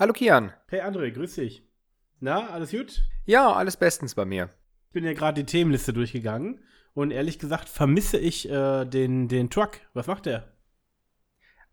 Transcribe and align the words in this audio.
Hallo 0.00 0.14
Kian. 0.14 0.54
Hey 0.68 0.80
André, 0.80 1.10
grüß 1.10 1.34
dich. 1.34 1.62
Na, 2.20 2.48
alles 2.48 2.70
gut? 2.70 3.02
Ja, 3.26 3.52
alles 3.52 3.76
bestens 3.76 4.14
bei 4.14 4.24
mir. 4.24 4.48
Ich 4.86 4.92
bin 4.92 5.04
ja 5.04 5.12
gerade 5.12 5.44
die 5.44 5.44
Themenliste 5.44 5.92
durchgegangen 5.92 6.64
und 6.94 7.10
ehrlich 7.10 7.38
gesagt 7.38 7.68
vermisse 7.68 8.16
ich 8.16 8.48
äh, 8.48 8.86
den, 8.86 9.28
den 9.28 9.50
Truck. 9.50 9.72
Was 9.92 10.06
macht 10.06 10.24
der? 10.24 10.54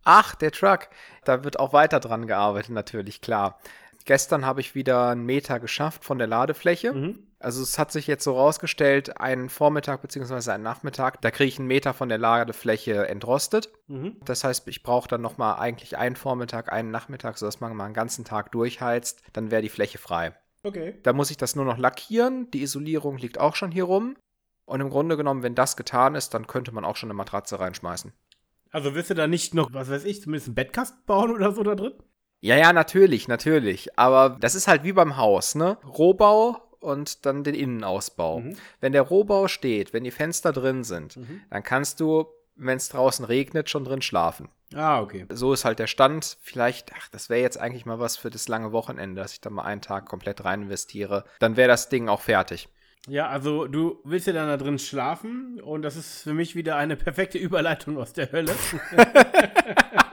Ach, 0.04 0.36
der 0.36 0.52
Truck. 0.52 0.90
Da 1.24 1.46
wird 1.46 1.58
auch 1.58 1.72
weiter 1.72 2.02
dran 2.02 2.28
gearbeitet, 2.28 2.72
natürlich, 2.72 3.22
klar. 3.22 3.62
Gestern 4.08 4.46
habe 4.46 4.62
ich 4.62 4.74
wieder 4.74 5.10
einen 5.10 5.26
Meter 5.26 5.60
geschafft 5.60 6.06
von 6.06 6.18
der 6.18 6.28
Ladefläche. 6.28 6.94
Mhm. 6.94 7.20
Also 7.40 7.62
es 7.62 7.78
hat 7.78 7.92
sich 7.92 8.08
jetzt 8.08 8.24
so 8.24 8.34
rausgestellt, 8.36 9.20
einen 9.20 9.50
Vormittag 9.50 10.02
bzw. 10.02 10.50
einen 10.50 10.64
Nachmittag, 10.64 11.22
da 11.22 11.30
kriege 11.30 11.50
ich 11.50 11.60
einen 11.60 11.68
Meter 11.68 11.94
von 11.94 12.08
der 12.08 12.18
Ladefläche 12.18 13.06
entrostet. 13.10 13.70
Mhm. 13.88 14.16
Das 14.24 14.46
heißt, 14.46 14.66
ich 14.70 14.82
brauche 14.82 15.10
dann 15.10 15.22
nochmal 15.22 15.60
eigentlich 15.60 15.98
einen 15.98 16.16
Vormittag, 16.16 16.72
einen 16.72 16.90
Nachmittag, 16.90 17.38
sodass 17.38 17.60
man 17.60 17.76
mal 17.76 17.84
einen 17.84 17.94
ganzen 17.94 18.24
Tag 18.24 18.54
durchheizt. 18.54 19.24
Dann 19.34 19.52
wäre 19.52 19.62
die 19.62 19.70
Fläche 19.70 19.98
frei. 19.98 20.34
Okay. 20.64 20.96
Da 21.04 21.12
muss 21.12 21.30
ich 21.30 21.38
das 21.38 21.58
nur 21.58 21.66
noch 21.66 21.78
lackieren. 21.78 22.50
Die 22.52 22.62
Isolierung 22.62 23.18
liegt 23.18 23.42
auch 23.42 23.58
schon 23.58 23.72
hier 23.72 23.84
rum. 23.84 24.16
Und 24.64 24.80
im 24.80 24.90
Grunde 24.90 25.18
genommen, 25.18 25.44
wenn 25.44 25.54
das 25.54 25.76
getan 25.76 26.16
ist, 26.16 26.34
dann 26.34 26.48
könnte 26.48 26.72
man 26.72 26.86
auch 26.86 26.96
schon 26.96 27.08
eine 27.08 27.18
Matratze 27.18 27.60
reinschmeißen. 27.60 28.14
Also 28.72 28.96
willst 28.96 29.10
du 29.10 29.16
da 29.16 29.28
nicht 29.28 29.54
noch, 29.54 29.74
was 29.74 29.90
weiß 29.90 30.06
ich, 30.06 30.22
zumindest 30.22 30.48
einen 30.48 30.56
Bettkasten 30.56 31.04
bauen 31.06 31.32
oder 31.32 31.52
so 31.52 31.62
da 31.64 31.76
drin? 31.76 31.94
Ja, 32.40 32.56
ja, 32.56 32.74
natürlich, 32.74 33.28
natürlich. 33.28 33.98
Aber 33.98 34.38
das 34.40 34.56
ist 34.56 34.68
halt 34.68 34.84
wie 34.84 34.94
beim 34.94 35.18
Haus, 35.18 35.56
ne? 35.56 35.78
Rohbau 35.86 36.62
und 36.80 37.26
dann 37.26 37.44
den 37.44 37.56
Innenausbau. 37.56 38.42
Mhm. 38.42 38.58
Wenn 38.80 38.94
der 38.94 39.02
Rohbau 39.02 39.48
steht, 39.48 39.94
wenn 39.94 40.04
die 40.04 40.12
Fenster 40.12 40.52
drin 40.52 40.84
sind, 40.84 41.18
mhm. 41.18 41.42
dann 41.50 41.64
kannst 41.64 42.00
du, 42.00 42.28
wenn 42.56 42.78
es 42.78 42.90
draußen 42.90 43.26
regnet, 43.26 43.70
schon 43.70 43.84
drin 43.84 44.02
schlafen. 44.02 44.50
Ah, 44.76 45.02
okay. 45.02 45.26
So 45.30 45.54
ist 45.54 45.66
halt 45.66 45.80
der 45.80 45.88
Stand. 45.88 46.38
Vielleicht, 46.42 46.92
ach, 46.98 47.08
das 47.10 47.30
wäre 47.30 47.42
jetzt 47.42 47.58
eigentlich 47.58 47.86
mal 47.86 48.00
was 48.00 48.18
für 48.18 48.30
das 48.30 48.48
lange 48.48 48.72
Wochenende, 48.72 49.22
dass 49.22 49.34
ich 49.34 49.42
da 49.42 49.50
mal 49.50 49.64
einen 49.64 49.82
Tag 49.82 50.06
komplett 50.06 50.44
rein 50.44 50.64
investiere. 50.64 51.24
Dann 51.40 51.56
wäre 51.56 51.70
das 51.70 51.90
Ding 51.90 52.10
auch 52.10 52.22
fertig. 52.22 52.68
Ja, 53.08 53.30
also 53.30 53.68
du 53.68 54.02
willst 54.04 54.28
ja 54.28 54.34
dann 54.34 54.48
da 54.48 54.58
drin 54.58 54.80
schlafen 54.80 55.62
und 55.62 55.82
das 55.84 55.96
ist 55.96 56.24
für 56.24 56.34
mich 56.34 56.56
wieder 56.56 56.76
eine 56.76 56.98
perfekte 56.98 57.38
Überleitung 57.38 57.98
aus 57.98 58.12
der 58.12 58.32
Hölle. 58.34 58.54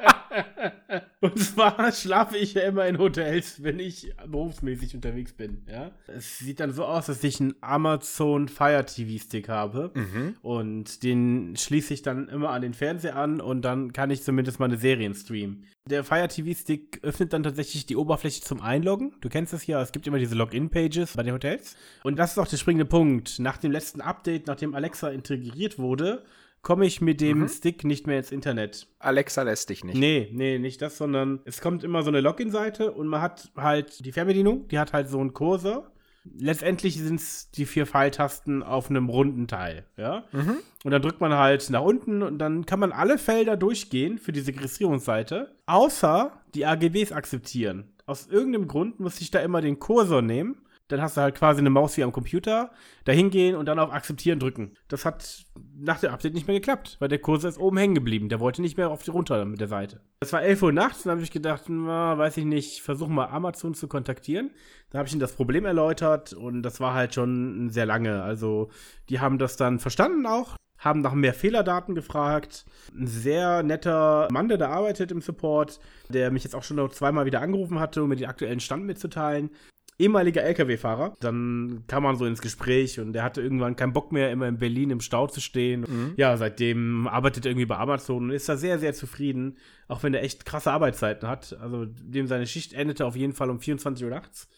Und 1.35 1.41
zwar 1.41 1.93
schlafe 1.93 2.37
ich 2.37 2.55
ja 2.55 2.63
immer 2.63 2.87
in 2.87 2.99
Hotels, 2.99 3.63
wenn 3.63 3.79
ich 3.79 4.13
berufsmäßig 4.27 4.95
unterwegs 4.95 5.33
bin. 5.33 5.63
Ja? 5.69 5.91
Es 6.07 6.39
sieht 6.39 6.61
dann 6.61 6.73
so 6.73 6.85
aus, 6.85 7.07
dass 7.07 7.23
ich 7.25 7.41
einen 7.41 7.55
Amazon 7.61 8.49
Fire 8.49 8.85
TV 8.85 9.23
Stick 9.23 9.49
habe. 9.49 9.91
Mhm. 9.95 10.37
Und 10.43 11.03
den 11.03 11.57
schließe 11.57 11.95
ich 11.95 12.03
dann 12.03 12.29
immer 12.29 12.51
an 12.51 12.63
den 12.63 12.75
Fernseher 12.75 13.17
an 13.17 13.41
und 13.41 13.63
dann 13.63 13.93
kann 13.93 14.11
ich 14.11 14.23
zumindest 14.23 14.61
meine 14.61 14.77
Serien 14.77 15.15
streamen. 15.15 15.67
Der 15.87 16.03
Fire 16.03 16.29
TV 16.29 16.59
Stick 16.59 17.01
öffnet 17.03 17.33
dann 17.33 17.43
tatsächlich 17.43 17.85
die 17.85 17.97
Oberfläche 17.97 18.41
zum 18.41 18.63
Einloggen. 18.63 19.15
Du 19.21 19.29
kennst 19.29 19.53
das 19.53 19.67
ja, 19.67 19.83
es 19.83 19.93
gibt 19.93 20.07
immer 20.07 20.19
diese 20.19 20.35
Login-Pages 20.35 21.15
bei 21.15 21.23
den 21.23 21.35
Hotels. 21.35 21.77
Und 22.05 22.19
das 22.19 22.33
ist 22.33 22.39
auch 22.39 22.49
der 22.49 22.57
springende 22.57 22.87
Punkt. 22.87 23.39
Nach 23.39 23.59
dem 23.59 23.71
letzten 23.71 24.01
Update, 24.01 24.47
nachdem 24.47 24.75
Alexa 24.75 25.11
integriert 25.11 25.79
wurde, 25.79 26.25
komme 26.65 26.87
ich 26.87 27.01
mit 27.01 27.21
dem 27.21 27.41
mhm. 27.41 27.49
Stick 27.49 27.85
nicht 27.85 28.09
mehr 28.09 28.19
ins 28.19 28.33
Internet. 28.33 28.89
Alexa 28.99 29.43
lässt 29.43 29.71
dich 29.71 29.85
nicht. 29.85 29.97
Nee, 29.97 30.31
nee, 30.33 30.59
nicht 30.59 30.83
das, 30.83 30.99
sondern 30.99 31.41
es 31.45 31.61
kommt 31.61 31.85
immer 31.85 32.03
so 32.03 32.09
eine 32.09 32.21
Login-Seite 32.21 32.91
und 32.91 33.07
man 33.07 33.21
hat 33.21 33.53
halt 33.57 34.05
die 34.05 34.11
Fernbedienung, 34.11 34.67
die 34.69 34.79
hat 34.81 34.93
halt 34.93 35.09
so 35.09 35.21
einen 35.21 35.35
Cursor. 35.35 35.93
Letztendlich 36.25 36.99
sind 36.99 37.21
es 37.21 37.51
die 37.51 37.67
vier 37.67 37.87
Pfeiltasten 37.87 38.63
auf 38.63 38.89
einem 38.89 39.11
runden 39.11 39.47
Teil, 39.47 39.85
ja. 39.99 40.25
Mhm. 40.33 40.57
Und 40.83 40.91
dann 40.91 41.03
drückt 41.03 41.21
man 41.21 41.35
halt 41.35 41.69
nach 41.69 41.83
unten 41.83 42.23
und 42.23 42.39
dann 42.39 42.65
kann 42.65 42.81
man 42.81 42.93
alle 42.93 43.19
Felder 43.19 43.59
durchgehen 43.59 44.19
für 44.19 44.33
diese 44.33 44.53
Registrierungsseite, 44.53 45.55
außer 45.67 46.33
die 46.55 46.65
AGBs 46.65 47.13
akzeptieren. 47.13 47.93
Aus 48.07 48.27
irgendeinem 48.27 48.69
Grund 48.69 49.01
muss 49.01 49.21
ich 49.21 49.31
da 49.31 49.41
immer 49.41 49.61
den 49.61 49.79
Cursor 49.79 50.23
nehmen 50.23 50.64
dann 50.89 51.01
hast 51.01 51.17
du 51.17 51.23
halt 51.23 51.35
quasi 51.35 51.61
eine 51.61 51.71
Maus 51.71 51.97
wie 51.97 52.05
am 52.05 52.13
Computer, 52.13 52.71
da 53.05 53.13
hingehen 53.13 53.57
und 53.57 53.67
dann 53.67 53.79
auf 53.79 53.93
Akzeptieren 53.93 54.39
drücken. 54.39 54.77
Das 54.89 55.05
hat 55.05 55.47
nach 55.77 56.01
dem 56.01 56.11
Update 56.11 56.35
nicht 56.35 56.47
mehr 56.47 56.59
geklappt, 56.59 56.97
weil 56.99 57.09
der 57.09 57.19
Kurs 57.19 57.45
ist 57.45 57.59
oben 57.59 57.79
hängen 57.79 57.95
geblieben. 57.95 58.29
Der 58.29 58.41
wollte 58.41 58.61
nicht 58.61 58.77
mehr 58.77 58.91
auf 58.91 59.03
die 59.03 59.11
runter 59.11 59.45
mit 59.47 59.61
der 59.61 59.69
Seite. 59.69 60.01
Das 60.21 60.33
war 60.33 60.43
11 60.43 60.63
Uhr 60.63 60.73
nachts, 60.73 61.05
dann 61.05 61.13
habe 61.13 61.23
ich 61.23 61.31
gedacht, 61.31 61.65
na, 61.69 62.19
weiß 62.19 62.37
ich 62.37 62.45
nicht, 62.45 62.83
versuche 62.83 63.11
mal 63.11 63.27
Amazon 63.27 63.75
zu 63.75 63.89
kontaktieren. 63.89 64.51
Da 64.91 64.99
habe 64.99 65.07
ich 65.07 65.15
ihnen 65.15 65.21
das 65.21 65.35
Problem 65.35 65.65
erläutert 65.65 66.35
und 66.35 66.63
das 66.63 66.81
war 66.81 66.93
halt 66.93 67.15
schon 67.15 67.71
sehr 67.71 67.87
lange. 67.87 68.23
Also, 68.23 68.71
die 69.09 69.21
haben 69.21 69.39
das 69.39 69.57
dann 69.57 69.79
verstanden 69.79 70.27
auch, 70.27 70.57
haben 70.79 71.01
nach 71.01 71.15
mehr 71.15 71.35
Fehlerdaten 71.35 71.95
gefragt. 71.95 72.67
Ein 72.95 73.07
sehr 73.07 73.63
netter 73.63 74.29
Mann, 74.31 74.49
der 74.49 74.59
da 74.59 74.69
arbeitet 74.69 75.13
im 75.13 75.23
Support, 75.23 75.81
der 76.11 76.31
mich 76.31 76.45
jetzt 76.45 76.55
auch 76.55 76.63
schon 76.63 76.77
noch 76.77 76.91
zweimal 76.91 77.25
wieder 77.25 77.41
angerufen 77.41 77.81
hatte, 77.81 78.03
um 78.03 78.11
mir 78.11 78.17
den 78.17 78.29
aktuellen 78.29 78.61
Stand 78.61 78.85
mitzuteilen 78.85 79.51
ehemaliger 79.99 80.43
LKW-Fahrer. 80.43 81.15
Dann 81.21 81.85
kam 81.87 82.03
man 82.03 82.17
so 82.17 82.27
ins 82.27 82.43
Gespräch 82.43 83.01
und 83.01 83.13
der 83.13 83.23
hatte 83.23 83.43
irgendwann 83.43 83.77
keinen 83.77 83.93
Bock 83.93 84.13
mehr, 84.13 84.31
immer 84.31 84.49
in 84.49 84.59
Berlin 84.59 84.91
im 84.91 85.01
Stau 85.01 85.27
zu 85.27 85.41
stehen. 85.41 85.83
Mhm. 85.83 86.15
Ja, 86.17 86.37
seitdem 86.37 87.07
arbeitet 87.07 87.47
er 87.47 87.53
irgendwie 87.53 87.67
bei 87.67 87.79
Amazon 87.79 88.25
und 88.25 88.31
ist 88.31 88.49
da 88.49 88.57
sehr, 88.57 88.79
sehr 88.79 88.95
zufrieden, 88.95 89.57
auch 89.89 90.03
wenn 90.03 90.15
er 90.15 90.23
echt 90.23 90.45
krasse 90.45 90.73
Arbeitszeiten 90.73 91.29
hat. 91.29 91.57
Also 91.61 91.87
dem 91.87 92.27
seine 92.27 92.47
Schicht 92.47 92.73
endete 92.73 93.07
auf 93.07 93.17
jeden 93.17 93.33
Fall 93.33 93.51
um 93.51 93.61
24 93.61 94.05
Uhr 94.05 94.11
nachts. 94.11 94.49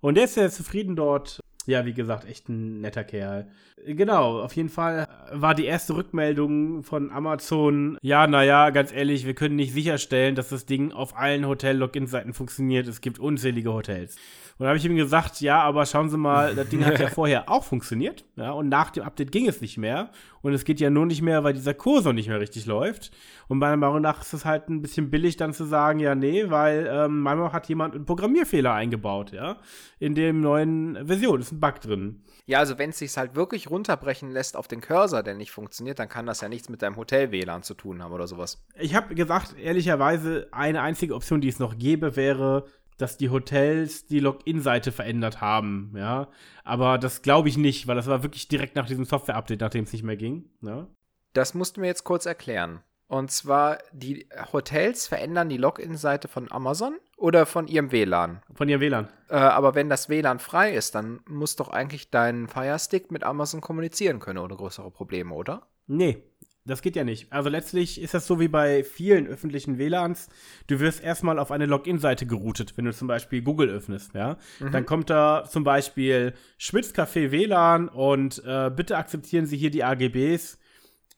Und 0.00 0.16
der 0.16 0.24
ist 0.24 0.34
sehr 0.34 0.50
zufrieden 0.50 0.96
dort. 0.96 1.40
Ja, 1.66 1.86
wie 1.86 1.94
gesagt, 1.94 2.26
echt 2.26 2.48
ein 2.48 2.82
netter 2.82 3.04
Kerl. 3.04 3.48
Genau, 3.86 4.40
auf 4.40 4.54
jeden 4.54 4.68
Fall 4.68 5.08
war 5.32 5.54
die 5.54 5.64
erste 5.64 5.96
Rückmeldung 5.96 6.82
von 6.82 7.10
Amazon, 7.10 7.98
ja, 8.02 8.26
naja, 8.26 8.70
ganz 8.70 8.92
ehrlich, 8.92 9.26
wir 9.26 9.34
können 9.34 9.56
nicht 9.56 9.72
sicherstellen, 9.72 10.34
dass 10.34 10.50
das 10.50 10.66
Ding 10.66 10.92
auf 10.92 11.16
allen 11.16 11.46
Hotel-Login-Seiten 11.46 12.34
funktioniert. 12.34 12.86
Es 12.86 13.00
gibt 13.00 13.18
unzählige 13.18 13.72
Hotels. 13.72 14.16
Und 14.56 14.64
da 14.64 14.68
habe 14.68 14.78
ich 14.78 14.84
ihm 14.84 14.94
gesagt, 14.94 15.40
ja, 15.40 15.60
aber 15.60 15.84
schauen 15.84 16.10
Sie 16.10 16.16
mal, 16.16 16.54
das 16.54 16.68
Ding 16.68 16.84
hat 16.84 17.00
ja 17.00 17.08
vorher 17.10 17.50
auch 17.50 17.64
funktioniert. 17.64 18.24
Ja, 18.36 18.52
und 18.52 18.68
nach 18.68 18.90
dem 18.90 19.02
Update 19.02 19.32
ging 19.32 19.48
es 19.48 19.60
nicht 19.60 19.78
mehr. 19.78 20.10
Und 20.42 20.52
es 20.52 20.64
geht 20.64 20.78
ja 20.78 20.90
nur 20.90 21.06
nicht 21.06 21.22
mehr, 21.22 21.42
weil 21.42 21.54
dieser 21.54 21.74
Kursor 21.74 22.12
nicht 22.12 22.28
mehr 22.28 22.38
richtig 22.38 22.66
läuft. 22.66 23.10
Und 23.48 23.58
meiner 23.58 23.76
Meinung 23.76 24.00
nach 24.00 24.20
ist 24.20 24.32
es 24.32 24.44
halt 24.44 24.68
ein 24.68 24.80
bisschen 24.80 25.10
billig, 25.10 25.36
dann 25.36 25.54
zu 25.54 25.64
sagen, 25.64 25.98
ja, 25.98 26.14
nee, 26.14 26.50
weil 26.50 26.88
ähm, 26.88 27.20
manchmal 27.20 27.52
hat 27.52 27.68
jemand 27.68 27.94
einen 27.94 28.04
Programmierfehler 28.04 28.72
eingebaut, 28.72 29.32
ja, 29.32 29.56
in 29.98 30.14
dem 30.14 30.40
neuen 30.40 31.04
Version. 31.04 31.40
Ist 31.40 31.50
ein 31.50 31.60
Bug 31.60 31.80
drin. 31.80 32.22
Ja, 32.46 32.58
also 32.58 32.78
wenn 32.78 32.90
es 32.90 32.98
sich 32.98 33.16
halt 33.16 33.34
wirklich 33.34 33.70
runterbrechen 33.70 34.30
lässt 34.30 34.56
auf 34.56 34.68
den 34.68 34.82
Cursor, 34.82 35.22
der 35.22 35.34
nicht 35.34 35.50
funktioniert, 35.50 35.98
dann 35.98 36.08
kann 36.08 36.26
das 36.26 36.42
ja 36.42 36.48
nichts 36.48 36.68
mit 36.68 36.82
deinem 36.82 36.96
Hotel-WLAN 36.96 37.62
zu 37.62 37.74
tun 37.74 38.02
haben 38.02 38.12
oder 38.12 38.26
sowas. 38.26 38.62
Ich 38.78 38.94
habe 38.94 39.14
gesagt, 39.14 39.56
ehrlicherweise, 39.58 40.48
eine 40.52 40.82
einzige 40.82 41.14
Option, 41.14 41.40
die 41.40 41.48
es 41.48 41.58
noch 41.58 41.78
gäbe, 41.78 42.16
wäre, 42.16 42.66
dass 42.96 43.16
die 43.16 43.30
Hotels 43.30 44.06
die 44.06 44.20
Login-Seite 44.20 44.92
verändert 44.92 45.40
haben, 45.40 45.92
ja. 45.96 46.28
Aber 46.62 46.98
das 46.98 47.22
glaube 47.22 47.48
ich 47.48 47.56
nicht, 47.56 47.86
weil 47.86 47.96
das 47.96 48.06
war 48.06 48.22
wirklich 48.22 48.48
direkt 48.48 48.76
nach 48.76 48.86
diesem 48.86 49.04
Software-Update, 49.04 49.60
nachdem 49.60 49.84
es 49.84 49.92
nicht 49.92 50.04
mehr 50.04 50.16
ging. 50.16 50.50
Ne? 50.60 50.86
Das 51.32 51.54
mussten 51.54 51.82
wir 51.82 51.88
jetzt 51.88 52.04
kurz 52.04 52.26
erklären. 52.26 52.82
Und 53.06 53.30
zwar, 53.30 53.78
die 53.92 54.26
Hotels 54.52 55.06
verändern 55.06 55.48
die 55.48 55.58
Login-Seite 55.58 56.26
von 56.26 56.50
Amazon 56.50 56.96
oder 57.16 57.44
von 57.46 57.68
ihrem 57.68 57.92
WLAN? 57.92 58.42
Von 58.54 58.68
ihrem 58.68 58.80
WLAN. 58.80 59.08
Äh, 59.28 59.36
aber 59.36 59.74
wenn 59.74 59.90
das 59.90 60.08
WLAN 60.08 60.38
frei 60.38 60.72
ist, 60.72 60.94
dann 60.94 61.20
muss 61.28 61.56
doch 61.56 61.68
eigentlich 61.68 62.10
dein 62.10 62.48
Firestick 62.48 63.10
mit 63.10 63.22
Amazon 63.24 63.60
kommunizieren 63.60 64.20
können 64.20 64.38
ohne 64.38 64.56
größere 64.56 64.90
Probleme, 64.90 65.34
oder? 65.34 65.66
Nee, 65.86 66.22
das 66.66 66.80
geht 66.80 66.96
ja 66.96 67.04
nicht. 67.04 67.30
Also 67.30 67.50
letztlich 67.50 68.00
ist 68.00 68.14
das 68.14 68.26
so 68.26 68.40
wie 68.40 68.48
bei 68.48 68.84
vielen 68.84 69.26
öffentlichen 69.26 69.78
WLANs. 69.78 70.28
Du 70.66 70.80
wirst 70.80 71.02
erstmal 71.02 71.38
auf 71.38 71.50
eine 71.50 71.66
Login-Seite 71.66 72.26
geroutet, 72.26 72.76
wenn 72.76 72.86
du 72.86 72.92
zum 72.92 73.06
Beispiel 73.06 73.42
Google 73.42 73.68
öffnest, 73.68 74.14
ja. 74.14 74.38
Mhm. 74.60 74.72
Dann 74.72 74.86
kommt 74.86 75.10
da 75.10 75.44
zum 75.44 75.62
Beispiel 75.62 76.32
Schmitzcafé 76.58 77.30
WLAN 77.30 77.88
und 77.88 78.42
äh, 78.46 78.70
bitte 78.74 78.96
akzeptieren 78.96 79.44
Sie 79.44 79.58
hier 79.58 79.70
die 79.70 79.84
AGBs, 79.84 80.58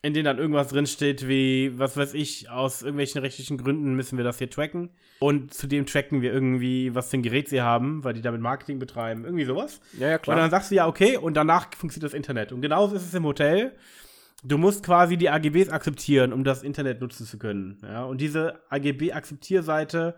in 0.02 0.14
denen 0.14 0.24
dann 0.24 0.38
irgendwas 0.38 0.68
drinsteht 0.68 1.28
wie, 1.28 1.78
was 1.78 1.96
weiß 1.96 2.14
ich, 2.14 2.50
aus 2.50 2.82
irgendwelchen 2.82 3.20
rechtlichen 3.20 3.56
Gründen 3.56 3.94
müssen 3.94 4.16
wir 4.16 4.24
das 4.24 4.38
hier 4.38 4.50
tracken. 4.50 4.90
Und 5.20 5.54
zudem 5.54 5.86
tracken 5.86 6.22
wir 6.22 6.32
irgendwie, 6.32 6.92
was 6.94 7.08
für 7.08 7.18
ein 7.18 7.22
Gerät 7.22 7.48
sie 7.48 7.62
haben, 7.62 8.02
weil 8.02 8.14
die 8.14 8.20
damit 8.20 8.40
Marketing 8.40 8.80
betreiben. 8.80 9.24
Irgendwie 9.24 9.44
sowas. 9.44 9.80
Ja, 9.98 10.08
ja, 10.08 10.18
klar. 10.18 10.36
Und 10.36 10.42
dann 10.42 10.50
sagst 10.50 10.72
du 10.72 10.74
ja, 10.74 10.88
okay, 10.88 11.16
und 11.16 11.34
danach 11.34 11.72
funktioniert 11.74 12.12
das 12.12 12.16
Internet. 12.16 12.50
Und 12.50 12.62
genauso 12.62 12.96
ist 12.96 13.06
es 13.06 13.14
im 13.14 13.24
Hotel 13.24 13.72
du 14.46 14.58
musst 14.58 14.84
quasi 14.84 15.16
die 15.16 15.30
AGBs 15.30 15.70
akzeptieren, 15.70 16.32
um 16.32 16.44
das 16.44 16.62
Internet 16.62 17.00
nutzen 17.00 17.26
zu 17.26 17.38
können. 17.38 17.78
Ja, 17.82 18.04
und 18.04 18.20
diese 18.20 18.60
AGB-Akzeptierseite, 18.70 20.16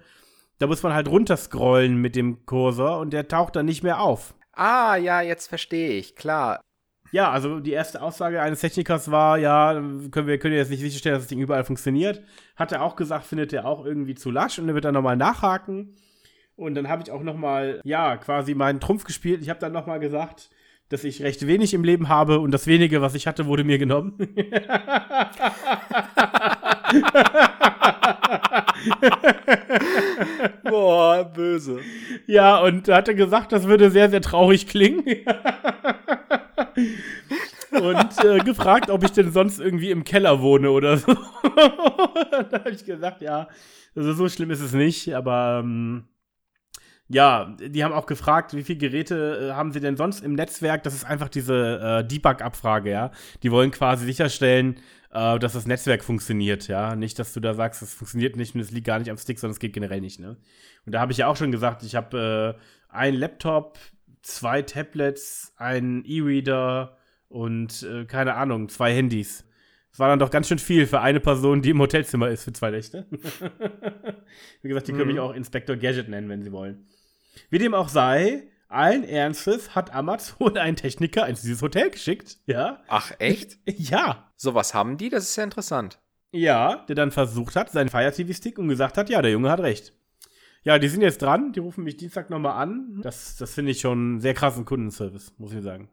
da 0.58 0.66
muss 0.66 0.82
man 0.82 0.94
halt 0.94 1.08
runterscrollen 1.08 1.96
mit 1.96 2.16
dem 2.16 2.44
Cursor 2.44 2.98
und 2.98 3.12
der 3.12 3.28
taucht 3.28 3.56
dann 3.56 3.66
nicht 3.66 3.82
mehr 3.82 4.00
auf. 4.00 4.34
Ah, 4.52 4.96
ja, 4.96 5.20
jetzt 5.20 5.46
verstehe 5.46 5.90
ich, 5.90 6.16
klar. 6.16 6.60
Ja, 7.10 7.30
also 7.30 7.60
die 7.60 7.72
erste 7.72 8.02
Aussage 8.02 8.42
eines 8.42 8.60
Technikers 8.60 9.10
war, 9.10 9.38
ja, 9.38 9.72
können 10.10 10.26
wir 10.26 10.38
können 10.38 10.54
jetzt 10.54 10.70
nicht 10.70 10.80
sicherstellen, 10.80 11.14
dass 11.14 11.22
das 11.24 11.28
Ding 11.28 11.40
überall 11.40 11.64
funktioniert. 11.64 12.22
Hat 12.54 12.72
er 12.72 12.82
auch 12.82 12.96
gesagt, 12.96 13.24
findet 13.24 13.52
er 13.54 13.64
auch 13.64 13.84
irgendwie 13.86 14.14
zu 14.14 14.30
lasch 14.30 14.58
und 14.58 14.68
er 14.68 14.74
wird 14.74 14.84
dann 14.84 14.94
nochmal 14.94 15.16
nachhaken. 15.16 15.96
Und 16.54 16.74
dann 16.74 16.88
habe 16.88 17.02
ich 17.02 17.10
auch 17.10 17.22
nochmal, 17.22 17.80
ja, 17.84 18.16
quasi 18.16 18.54
meinen 18.54 18.80
Trumpf 18.80 19.04
gespielt. 19.04 19.40
Ich 19.42 19.48
habe 19.48 19.60
dann 19.60 19.72
nochmal 19.72 20.00
gesagt, 20.00 20.50
dass 20.88 21.04
ich 21.04 21.22
recht 21.22 21.46
wenig 21.46 21.74
im 21.74 21.84
Leben 21.84 22.08
habe 22.08 22.40
und 22.40 22.50
das 22.50 22.66
wenige, 22.66 23.02
was 23.02 23.14
ich 23.14 23.26
hatte, 23.26 23.46
wurde 23.46 23.64
mir 23.64 23.78
genommen. 23.78 24.14
Boah, 30.62 31.24
böse. 31.24 31.80
Ja, 32.26 32.58
und 32.60 32.88
da 32.88 32.96
hat 32.96 33.08
er 33.08 33.14
gesagt, 33.14 33.52
das 33.52 33.68
würde 33.68 33.90
sehr, 33.90 34.08
sehr 34.08 34.22
traurig 34.22 34.66
klingen. 34.66 35.04
und 37.72 38.24
äh, 38.24 38.38
gefragt, 38.38 38.88
ob 38.90 39.04
ich 39.04 39.12
denn 39.12 39.30
sonst 39.32 39.60
irgendwie 39.60 39.90
im 39.90 40.04
Keller 40.04 40.40
wohne 40.40 40.70
oder 40.70 40.96
so. 40.96 41.12
da 41.42 42.60
habe 42.60 42.70
ich 42.70 42.84
gesagt, 42.84 43.20
ja, 43.20 43.48
also 43.94 44.12
so 44.12 44.28
schlimm 44.28 44.50
ist 44.50 44.60
es 44.60 44.72
nicht, 44.72 45.14
aber 45.14 45.60
ähm, 45.62 46.04
ja, 47.08 47.56
die 47.58 47.82
haben 47.84 47.94
auch 47.94 48.06
gefragt, 48.06 48.54
wie 48.54 48.62
viele 48.62 48.78
Geräte 48.78 49.48
äh, 49.50 49.54
haben 49.54 49.72
sie 49.72 49.80
denn 49.80 49.96
sonst 49.96 50.22
im 50.22 50.34
Netzwerk? 50.34 50.82
Das 50.82 50.94
ist 50.94 51.04
einfach 51.04 51.30
diese 51.30 52.02
äh, 52.02 52.06
Debug-Abfrage, 52.06 52.90
ja. 52.90 53.10
Die 53.42 53.50
wollen 53.50 53.70
quasi 53.70 54.04
sicherstellen, 54.04 54.76
äh, 55.12 55.38
dass 55.38 55.54
das 55.54 55.66
Netzwerk 55.66 56.04
funktioniert, 56.04 56.68
ja. 56.68 56.96
Nicht, 56.96 57.18
dass 57.18 57.32
du 57.32 57.40
da 57.40 57.54
sagst, 57.54 57.80
es 57.80 57.94
funktioniert 57.94 58.36
nicht 58.36 58.54
und 58.54 58.60
es 58.60 58.70
liegt 58.70 58.86
gar 58.86 58.98
nicht 58.98 59.10
am 59.10 59.16
Stick, 59.16 59.38
sondern 59.38 59.52
es 59.52 59.58
geht 59.58 59.72
generell 59.72 60.02
nicht, 60.02 60.20
ne? 60.20 60.36
Und 60.84 60.92
da 60.92 61.00
habe 61.00 61.12
ich 61.12 61.18
ja 61.18 61.28
auch 61.28 61.36
schon 61.36 61.50
gesagt, 61.50 61.82
ich 61.82 61.94
habe 61.94 62.56
äh, 62.58 62.94
einen 62.94 63.16
Laptop, 63.16 63.78
zwei 64.20 64.60
Tablets, 64.60 65.54
einen 65.56 66.04
E-Reader 66.04 66.98
und 67.28 67.84
äh, 67.84 68.04
keine 68.04 68.34
Ahnung, 68.34 68.68
zwei 68.68 68.92
Handys. 68.92 69.44
Das 69.90 69.98
war 69.98 70.08
dann 70.08 70.18
doch 70.18 70.30
ganz 70.30 70.46
schön 70.46 70.58
viel 70.58 70.86
für 70.86 71.00
eine 71.00 71.20
Person, 71.20 71.62
die 71.62 71.70
im 71.70 71.80
Hotelzimmer 71.80 72.28
ist 72.28 72.44
für 72.44 72.52
zwei 72.52 72.70
Nächte. 72.70 73.06
Wie 74.62 74.68
gesagt, 74.68 74.88
die 74.88 74.92
können 74.92 75.06
mich 75.06 75.16
mhm. 75.16 75.22
auch 75.22 75.34
Inspector 75.34 75.76
Gadget 75.76 76.08
nennen, 76.08 76.28
wenn 76.28 76.42
sie 76.42 76.52
wollen. 76.52 76.86
Wie 77.50 77.58
dem 77.58 77.74
auch 77.74 77.88
sei, 77.88 78.48
allen 78.68 79.04
Ernstes 79.04 79.74
hat 79.74 79.94
Amazon 79.94 80.56
einen 80.58 80.76
Techniker 80.76 81.26
in 81.26 81.34
dieses 81.34 81.62
Hotel 81.62 81.90
geschickt. 81.90 82.38
Ja. 82.46 82.82
Ach, 82.88 83.12
echt? 83.18 83.58
Ja. 83.66 84.30
Sowas 84.36 84.74
haben 84.74 84.98
die? 84.98 85.08
Das 85.08 85.24
ist 85.24 85.36
ja 85.36 85.44
interessant. 85.44 85.98
Ja, 86.30 86.84
der 86.88 86.94
dann 86.94 87.10
versucht 87.10 87.56
hat, 87.56 87.70
seinen 87.70 87.88
Fire 87.88 88.12
TV-Stick 88.12 88.58
und 88.58 88.68
gesagt 88.68 88.98
hat, 88.98 89.08
ja, 89.08 89.22
der 89.22 89.30
Junge 89.30 89.50
hat 89.50 89.60
recht. 89.60 89.94
Ja, 90.62 90.78
die 90.78 90.88
sind 90.88 91.00
jetzt 91.00 91.22
dran, 91.22 91.52
die 91.52 91.60
rufen 91.60 91.84
mich 91.84 91.96
Dienstag 91.96 92.28
nochmal 92.30 92.60
an. 92.60 93.00
Das, 93.02 93.36
das 93.36 93.54
finde 93.54 93.70
ich 93.70 93.80
schon 93.80 93.98
einen 93.98 94.20
sehr 94.20 94.34
krassen 94.34 94.64
Kundenservice, 94.64 95.32
muss 95.38 95.52
ich 95.52 95.62
sagen. 95.62 95.88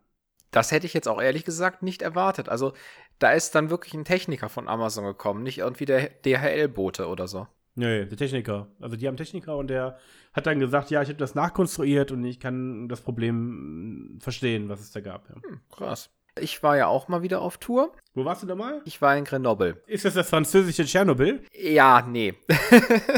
Das 0.52 0.72
hätte 0.72 0.86
ich 0.86 0.94
jetzt 0.94 1.08
auch 1.08 1.22
ehrlich 1.22 1.46
gesagt 1.46 1.84
nicht 1.84 2.02
erwartet. 2.02 2.50
Also, 2.50 2.74
da 3.20 3.32
ist 3.32 3.56
dann 3.56 3.70
wirklich 3.70 3.94
ein 3.94 4.06
Techniker 4.06 4.50
von 4.50 4.68
Amazon 4.68 5.06
gekommen, 5.06 5.44
nicht 5.44 5.60
irgendwie 5.60 5.86
der 5.86 6.10
DHL-Bote 6.10 7.08
oder 7.08 7.28
so. 7.28 7.48
Nee, 7.76 8.06
der 8.06 8.18
Techniker. 8.18 8.68
Also 8.80 8.96
die 8.96 9.08
haben 9.08 9.18
Techniker 9.18 9.58
und 9.58 9.68
der 9.68 9.98
hat 10.34 10.48
dann 10.48 10.60
gesagt, 10.60 10.92
ja, 10.92 11.02
ich 11.02 11.10
habe 11.10 11.18
das 11.18 11.36
nachkonstruiert 11.36 12.12
und 12.12 12.24
ich 12.24 12.40
kann 12.40 12.88
das 12.88 13.02
Problem 13.02 14.18
verstehen, 14.22 14.70
was 14.70 14.80
es 14.80 14.92
da 14.92 15.02
gab. 15.02 15.30
Ja. 15.30 15.36
Hm, 15.36 15.60
krass. 15.70 16.10
Ich 16.38 16.62
war 16.64 16.76
ja 16.76 16.88
auch 16.88 17.08
mal 17.08 17.22
wieder 17.22 17.42
auf 17.42 17.58
Tour. 17.58 17.94
Wo 18.14 18.26
warst 18.26 18.44
du 18.44 18.48
da 18.48 18.56
mal? 18.56 18.82
Ich 18.84 19.02
war 19.02 19.16
in 19.16 19.24
Grenoble. 19.24 19.82
Ist 19.88 20.04
das 20.04 20.16
das 20.16 20.30
französische 20.30 20.84
Tschernobyl? 20.84 21.42
Ja, 21.54 22.06
nee. 22.06 22.34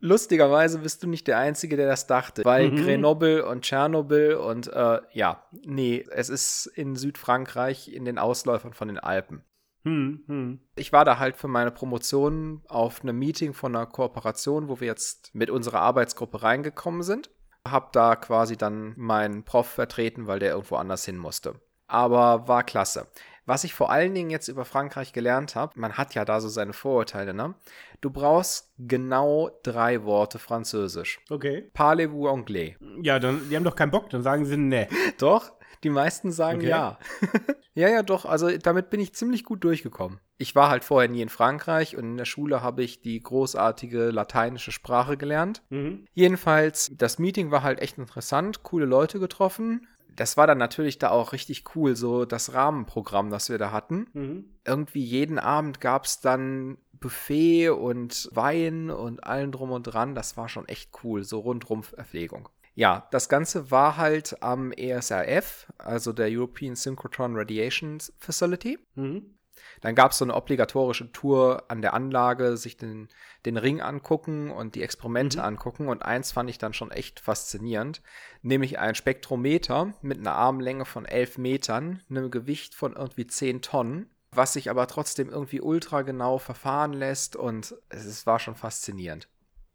Lustigerweise 0.00 0.78
bist 0.78 1.02
du 1.02 1.08
nicht 1.08 1.26
der 1.26 1.38
Einzige, 1.38 1.76
der 1.76 1.88
das 1.88 2.06
dachte. 2.06 2.44
Weil 2.44 2.70
mhm. 2.70 2.76
Grenoble 2.76 3.44
und 3.44 3.62
Tschernobyl 3.62 4.34
und 4.34 4.68
äh, 4.68 5.00
ja, 5.12 5.44
nee, 5.64 6.04
es 6.10 6.28
ist 6.28 6.66
in 6.66 6.94
Südfrankreich 6.94 7.92
in 7.92 8.04
den 8.04 8.18
Ausläufern 8.18 8.72
von 8.72 8.86
den 8.86 9.00
Alpen. 9.00 9.42
Hm, 9.84 10.24
hm. 10.26 10.60
Ich 10.76 10.92
war 10.92 11.04
da 11.04 11.18
halt 11.18 11.36
für 11.36 11.48
meine 11.48 11.70
Promotion 11.70 12.62
auf 12.68 13.02
einem 13.02 13.18
Meeting 13.18 13.52
von 13.52 13.74
einer 13.74 13.86
Kooperation, 13.86 14.68
wo 14.68 14.80
wir 14.80 14.86
jetzt 14.86 15.34
mit 15.34 15.50
unserer 15.50 15.80
Arbeitsgruppe 15.80 16.42
reingekommen 16.42 17.02
sind. 17.02 17.30
Hab 17.66 17.92
da 17.92 18.16
quasi 18.16 18.56
dann 18.56 18.94
meinen 18.96 19.44
Prof 19.44 19.66
vertreten, 19.66 20.26
weil 20.26 20.38
der 20.38 20.52
irgendwo 20.52 20.76
anders 20.76 21.04
hin 21.04 21.16
musste. 21.16 21.60
Aber 21.86 22.48
war 22.48 22.62
klasse. 22.62 23.08
Was 23.46 23.64
ich 23.64 23.74
vor 23.74 23.90
allen 23.90 24.14
Dingen 24.14 24.30
jetzt 24.30 24.48
über 24.48 24.64
Frankreich 24.64 25.12
gelernt 25.12 25.54
habe, 25.54 25.78
man 25.78 25.98
hat 25.98 26.14
ja 26.14 26.24
da 26.24 26.40
so 26.40 26.48
seine 26.48 26.72
Vorurteile, 26.72 27.34
ne? 27.34 27.54
Du 28.00 28.08
brauchst 28.08 28.72
genau 28.78 29.50
drei 29.62 30.04
Worte 30.04 30.38
Französisch. 30.38 31.20
Okay. 31.28 31.70
Parlez-vous 31.74 32.28
anglais? 32.28 32.76
Ja, 33.02 33.18
dann, 33.18 33.48
die 33.50 33.56
haben 33.56 33.64
doch 33.64 33.76
keinen 33.76 33.90
Bock, 33.90 34.08
dann 34.08 34.22
sagen 34.22 34.46
sie 34.46 34.56
ne. 34.56 34.88
Doch, 35.18 35.52
die 35.84 35.90
meisten 35.90 36.32
sagen 36.32 36.58
okay. 36.58 36.68
ja. 36.68 36.98
ja, 37.74 37.88
ja, 37.88 38.02
doch. 38.02 38.24
Also 38.24 38.56
damit 38.58 38.90
bin 38.90 39.00
ich 39.00 39.14
ziemlich 39.14 39.44
gut 39.44 39.62
durchgekommen. 39.62 40.18
Ich 40.38 40.56
war 40.56 40.70
halt 40.70 40.82
vorher 40.82 41.08
nie 41.08 41.22
in 41.22 41.28
Frankreich 41.28 41.96
und 41.96 42.04
in 42.04 42.16
der 42.16 42.24
Schule 42.24 42.62
habe 42.62 42.82
ich 42.82 43.02
die 43.02 43.20
großartige 43.20 44.10
lateinische 44.10 44.72
Sprache 44.72 45.16
gelernt. 45.16 45.62
Mhm. 45.70 46.06
Jedenfalls, 46.12 46.90
das 46.96 47.18
Meeting 47.18 47.50
war 47.50 47.62
halt 47.62 47.80
echt 47.80 47.98
interessant, 47.98 48.62
coole 48.62 48.86
Leute 48.86 49.20
getroffen. 49.20 49.86
Das 50.16 50.36
war 50.36 50.46
dann 50.46 50.58
natürlich 50.58 50.98
da 50.98 51.10
auch 51.10 51.32
richtig 51.32 51.64
cool, 51.74 51.96
so 51.96 52.24
das 52.24 52.54
Rahmenprogramm, 52.54 53.30
das 53.30 53.48
wir 53.48 53.58
da 53.58 53.72
hatten. 53.72 54.06
Mhm. 54.12 54.44
Irgendwie 54.64 55.02
jeden 55.02 55.38
Abend 55.38 55.80
gab 55.80 56.04
es 56.04 56.20
dann 56.20 56.78
Buffet 56.92 57.70
und 57.70 58.30
Wein 58.32 58.90
und 58.90 59.24
allen 59.24 59.52
drum 59.52 59.72
und 59.72 59.82
dran. 59.82 60.14
Das 60.14 60.36
war 60.36 60.48
schon 60.48 60.66
echt 60.68 60.90
cool, 61.02 61.24
so 61.24 61.40
rundrum 61.40 61.82
Verpflegung. 61.82 62.48
Ja, 62.74 63.06
das 63.10 63.28
Ganze 63.28 63.70
war 63.70 63.96
halt 63.96 64.42
am 64.42 64.72
ESRF, 64.72 65.72
also 65.78 66.12
der 66.12 66.28
European 66.28 66.74
Synchrotron 66.74 67.36
Radiation 67.36 67.98
Facility. 68.18 68.78
Mhm. 68.94 69.34
Dann 69.80 69.94
gab 69.94 70.10
es 70.10 70.18
so 70.18 70.24
eine 70.24 70.34
obligatorische 70.34 71.12
Tour 71.12 71.64
an 71.68 71.82
der 71.82 71.94
Anlage, 71.94 72.56
sich 72.56 72.76
den, 72.76 73.08
den 73.44 73.56
Ring 73.56 73.80
angucken 73.80 74.50
und 74.50 74.74
die 74.74 74.82
Experimente 74.82 75.38
mhm. 75.38 75.44
angucken. 75.44 75.88
Und 75.88 76.02
eins 76.02 76.32
fand 76.32 76.50
ich 76.50 76.58
dann 76.58 76.74
schon 76.74 76.90
echt 76.90 77.20
faszinierend, 77.20 78.02
nämlich 78.42 78.78
ein 78.78 78.94
Spektrometer 78.94 79.94
mit 80.02 80.18
einer 80.18 80.34
Armlänge 80.34 80.84
von 80.84 81.04
11 81.04 81.38
Metern, 81.38 82.02
einem 82.08 82.30
Gewicht 82.30 82.74
von 82.74 82.94
irgendwie 82.94 83.26
10 83.26 83.62
Tonnen, 83.62 84.10
was 84.32 84.54
sich 84.54 84.70
aber 84.70 84.86
trotzdem 84.86 85.28
irgendwie 85.28 85.60
ultra 85.60 86.02
genau 86.02 86.38
verfahren 86.38 86.92
lässt 86.92 87.36
und 87.36 87.74
es 87.88 88.26
war 88.26 88.40
schon 88.40 88.56
faszinierend. 88.56 89.28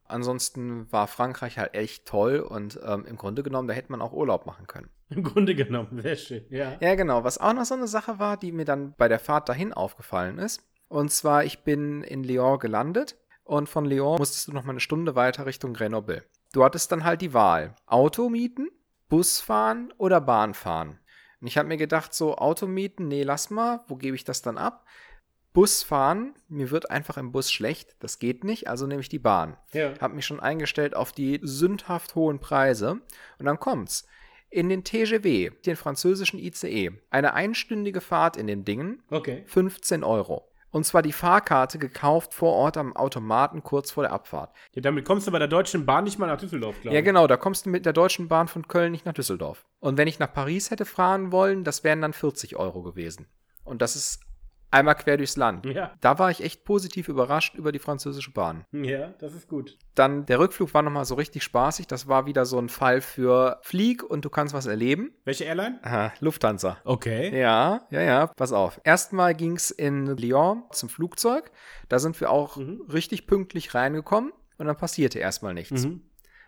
Ansonsten 0.10 0.92
war 0.92 1.08
Frankreich 1.08 1.60
halt 1.60 1.76
echt 1.76 2.08
toll 2.08 2.40
und 2.40 2.80
ähm, 2.84 3.06
im 3.06 3.16
Grunde 3.16 3.44
genommen, 3.44 3.68
da 3.68 3.76
hätte 3.76 3.92
man 3.92 4.02
auch 4.02 4.12
Urlaub 4.12 4.48
machen 4.48 4.66
können. 4.66 4.90
Im 5.10 5.24
Grunde 5.24 5.56
genommen, 5.56 6.02
sehr 6.02 6.16
schön, 6.16 6.46
ja. 6.50 6.78
Ja, 6.80 6.96
genau. 6.96 7.24
Was 7.24 7.38
auch 7.38 7.54
noch 7.54 7.66
so 7.66 7.76
eine 7.76 7.88
Sache 7.88 8.20
war, 8.20 8.36
die 8.36 8.52
mir 8.52 8.66
dann 8.66 8.94
bei 8.98 9.08
der 9.08 9.20
Fahrt 9.20 9.50
dahin 9.50 9.72
aufgefallen 9.72 10.40
ist. 10.40 10.64
Und 10.88 11.12
zwar, 11.12 11.44
ich 11.46 11.64
bin 11.64 12.02
in 12.02 12.24
Lyon 12.24 12.58
gelandet 12.60 13.18
und 13.44 13.70
von 13.70 13.86
Lyon 13.86 14.18
musstest 14.18 14.48
du 14.48 14.52
noch 14.52 14.64
mal 14.64 14.72
eine 14.72 14.80
Stunde 14.80 15.16
weiter 15.16 15.46
Richtung 15.46 15.74
Grenoble. 15.74 16.24
Du 16.54 16.64
hattest 16.64 16.92
dann 16.92 17.04
halt 17.04 17.22
die 17.22 17.34
Wahl: 17.34 17.76
Auto 17.86 18.30
mieten, 18.30 18.70
Bus 19.10 19.40
fahren 19.40 19.94
oder 19.98 20.22
Bahn 20.22 20.56
fahren. 20.56 21.00
Und 21.42 21.48
ich 21.48 21.58
habe 21.58 21.68
mir 21.68 21.78
gedacht, 21.78 22.14
so 22.14 22.36
Auto 22.36 22.68
mieten, 22.68 23.08
nee, 23.08 23.24
lass 23.24 23.50
mal, 23.50 23.82
wo 23.88 23.96
gebe 23.96 24.16
ich 24.16 24.24
das 24.24 24.42
dann 24.42 24.58
ab? 24.58 24.86
Bus 25.54 25.82
fahren, 25.84 26.36
mir 26.48 26.70
wird 26.70 26.92
einfach 26.92 27.18
im 27.18 27.32
Bus 27.32 27.52
schlecht, 27.52 27.96
das 28.00 28.20
geht 28.20 28.44
nicht, 28.44 28.68
also 28.68 28.86
nehme 28.86 29.02
ich 29.02 29.10
die 29.10 29.20
Bahn. 29.20 29.58
Ja. 29.74 29.94
Hab 30.00 30.14
mich 30.14 30.26
schon 30.26 30.40
eingestellt 30.40 30.96
auf 30.96 31.12
die 31.12 31.40
sündhaft 31.42 32.16
hohen 32.16 32.40
Preise 32.40 33.02
und 33.40 33.46
dann 33.46 33.60
kommt's. 33.60 34.08
In 34.52 34.70
den 34.70 34.84
TGW, 34.84 35.52
den 35.66 35.76
französischen 35.76 36.40
ICE, 36.40 36.92
eine 37.12 37.34
einstündige 37.34 38.02
Fahrt 38.02 38.36
in 38.36 38.48
den 38.48 38.66
Dingen, 38.66 39.04
okay. 39.12 39.44
15 39.46 40.04
Euro. 40.04 40.50
Und 40.72 40.86
zwar 40.86 41.02
die 41.02 41.12
Fahrkarte 41.12 41.80
gekauft 41.80 42.34
vor 42.34 42.54
Ort 42.54 42.78
am 42.78 42.96
Automaten 42.96 43.64
kurz 43.64 43.92
vor 43.92 44.04
der 44.04 44.12
Abfahrt. 44.12 44.56
Ja, 44.74 44.82
damit 44.82 45.06
kommst 45.06 45.26
du 45.26 45.32
bei 45.32 45.40
der 45.40 45.48
Deutschen 45.48 45.86
Bahn 45.86 46.04
nicht 46.04 46.20
mal 46.20 46.28
nach 46.28 46.40
Düsseldorf, 46.40 46.80
glaube 46.82 46.90
ich. 46.90 46.94
Ja, 46.96 47.02
genau, 47.02 47.26
da 47.26 47.38
kommst 47.38 47.66
du 47.66 47.72
mit 47.72 47.86
der 47.86 47.94
Deutschen 47.94 48.28
Bahn 48.28 48.48
von 48.48 48.68
Köln 48.68 48.92
nicht 48.92 49.06
nach 49.06 49.14
Düsseldorf. 49.14 49.66
Und 49.80 49.98
wenn 49.98 50.08
ich 50.08 50.20
nach 50.20 50.32
Paris 50.32 50.70
hätte 50.70 50.86
fahren 50.86 51.32
wollen, 51.32 51.64
das 51.64 51.84
wären 51.84 52.02
dann 52.02 52.14
40 52.14 52.56
Euro 52.56 52.84
gewesen. 52.84 53.28
Und 53.64 53.82
das 53.82 53.96
ist 53.96 54.20
einmal 54.72 54.96
quer 54.96 55.18
durchs 55.18 55.38
Land. 55.38 55.66
Ja. 55.66 55.92
Da 56.02 56.20
war 56.20 56.32
ich 56.32 56.44
echt 56.44 56.64
positiv 56.64 57.08
überrascht 57.08 57.56
über 57.56 57.72
die 57.72 57.80
französische 57.80 58.32
Bahn. 58.32 58.66
Ja, 58.72 59.14
das 59.20 59.34
ist 59.34 59.48
gut. 59.48 59.78
Dann 59.96 60.26
der 60.26 60.40
Rückflug 60.40 60.74
war 60.74 60.82
nochmal 60.82 61.06
so 61.06 61.16
richtig 61.16 61.44
spaßig. 61.44 61.88
Das 61.88 62.08
war 62.08 62.26
wieder 62.26 62.46
so 62.46 62.58
ein 62.60 62.70
Fall 62.70 63.02
für 63.02 63.60
Flieg 63.62 64.04
und 64.04 64.26
du 64.26 64.30
kannst 64.30 64.54
was 64.54 64.66
erleben. 64.66 65.12
Welche 65.26 65.46
Airline? 65.46 65.80
Aha, 65.84 66.14
Lufthansa. 66.20 66.78
Okay. 66.84 67.38
Ja, 67.38 67.88
ja, 67.90 68.02
ja. 68.02 68.28
Pass 68.28 68.54
auf. 68.54 68.80
Erstmal 68.84 69.36
ging 69.36 69.56
es 69.56 69.72
in 69.72 70.06
Lyon 70.18 70.64
zum 70.72 70.90
Flugzeug. 70.90 71.52
Da 71.88 72.00
sind 72.00 72.20
wir 72.20 72.30
auch 72.30 72.58
mhm. 72.58 72.82
richtig 72.92 73.28
pünktlich 73.28 73.74
reingekommen 73.74 74.32
und 74.58 74.68
dann 74.68 74.78
passierte 74.78 75.20
erstmal 75.20 75.54
nichts. 75.54 75.86
Mhm. 75.86 76.04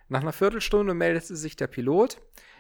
Nach 0.07 0.21
einer 0.21 0.33
Viertelstunde 0.33 0.93
meldete 0.93 1.35
sich 1.35 1.55
der 1.55 1.67
Pilot. 1.67 2.17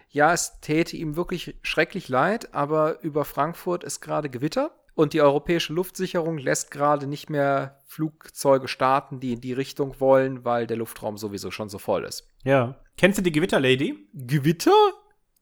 Ja, 0.09 0.33
es 0.33 0.59
täte 0.59 0.97
ihm 0.97 1.15
wirklich 1.15 1.57
schrecklich 1.61 2.09
leid, 2.09 2.53
aber 2.53 3.01
über 3.01 3.23
Frankfurt 3.23 3.83
ist 3.83 4.01
gerade 4.01 4.29
Gewitter 4.29 4.71
und 4.93 5.13
die 5.13 5.21
europäische 5.21 5.73
Luftsicherung 5.73 6.37
lässt 6.37 6.71
gerade 6.71 7.07
nicht 7.07 7.29
mehr 7.29 7.79
Flugzeuge 7.85 8.67
starten, 8.67 9.19
die 9.19 9.33
in 9.33 9.41
die 9.41 9.53
Richtung 9.53 9.99
wollen, 9.99 10.45
weil 10.45 10.67
der 10.67 10.77
Luftraum 10.77 11.17
sowieso 11.17 11.51
schon 11.51 11.69
so 11.69 11.77
voll 11.77 12.03
ist. 12.03 12.27
Ja. 12.43 12.75
Kennst 12.97 13.17
du 13.17 13.23
die 13.23 13.31
Gewitterlady? 13.31 14.07
Gewitter? 14.13 14.71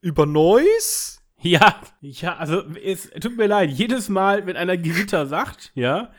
Über 0.02 0.26
Neuss? 0.26 1.22
Ja, 1.42 1.82
ja, 2.02 2.36
also 2.36 2.64
es 2.84 3.10
tut 3.12 3.38
mir 3.38 3.48
leid, 3.48 3.72
jedes 3.72 4.10
Mal, 4.10 4.46
wenn 4.46 4.58
einer 4.58 4.76
Gewitter 4.76 5.26
sagt, 5.26 5.72
ja, 5.74 6.12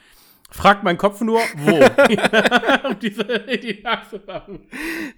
fragt 0.51 0.83
mein 0.83 0.97
Kopf 0.97 1.21
nur, 1.21 1.41
wo? 1.57 1.75
um 2.89 2.99
diese 2.99 3.23
Lady 3.23 3.81
nachzumachen. 3.83 4.67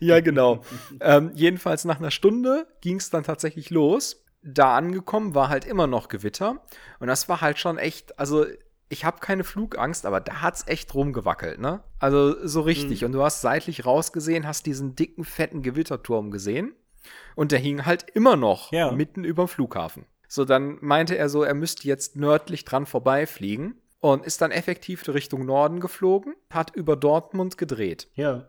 Ja, 0.01 0.21
genau. 0.21 0.63
ähm, 1.01 1.31
jedenfalls 1.35 1.85
nach 1.85 1.99
einer 1.99 2.11
Stunde 2.11 2.67
ging 2.81 2.97
es 2.97 3.11
dann 3.11 3.23
tatsächlich 3.23 3.71
los 3.71 4.22
da 4.43 4.77
angekommen, 4.77 5.35
war 5.35 5.49
halt 5.49 5.65
immer 5.65 5.87
noch 5.87 6.09
Gewitter. 6.09 6.63
Und 6.99 7.07
das 7.07 7.29
war 7.29 7.41
halt 7.41 7.59
schon 7.59 7.79
echt, 7.79 8.19
also 8.19 8.47
ich 8.89 9.05
habe 9.05 9.21
keine 9.21 9.45
Flugangst, 9.45 10.05
aber 10.05 10.21
da 10.21 10.43
hat's 10.43 10.69
echt 10.69 10.95
rumgewackelt, 10.95 11.59
ne? 11.59 11.83
Also 11.99 12.47
so 12.47 12.61
richtig. 12.61 13.01
Mhm. 13.01 13.07
Und 13.07 13.13
du 13.13 13.23
hast 13.23 13.41
seitlich 13.41 13.87
rausgesehen, 13.87 14.47
hast 14.47 14.67
diesen 14.67 14.95
dicken, 14.95 15.25
fetten 15.25 15.63
Gewitterturm 15.63 16.31
gesehen. 16.31 16.75
Und 17.35 17.53
der 17.53 17.59
hing 17.59 17.87
halt 17.87 18.11
immer 18.11 18.37
noch 18.37 18.71
ja. 18.71 18.93
mitten 18.93 19.25
über 19.25 19.45
dem 19.45 19.49
Flughafen. 19.49 20.07
So, 20.29 20.45
dann 20.45 20.79
meinte 20.81 21.17
er 21.17 21.29
so, 21.29 21.43
er 21.43 21.55
müsste 21.55 21.89
jetzt 21.89 22.17
nördlich 22.17 22.65
dran 22.65 22.87
vorbeifliegen 22.87 23.81
und 24.01 24.25
ist 24.25 24.41
dann 24.41 24.51
effektiv 24.51 25.07
Richtung 25.09 25.47
Norden 25.47 25.81
geflogen, 25.81 26.35
hat 26.51 26.75
über 26.75 26.97
Dortmund 26.97 27.59
gedreht. 27.59 28.09
Ja. 28.15 28.49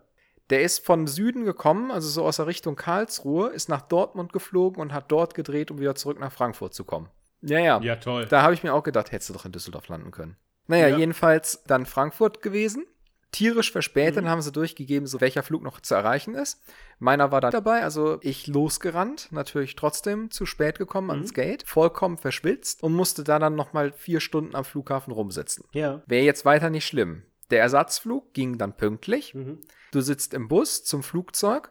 Der 0.50 0.62
ist 0.62 0.84
von 0.84 1.06
Süden 1.06 1.44
gekommen, 1.44 1.90
also 1.90 2.08
so 2.08 2.24
aus 2.24 2.36
der 2.36 2.46
Richtung 2.46 2.76
Karlsruhe, 2.76 3.48
ist 3.48 3.68
nach 3.68 3.82
Dortmund 3.82 4.32
geflogen 4.32 4.80
und 4.80 4.92
hat 4.92 5.10
dort 5.10 5.34
gedreht, 5.34 5.70
um 5.70 5.78
wieder 5.78 5.94
zurück 5.94 6.20
nach 6.20 6.32
Frankfurt 6.32 6.74
zu 6.74 6.84
kommen. 6.84 7.08
Ja, 7.40 7.58
ja. 7.58 7.80
Ja, 7.80 7.96
toll. 7.96 8.26
Da 8.26 8.42
habe 8.42 8.54
ich 8.54 8.62
mir 8.62 8.74
auch 8.74 8.82
gedacht, 8.82 9.12
hättest 9.12 9.30
du 9.30 9.34
doch 9.34 9.44
in 9.44 9.52
Düsseldorf 9.52 9.88
landen 9.88 10.10
können. 10.10 10.36
Naja, 10.66 10.88
ja. 10.88 10.96
jedenfalls 10.96 11.62
dann 11.66 11.86
Frankfurt 11.86 12.42
gewesen. 12.42 12.86
Tierisch 13.32 13.72
verspätet 13.72 14.24
mhm. 14.24 14.28
haben 14.28 14.42
sie 14.42 14.52
durchgegeben, 14.52 15.08
so 15.08 15.20
welcher 15.20 15.42
Flug 15.42 15.62
noch 15.62 15.80
zu 15.80 15.94
erreichen 15.94 16.34
ist. 16.34 16.62
Meiner 17.00 17.32
war 17.32 17.40
da 17.40 17.50
dabei, 17.50 17.82
also 17.82 18.18
ich 18.20 18.46
losgerannt, 18.46 19.28
natürlich 19.32 19.74
trotzdem 19.74 20.30
zu 20.30 20.46
spät 20.46 20.78
gekommen 20.78 21.08
mhm. 21.08 21.14
ans 21.14 21.34
Gate, 21.34 21.64
vollkommen 21.66 22.16
verschwitzt 22.16 22.82
und 22.84 22.92
musste 22.92 23.24
da 23.24 23.40
dann 23.40 23.56
nochmal 23.56 23.92
vier 23.92 24.20
Stunden 24.20 24.54
am 24.54 24.64
Flughafen 24.64 25.12
rumsitzen. 25.12 25.64
Ja. 25.72 26.02
Wäre 26.06 26.24
jetzt 26.24 26.44
weiter 26.44 26.70
nicht 26.70 26.86
schlimm. 26.86 27.24
Der 27.50 27.60
Ersatzflug 27.60 28.32
ging 28.34 28.56
dann 28.56 28.76
pünktlich. 28.76 29.34
Mhm. 29.34 29.60
Du 29.94 30.00
sitzt 30.00 30.34
im 30.34 30.48
Bus 30.48 30.82
zum 30.82 31.04
Flugzeug. 31.04 31.70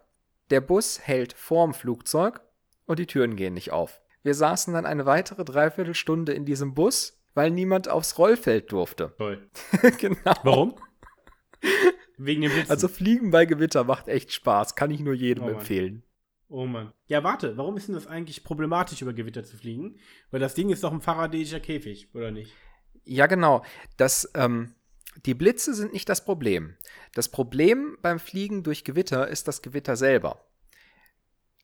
Der 0.50 0.62
Bus 0.62 1.01
hält 1.01 1.34
vorm 1.34 1.74
Flugzeug 1.74 2.39
und 2.86 2.98
die 3.00 3.06
Türen 3.06 3.36
gehen 3.36 3.53
nicht 3.53 3.74
auf. 3.74 4.01
Wir 4.22 4.34
saßen 4.34 4.74
dann 4.74 4.86
eine 4.86 5.06
weitere 5.06 5.44
Dreiviertelstunde 5.44 6.32
in 6.32 6.46
diesem 6.46 6.74
Bus, 6.74 7.22
weil 7.34 7.51
niemand 7.51 7.89
aufs 7.89 8.18
Rollfeld 8.18 8.72
durfte. 8.72 9.13
Toll. 9.18 9.50
genau. 10.00 10.34
Warum? 10.44 10.75
Wegen 12.18 12.44
dem 12.44 12.53
Blitzen. 12.53 12.72
Also 12.72 12.88
Fliegen 12.88 13.30
bei 13.30 13.46
Gewitter 13.46 13.84
macht 13.84 14.08
echt 14.08 14.32
Spaß. 14.32 14.77
Kann 14.77 14.92
ich 14.92 15.01
nur 15.01 15.15
jedem 15.15 15.44
oh 15.44 15.50
empfehlen. 15.50 16.03
Oh 16.48 16.65
Mann. 16.65 16.94
Ja, 17.08 17.25
warte, 17.25 17.58
warum 17.58 17.75
ist 17.75 17.89
denn 17.89 17.96
das 17.96 18.08
eigentlich 18.08 18.46
problematisch, 18.46 19.01
über 19.01 19.12
Gewitter 19.12 19.44
zu 19.44 19.58
fliegen? 19.58 19.98
Weil 20.32 20.39
das 20.39 20.56
Ding 20.56 20.70
ist 20.70 20.86
doch 20.86 20.94
ein 20.94 21.01
faradäischer 21.01 21.60
Käfig, 21.60 22.08
oder 22.15 22.32
nicht? 22.32 22.53
Ja, 23.03 23.27
genau. 23.27 23.65
Das, 23.98 24.32
ähm, 24.34 24.75
die 25.25 25.34
Blitze 25.34 25.74
sind 25.74 25.93
nicht 25.93 26.10
das 26.10 26.25
Problem. 26.25 26.75
Das 27.13 27.29
Problem 27.29 27.98
beim 28.01 28.20
Fliegen 28.20 28.63
durch 28.63 28.84
Gewitter 28.84 29.27
ist 29.27 29.48
das 29.48 29.62
Gewitter 29.62 29.96
selber. 29.96 30.46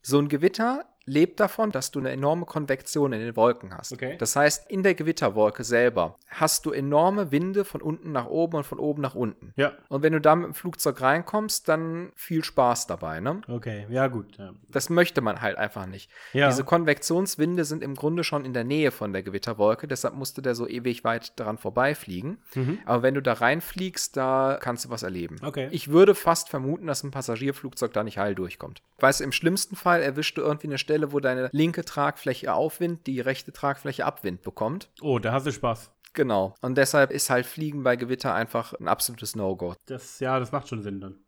So 0.02 0.18
ein 0.18 0.28
Gewitter 0.28 0.89
lebt 1.04 1.40
davon, 1.40 1.70
dass 1.70 1.90
du 1.90 1.98
eine 1.98 2.10
enorme 2.10 2.46
Konvektion 2.46 3.12
in 3.12 3.20
den 3.20 3.36
Wolken 3.36 3.76
hast. 3.76 3.92
Okay. 3.92 4.16
Das 4.18 4.36
heißt, 4.36 4.70
in 4.70 4.82
der 4.82 4.94
Gewitterwolke 4.94 5.64
selber 5.64 6.16
hast 6.28 6.66
du 6.66 6.70
enorme 6.70 7.32
Winde 7.32 7.64
von 7.64 7.82
unten 7.82 8.12
nach 8.12 8.26
oben 8.26 8.58
und 8.58 8.64
von 8.64 8.78
oben 8.78 9.02
nach 9.02 9.14
unten. 9.14 9.52
Ja. 9.56 9.72
Und 9.88 10.02
wenn 10.02 10.12
du 10.12 10.20
da 10.20 10.36
mit 10.36 10.46
dem 10.46 10.54
Flugzeug 10.54 11.00
reinkommst, 11.00 11.68
dann 11.68 12.12
viel 12.14 12.44
Spaß 12.44 12.86
dabei, 12.86 13.20
ne? 13.20 13.40
Okay, 13.48 13.86
ja 13.90 14.06
gut. 14.06 14.36
Ja. 14.38 14.52
Das 14.68 14.90
möchte 14.90 15.20
man 15.20 15.40
halt 15.40 15.56
einfach 15.58 15.86
nicht. 15.86 16.10
Ja. 16.32 16.48
Diese 16.48 16.64
Konvektionswinde 16.64 17.64
sind 17.64 17.82
im 17.82 17.94
Grunde 17.94 18.24
schon 18.24 18.44
in 18.44 18.52
der 18.52 18.64
Nähe 18.64 18.90
von 18.90 19.12
der 19.12 19.22
Gewitterwolke, 19.22 19.88
deshalb 19.88 20.14
musste 20.14 20.42
der 20.42 20.54
so 20.54 20.68
ewig 20.68 21.04
weit 21.04 21.38
daran 21.40 21.58
vorbeifliegen. 21.58 22.38
Mhm. 22.54 22.78
Aber 22.84 23.02
wenn 23.02 23.14
du 23.14 23.22
da 23.22 23.32
reinfliegst, 23.32 24.16
da 24.16 24.58
kannst 24.60 24.84
du 24.84 24.90
was 24.90 25.02
erleben. 25.02 25.36
Okay. 25.42 25.68
Ich 25.70 25.88
würde 25.88 26.14
fast 26.14 26.48
vermuten, 26.48 26.86
dass 26.86 27.02
ein 27.02 27.10
Passagierflugzeug 27.10 27.92
da 27.92 28.04
nicht 28.04 28.18
heil 28.18 28.34
durchkommt. 28.34 28.82
Weißt 28.98 29.20
du, 29.20 29.24
im 29.24 29.32
schlimmsten 29.32 29.76
Fall 29.76 30.02
erwischst 30.02 30.36
du 30.36 30.42
irgendwie 30.42 30.68
eine 30.68 30.78
Stelle, 30.90 31.12
wo 31.12 31.20
deine 31.20 31.48
linke 31.52 31.84
Tragfläche 31.84 32.52
Aufwind, 32.52 33.06
die 33.06 33.20
rechte 33.20 33.52
Tragfläche 33.52 34.04
Abwind 34.04 34.42
bekommt. 34.42 34.90
Oh, 35.00 35.20
da 35.20 35.32
hast 35.32 35.46
du 35.46 35.52
Spaß. 35.52 35.92
Genau. 36.14 36.56
Und 36.62 36.76
deshalb 36.76 37.12
ist 37.12 37.30
halt 37.30 37.46
Fliegen 37.46 37.84
bei 37.84 37.94
Gewitter 37.94 38.34
einfach 38.34 38.72
ein 38.72 38.88
absolutes 38.88 39.36
No-Go. 39.36 39.76
Das, 39.86 40.18
ja, 40.18 40.40
das 40.40 40.50
macht 40.50 40.68
schon 40.68 40.82
Sinn 40.82 41.00
dann. 41.00 41.20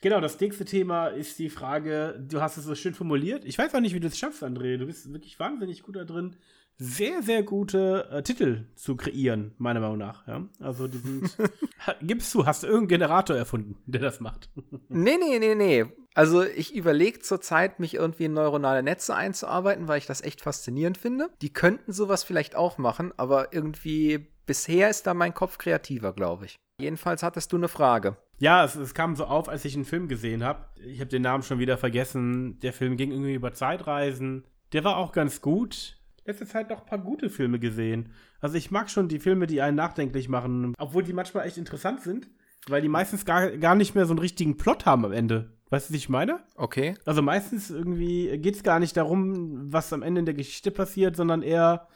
Genau, 0.00 0.20
das 0.20 0.40
nächste 0.40 0.64
Thema 0.64 1.08
ist 1.08 1.38
die 1.38 1.50
Frage, 1.50 2.18
du 2.18 2.40
hast 2.40 2.56
es 2.56 2.64
so 2.64 2.74
schön 2.74 2.94
formuliert. 2.94 3.44
Ich 3.44 3.58
weiß 3.58 3.74
auch 3.74 3.80
nicht, 3.80 3.94
wie 3.94 4.00
du 4.00 4.06
es 4.06 4.18
schaffst, 4.18 4.42
André. 4.42 4.78
Du 4.78 4.86
bist 4.86 5.12
wirklich 5.12 5.38
wahnsinnig 5.38 5.82
gut 5.82 5.96
da 5.96 6.04
drin, 6.04 6.36
sehr, 6.76 7.22
sehr 7.22 7.42
gute 7.42 8.08
äh, 8.10 8.22
Titel 8.22 8.66
zu 8.74 8.96
kreieren, 8.96 9.54
meiner 9.58 9.80
Meinung 9.80 9.98
nach. 9.98 10.26
Ja? 10.26 10.44
Also 10.60 10.88
die 10.88 10.98
sind. 10.98 11.36
gibst 12.02 12.34
du, 12.34 12.46
hast 12.46 12.62
du 12.62 12.66
irgendeinen 12.66 13.00
Generator 13.00 13.36
erfunden, 13.36 13.76
der 13.86 14.00
das 14.00 14.20
macht? 14.20 14.50
nee, 14.88 15.16
nee, 15.18 15.38
nee, 15.38 15.54
nee. 15.54 15.84
Also 16.14 16.44
ich 16.44 16.74
überlege 16.74 17.18
zurzeit, 17.18 17.80
mich 17.80 17.94
irgendwie 17.94 18.26
in 18.26 18.34
neuronale 18.34 18.82
Netze 18.82 19.14
einzuarbeiten, 19.14 19.88
weil 19.88 19.98
ich 19.98 20.06
das 20.06 20.22
echt 20.22 20.40
faszinierend 20.40 20.96
finde. 20.96 21.30
Die 21.42 21.52
könnten 21.52 21.92
sowas 21.92 22.22
vielleicht 22.22 22.54
auch 22.54 22.78
machen, 22.78 23.12
aber 23.16 23.52
irgendwie 23.52 24.28
bisher 24.46 24.90
ist 24.90 25.06
da 25.06 25.14
mein 25.14 25.34
Kopf 25.34 25.58
kreativer, 25.58 26.12
glaube 26.12 26.46
ich. 26.46 26.56
Jedenfalls 26.80 27.22
hattest 27.22 27.52
du 27.52 27.56
eine 27.56 27.68
Frage. 27.68 28.16
Ja, 28.38 28.64
es, 28.64 28.74
es, 28.74 28.94
kam 28.94 29.14
so 29.16 29.26
auf, 29.26 29.48
als 29.48 29.64
ich 29.64 29.74
einen 29.74 29.84
Film 29.84 30.08
gesehen 30.08 30.42
habe. 30.42 30.66
Ich 30.84 31.00
habe 31.00 31.10
den 31.10 31.22
Namen 31.22 31.42
schon 31.42 31.58
wieder 31.58 31.78
vergessen. 31.78 32.58
Der 32.60 32.72
Film 32.72 32.96
ging 32.96 33.10
irgendwie 33.10 33.34
über 33.34 33.52
Zeitreisen. 33.52 34.44
Der 34.72 34.82
war 34.82 34.96
auch 34.96 35.12
ganz 35.12 35.40
gut. 35.40 35.96
Letzte 36.26 36.46
Zeit 36.46 36.70
noch 36.70 36.80
ein 36.80 36.86
paar 36.86 36.98
gute 36.98 37.28
Filme 37.28 37.58
gesehen. 37.58 38.10
Also 38.40 38.56
ich 38.56 38.70
mag 38.70 38.88
schon 38.90 39.08
die 39.08 39.18
Filme, 39.18 39.46
die 39.46 39.60
einen 39.60 39.76
nachdenklich 39.76 40.28
machen, 40.28 40.74
obwohl 40.78 41.02
die 41.02 41.12
manchmal 41.12 41.46
echt 41.46 41.58
interessant 41.58 42.00
sind, 42.00 42.28
weil 42.66 42.80
die 42.80 42.88
meistens 42.88 43.24
gar, 43.26 43.50
gar 43.50 43.74
nicht 43.74 43.94
mehr 43.94 44.06
so 44.06 44.12
einen 44.12 44.20
richtigen 44.20 44.56
Plot 44.56 44.86
haben 44.86 45.04
am 45.04 45.12
Ende. 45.12 45.52
Weißt 45.68 45.88
du, 45.88 45.92
was 45.92 45.98
ich 45.98 46.08
meine? 46.08 46.40
Okay. 46.56 46.94
Also 47.04 47.20
meistens 47.20 47.70
irgendwie 47.70 48.38
geht 48.38 48.56
es 48.56 48.62
gar 48.62 48.78
nicht 48.78 48.96
darum, 48.96 49.72
was 49.72 49.92
am 49.92 50.02
Ende 50.02 50.20
in 50.20 50.24
der 50.24 50.34
Geschichte 50.34 50.70
passiert, 50.70 51.16
sondern 51.16 51.42
eher, 51.42 51.88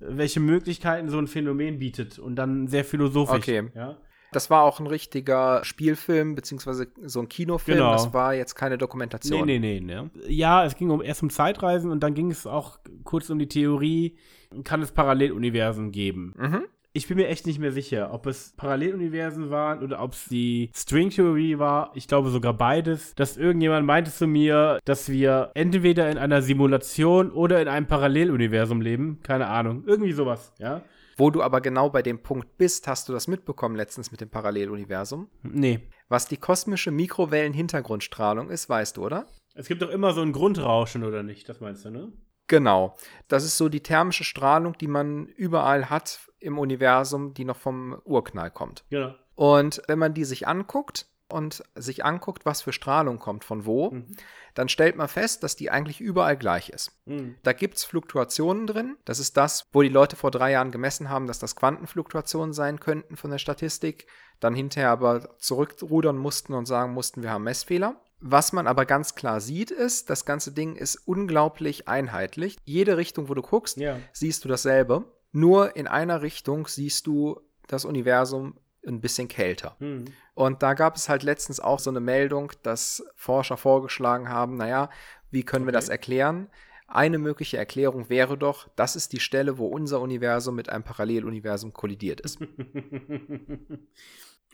welche 0.00 0.40
Möglichkeiten 0.40 1.08
so 1.08 1.18
ein 1.18 1.26
Phänomen 1.26 1.78
bietet 1.78 2.18
und 2.18 2.36
dann 2.36 2.68
sehr 2.68 2.84
philosophisch. 2.84 3.48
Okay. 3.48 3.70
Ja? 3.74 3.96
Das 4.32 4.50
war 4.50 4.62
auch 4.62 4.80
ein 4.80 4.86
richtiger 4.86 5.64
Spielfilm, 5.64 6.34
beziehungsweise 6.34 6.88
so 7.02 7.20
ein 7.20 7.28
Kinofilm. 7.28 7.78
Genau. 7.78 7.92
Das 7.92 8.12
war 8.12 8.34
jetzt 8.34 8.54
keine 8.54 8.78
Dokumentation. 8.78 9.46
Nee, 9.46 9.58
nee, 9.58 9.80
nee. 9.80 9.94
ne? 9.94 10.10
Ja, 10.26 10.64
es 10.64 10.76
ging 10.76 10.90
um, 10.90 11.02
erst 11.02 11.22
um 11.22 11.30
Zeitreisen 11.30 11.90
und 11.90 12.02
dann 12.02 12.14
ging 12.14 12.30
es 12.30 12.46
auch 12.46 12.78
kurz 13.04 13.30
um 13.30 13.38
die 13.38 13.48
Theorie, 13.48 14.16
kann 14.64 14.82
es 14.82 14.92
Paralleluniversen 14.92 15.92
geben? 15.92 16.34
Mhm 16.38 16.64
ich 16.98 17.06
bin 17.06 17.16
mir 17.16 17.28
echt 17.28 17.46
nicht 17.46 17.58
mehr 17.58 17.70
sicher, 17.70 18.12
ob 18.12 18.26
es 18.26 18.54
Paralleluniversen 18.56 19.50
waren 19.50 19.82
oder 19.82 20.02
ob 20.02 20.12
es 20.12 20.24
die 20.24 20.70
Stringtheorie 20.74 21.58
war. 21.58 21.92
Ich 21.94 22.08
glaube 22.08 22.30
sogar 22.30 22.54
beides. 22.54 23.14
Dass 23.14 23.36
irgendjemand 23.36 23.86
meinte 23.86 24.10
zu 24.10 24.26
mir, 24.26 24.80
dass 24.84 25.08
wir 25.08 25.50
entweder 25.54 26.10
in 26.10 26.18
einer 26.18 26.42
Simulation 26.42 27.30
oder 27.30 27.62
in 27.62 27.68
einem 27.68 27.86
Paralleluniversum 27.86 28.80
leben. 28.80 29.20
Keine 29.22 29.46
Ahnung. 29.46 29.84
Irgendwie 29.86 30.12
sowas, 30.12 30.52
ja. 30.58 30.82
Wo 31.18 31.30
du 31.30 31.42
aber 31.42 31.60
genau 31.60 31.90
bei 31.90 32.00
dem 32.00 32.22
Punkt 32.22 32.56
bist, 32.58 32.86
hast 32.86 33.08
du 33.08 33.12
das 33.12 33.26
mitbekommen 33.26 33.74
letztens 33.74 34.12
mit 34.12 34.20
dem 34.20 34.30
Paralleluniversum? 34.30 35.28
Nee. 35.42 35.80
Was 36.08 36.28
die 36.28 36.36
kosmische 36.36 36.92
Mikrowellen-Hintergrundstrahlung 36.92 38.50
ist, 38.50 38.68
weißt 38.68 38.96
du, 38.96 39.04
oder? 39.04 39.26
Es 39.54 39.66
gibt 39.66 39.82
doch 39.82 39.90
immer 39.90 40.12
so 40.12 40.22
ein 40.22 40.30
Grundrauschen, 40.30 41.02
oder 41.02 41.24
nicht? 41.24 41.48
Das 41.48 41.60
meinst 41.60 41.84
du, 41.84 41.90
ne? 41.90 42.12
Genau. 42.46 42.96
Das 43.26 43.44
ist 43.44 43.58
so 43.58 43.68
die 43.68 43.82
thermische 43.82 44.22
Strahlung, 44.22 44.78
die 44.78 44.86
man 44.86 45.26
überall 45.26 45.90
hat 45.90 46.20
im 46.38 46.56
Universum, 46.56 47.34
die 47.34 47.44
noch 47.44 47.56
vom 47.56 48.00
Urknall 48.04 48.52
kommt. 48.52 48.84
Genau. 48.88 49.14
Und 49.34 49.82
wenn 49.88 49.98
man 49.98 50.14
die 50.14 50.24
sich 50.24 50.46
anguckt 50.46 51.06
und 51.28 51.62
sich 51.74 52.04
anguckt, 52.04 52.46
was 52.46 52.62
für 52.62 52.72
Strahlung 52.72 53.18
kommt 53.18 53.44
von 53.44 53.66
wo, 53.66 53.90
mhm. 53.90 54.06
dann 54.54 54.68
stellt 54.68 54.96
man 54.96 55.08
fest, 55.08 55.42
dass 55.42 55.56
die 55.56 55.70
eigentlich 55.70 56.00
überall 56.00 56.36
gleich 56.36 56.70
ist. 56.70 56.92
Mhm. 57.06 57.36
Da 57.42 57.52
gibt 57.52 57.76
es 57.76 57.84
Fluktuationen 57.84 58.66
drin. 58.66 58.96
Das 59.04 59.18
ist 59.18 59.36
das, 59.36 59.64
wo 59.72 59.82
die 59.82 59.88
Leute 59.88 60.16
vor 60.16 60.30
drei 60.30 60.52
Jahren 60.52 60.70
gemessen 60.70 61.10
haben, 61.10 61.26
dass 61.26 61.38
das 61.38 61.56
Quantenfluktuationen 61.56 62.52
sein 62.52 62.80
könnten 62.80 63.16
von 63.16 63.30
der 63.30 63.38
Statistik, 63.38 64.06
dann 64.40 64.54
hinterher 64.54 64.90
aber 64.90 65.36
zurückrudern 65.38 66.16
mussten 66.16 66.54
und 66.54 66.66
sagen 66.66 66.92
mussten, 66.92 67.22
wir 67.22 67.30
haben 67.30 67.44
Messfehler. 67.44 68.00
Was 68.20 68.52
man 68.52 68.66
aber 68.66 68.84
ganz 68.84 69.14
klar 69.14 69.40
sieht, 69.40 69.70
ist, 69.70 70.10
das 70.10 70.24
ganze 70.24 70.52
Ding 70.52 70.74
ist 70.74 70.96
unglaublich 71.06 71.86
einheitlich. 71.86 72.56
Jede 72.64 72.96
Richtung, 72.96 73.28
wo 73.28 73.34
du 73.34 73.42
guckst, 73.42 73.76
ja. 73.76 73.98
siehst 74.12 74.44
du 74.44 74.48
dasselbe. 74.48 75.04
Nur 75.30 75.76
in 75.76 75.86
einer 75.86 76.22
Richtung 76.22 76.66
siehst 76.66 77.06
du 77.06 77.40
das 77.68 77.84
Universum 77.84 78.58
ein 78.86 79.00
bisschen 79.00 79.28
kälter. 79.28 79.76
Mhm. 79.78 80.06
Und 80.34 80.62
da 80.62 80.74
gab 80.74 80.96
es 80.96 81.08
halt 81.08 81.22
letztens 81.22 81.60
auch 81.60 81.78
so 81.78 81.90
eine 81.90 82.00
Meldung, 82.00 82.52
dass 82.62 83.04
Forscher 83.16 83.56
vorgeschlagen 83.56 84.28
haben, 84.28 84.56
naja, 84.56 84.90
wie 85.30 85.42
können 85.42 85.64
okay. 85.64 85.68
wir 85.68 85.72
das 85.72 85.88
erklären? 85.88 86.48
Eine 86.86 87.18
mögliche 87.18 87.58
Erklärung 87.58 88.08
wäre 88.08 88.38
doch, 88.38 88.68
das 88.74 88.96
ist 88.96 89.12
die 89.12 89.20
Stelle, 89.20 89.58
wo 89.58 89.66
unser 89.66 90.00
Universum 90.00 90.54
mit 90.54 90.70
einem 90.70 90.84
Paralleluniversum 90.84 91.74
kollidiert 91.74 92.20
ist. 92.20 92.38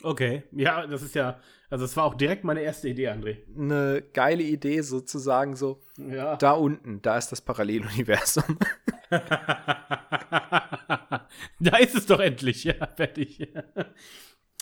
Okay, 0.03 0.43
ja, 0.51 0.85
das 0.85 1.01
ist 1.01 1.15
ja, 1.15 1.39
also 1.69 1.85
es 1.85 1.95
war 1.97 2.03
auch 2.03 2.15
direkt 2.15 2.43
meine 2.43 2.61
erste 2.61 2.89
Idee, 2.89 3.09
André. 3.09 3.37
Eine 3.57 4.03
geile 4.13 4.43
Idee 4.43 4.81
sozusagen 4.81 5.55
so, 5.55 5.81
ja. 5.97 6.35
da 6.35 6.51
unten, 6.51 7.01
da 7.01 7.17
ist 7.17 7.31
das 7.31 7.41
Paralleluniversum. 7.41 8.59
da 11.59 11.77
ist 11.79 11.95
es 11.95 12.05
doch 12.05 12.19
endlich, 12.19 12.65
ja, 12.65 12.87
fertig. 12.95 13.51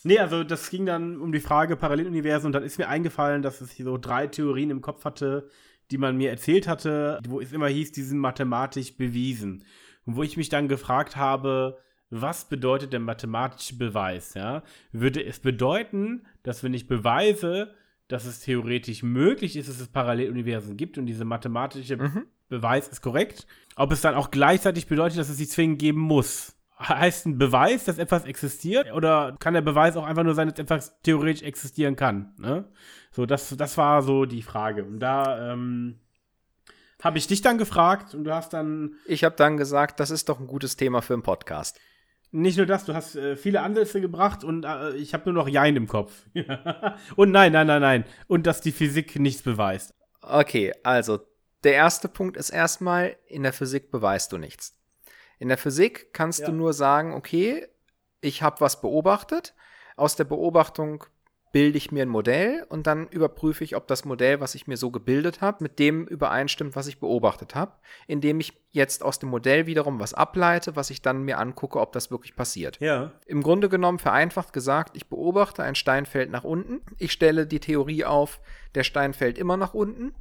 nee, 0.03 0.19
also 0.19 0.43
das 0.43 0.69
ging 0.69 0.85
dann 0.85 1.19
um 1.19 1.31
die 1.31 1.39
Frage 1.39 1.75
Paralleluniversum 1.75 2.47
und 2.47 2.53
dann 2.53 2.63
ist 2.63 2.77
mir 2.77 2.87
eingefallen, 2.87 3.41
dass 3.41 3.59
es 3.61 3.71
hier 3.71 3.85
so 3.85 3.97
drei 3.97 4.27
Theorien 4.27 4.69
im 4.69 4.81
Kopf 4.81 5.03
hatte, 5.03 5.49
die 5.91 5.97
man 5.97 6.15
mir 6.15 6.29
erzählt 6.29 6.67
hatte, 6.67 7.19
wo 7.27 7.41
es 7.41 7.51
immer 7.51 7.67
hieß, 7.67 7.91
die 7.91 8.03
sind 8.03 8.19
mathematisch 8.19 8.95
bewiesen. 8.95 9.65
Und 10.05 10.15
wo 10.15 10.23
ich 10.23 10.37
mich 10.37 10.49
dann 10.49 10.67
gefragt 10.67 11.15
habe, 11.15 11.79
was 12.21 12.45
bedeutet 12.45 12.93
der 12.93 12.99
mathematische 12.99 13.75
Beweis, 13.75 14.35
ja? 14.35 14.63
Würde 14.91 15.23
es 15.23 15.39
bedeuten, 15.39 16.25
dass 16.43 16.63
wenn 16.63 16.73
ich 16.73 16.87
beweise, 16.87 17.73
dass 18.07 18.25
es 18.25 18.41
theoretisch 18.41 19.01
möglich 19.01 19.55
ist, 19.55 19.67
dass 19.67 19.79
es 19.79 19.87
Paralleluniversen 19.87 20.77
gibt 20.77 20.97
und 20.97 21.07
dieser 21.07 21.25
mathematische 21.25 21.97
mhm. 21.97 22.27
Beweis 22.49 22.87
ist 22.87 23.01
korrekt, 23.01 23.47
ob 23.75 23.91
es 23.91 24.01
dann 24.01 24.13
auch 24.13 24.29
gleichzeitig 24.29 24.87
bedeutet, 24.87 25.17
dass 25.17 25.29
es 25.29 25.37
sie 25.37 25.47
zwingend 25.47 25.79
geben 25.79 26.01
muss? 26.01 26.55
Heißt 26.77 27.25
ein 27.25 27.37
Beweis, 27.37 27.85
dass 27.85 27.97
etwas 27.97 28.25
existiert? 28.25 28.91
Oder 28.93 29.35
kann 29.39 29.55
der 29.55 29.61
Beweis 29.61 29.97
auch 29.97 30.05
einfach 30.05 30.23
nur 30.23 30.35
sein, 30.35 30.49
dass 30.49 30.59
etwas 30.59 31.01
theoretisch 31.01 31.43
existieren 31.43 31.95
kann? 31.95 32.33
Ne? 32.37 32.65
So, 33.11 33.25
das, 33.25 33.55
das 33.57 33.77
war 33.77 34.03
so 34.03 34.25
die 34.25 34.41
Frage. 34.41 34.83
Und 34.83 34.99
da 34.99 35.53
ähm, 35.53 35.99
habe 37.01 37.17
ich 37.17 37.27
dich 37.27 37.41
dann 37.41 37.57
gefragt 37.57 38.13
und 38.13 38.23
du 38.23 38.33
hast 38.33 38.53
dann. 38.53 38.95
Ich 39.05 39.23
habe 39.23 39.35
dann 39.35 39.57
gesagt, 39.57 39.99
das 39.99 40.11
ist 40.11 40.29
doch 40.29 40.39
ein 40.39 40.47
gutes 40.47 40.75
Thema 40.77 41.01
für 41.01 41.13
einen 41.13 41.23
Podcast. 41.23 41.79
Nicht 42.35 42.57
nur 42.57 42.65
das, 42.65 42.85
du 42.85 42.95
hast 42.95 43.15
äh, 43.15 43.35
viele 43.35 43.61
Ansätze 43.61 44.01
gebracht 44.01 44.43
und 44.43 44.65
äh, 44.65 44.95
ich 44.95 45.13
habe 45.13 45.31
nur 45.31 45.43
noch 45.43 45.47
Jein 45.47 45.75
im 45.75 45.87
Kopf. 45.87 46.25
und 47.15 47.29
nein, 47.29 47.51
nein, 47.51 47.67
nein, 47.67 47.81
nein. 47.81 48.05
Und 48.27 48.47
dass 48.47 48.59
die 48.59 48.71
Physik 48.71 49.19
nichts 49.19 49.43
beweist. 49.43 49.93
Okay, 50.19 50.73
also 50.81 51.19
der 51.63 51.75
erste 51.75 52.07
Punkt 52.07 52.35
ist 52.35 52.49
erstmal, 52.49 53.15
in 53.27 53.43
der 53.43 53.53
Physik 53.53 53.91
beweist 53.91 54.31
du 54.31 54.39
nichts. 54.39 54.75
In 55.37 55.47
der 55.47 55.59
Physik 55.59 56.11
kannst 56.11 56.39
ja. 56.39 56.47
du 56.47 56.53
nur 56.53 56.73
sagen, 56.73 57.13
okay, 57.13 57.67
ich 58.19 58.41
habe 58.41 58.61
was 58.61 58.81
beobachtet. 58.81 59.53
Aus 59.95 60.15
der 60.15 60.23
Beobachtung 60.23 61.03
bilde 61.53 61.77
ich 61.77 61.91
mir 61.91 62.01
ein 62.01 62.09
Modell 62.09 62.65
und 62.67 62.87
dann 62.87 63.07
überprüfe 63.07 63.63
ich, 63.63 63.75
ob 63.75 63.87
das 63.87 64.05
Modell, 64.05 64.41
was 64.41 64.55
ich 64.55 64.65
mir 64.65 64.75
so 64.75 64.89
gebildet 64.89 65.39
habe, 65.39 65.63
mit 65.63 65.77
dem 65.77 66.05
übereinstimmt, 66.07 66.75
was 66.75 66.87
ich 66.87 66.99
beobachtet 66.99 67.53
habe, 67.53 67.73
indem 68.07 68.39
ich 68.39 68.53
jetzt 68.71 69.03
aus 69.03 69.19
dem 69.19 69.29
Modell 69.29 69.67
wiederum 69.67 69.99
was 69.99 70.15
ableite, 70.15 70.75
was 70.75 70.89
ich 70.89 71.03
dann 71.03 71.21
mir 71.21 71.37
angucke, 71.37 71.79
ob 71.79 71.93
das 71.93 72.09
wirklich 72.09 72.35
passiert. 72.35 72.79
Ja. 72.81 73.11
Im 73.27 73.43
Grunde 73.43 73.69
genommen 73.69 73.99
vereinfacht 73.99 74.51
gesagt, 74.51 74.97
ich 74.97 75.07
beobachte, 75.07 75.61
ein 75.61 75.75
Stein 75.75 76.07
fällt 76.07 76.31
nach 76.31 76.43
unten, 76.43 76.81
ich 76.97 77.11
stelle 77.11 77.45
die 77.45 77.59
Theorie 77.59 78.03
auf, 78.03 78.41
der 78.73 78.83
Stein 78.83 79.13
fällt 79.13 79.37
immer 79.37 79.55
nach 79.55 79.75
unten 79.75 80.15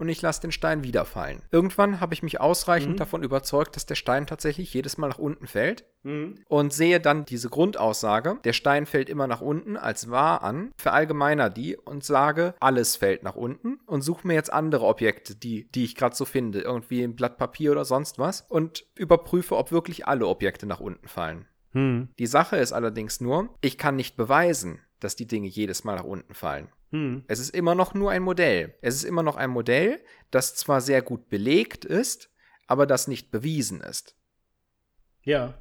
und 0.00 0.08
ich 0.08 0.22
lasse 0.22 0.40
den 0.40 0.52
Stein 0.52 0.82
wieder 0.82 1.04
fallen. 1.04 1.42
Irgendwann 1.50 2.00
habe 2.00 2.14
ich 2.14 2.22
mich 2.22 2.40
ausreichend 2.40 2.94
mhm. 2.94 2.96
davon 2.96 3.22
überzeugt, 3.22 3.76
dass 3.76 3.86
der 3.86 3.94
Stein 3.94 4.26
tatsächlich 4.26 4.72
jedes 4.72 4.96
Mal 4.98 5.08
nach 5.08 5.18
unten 5.18 5.46
fällt 5.46 5.84
mhm. 6.02 6.38
und 6.48 6.72
sehe 6.72 7.00
dann 7.00 7.26
diese 7.26 7.50
Grundaussage, 7.50 8.38
der 8.44 8.54
Stein 8.54 8.86
fällt 8.86 9.10
immer 9.10 9.26
nach 9.26 9.42
unten, 9.42 9.76
als 9.76 10.10
wahr 10.10 10.42
an, 10.42 10.72
verallgemeiner 10.78 11.50
die 11.50 11.76
und 11.76 12.02
sage, 12.02 12.54
alles 12.60 12.96
fällt 12.96 13.22
nach 13.22 13.36
unten 13.36 13.78
und 13.86 14.00
suche 14.00 14.26
mir 14.26 14.34
jetzt 14.34 14.52
andere 14.52 14.86
Objekte, 14.86 15.36
die, 15.36 15.70
die 15.72 15.84
ich 15.84 15.94
gerade 15.94 16.16
so 16.16 16.24
finde, 16.24 16.60
irgendwie 16.62 17.02
ein 17.02 17.14
Blatt 17.14 17.36
Papier 17.36 17.72
oder 17.72 17.84
sonst 17.84 18.18
was 18.18 18.46
und 18.48 18.86
überprüfe, 18.94 19.56
ob 19.56 19.70
wirklich 19.70 20.08
alle 20.08 20.26
Objekte 20.26 20.66
nach 20.66 20.80
unten 20.80 21.08
fallen. 21.08 21.46
Mhm. 21.72 22.08
Die 22.18 22.26
Sache 22.26 22.56
ist 22.56 22.72
allerdings 22.72 23.20
nur, 23.20 23.50
ich 23.60 23.76
kann 23.76 23.96
nicht 23.96 24.16
beweisen, 24.16 24.80
dass 24.98 25.16
die 25.16 25.26
Dinge 25.26 25.48
jedes 25.48 25.84
Mal 25.84 25.96
nach 25.96 26.04
unten 26.04 26.34
fallen. 26.34 26.68
Hm. 26.90 27.24
Es 27.28 27.38
ist 27.38 27.50
immer 27.50 27.74
noch 27.74 27.94
nur 27.94 28.10
ein 28.10 28.22
Modell. 28.22 28.74
Es 28.80 28.94
ist 28.94 29.04
immer 29.04 29.22
noch 29.22 29.36
ein 29.36 29.50
Modell, 29.50 30.00
das 30.30 30.54
zwar 30.54 30.80
sehr 30.80 31.02
gut 31.02 31.28
belegt 31.28 31.84
ist, 31.84 32.30
aber 32.66 32.86
das 32.86 33.08
nicht 33.08 33.30
bewiesen 33.30 33.80
ist. 33.80 34.16
Ja. 35.22 35.54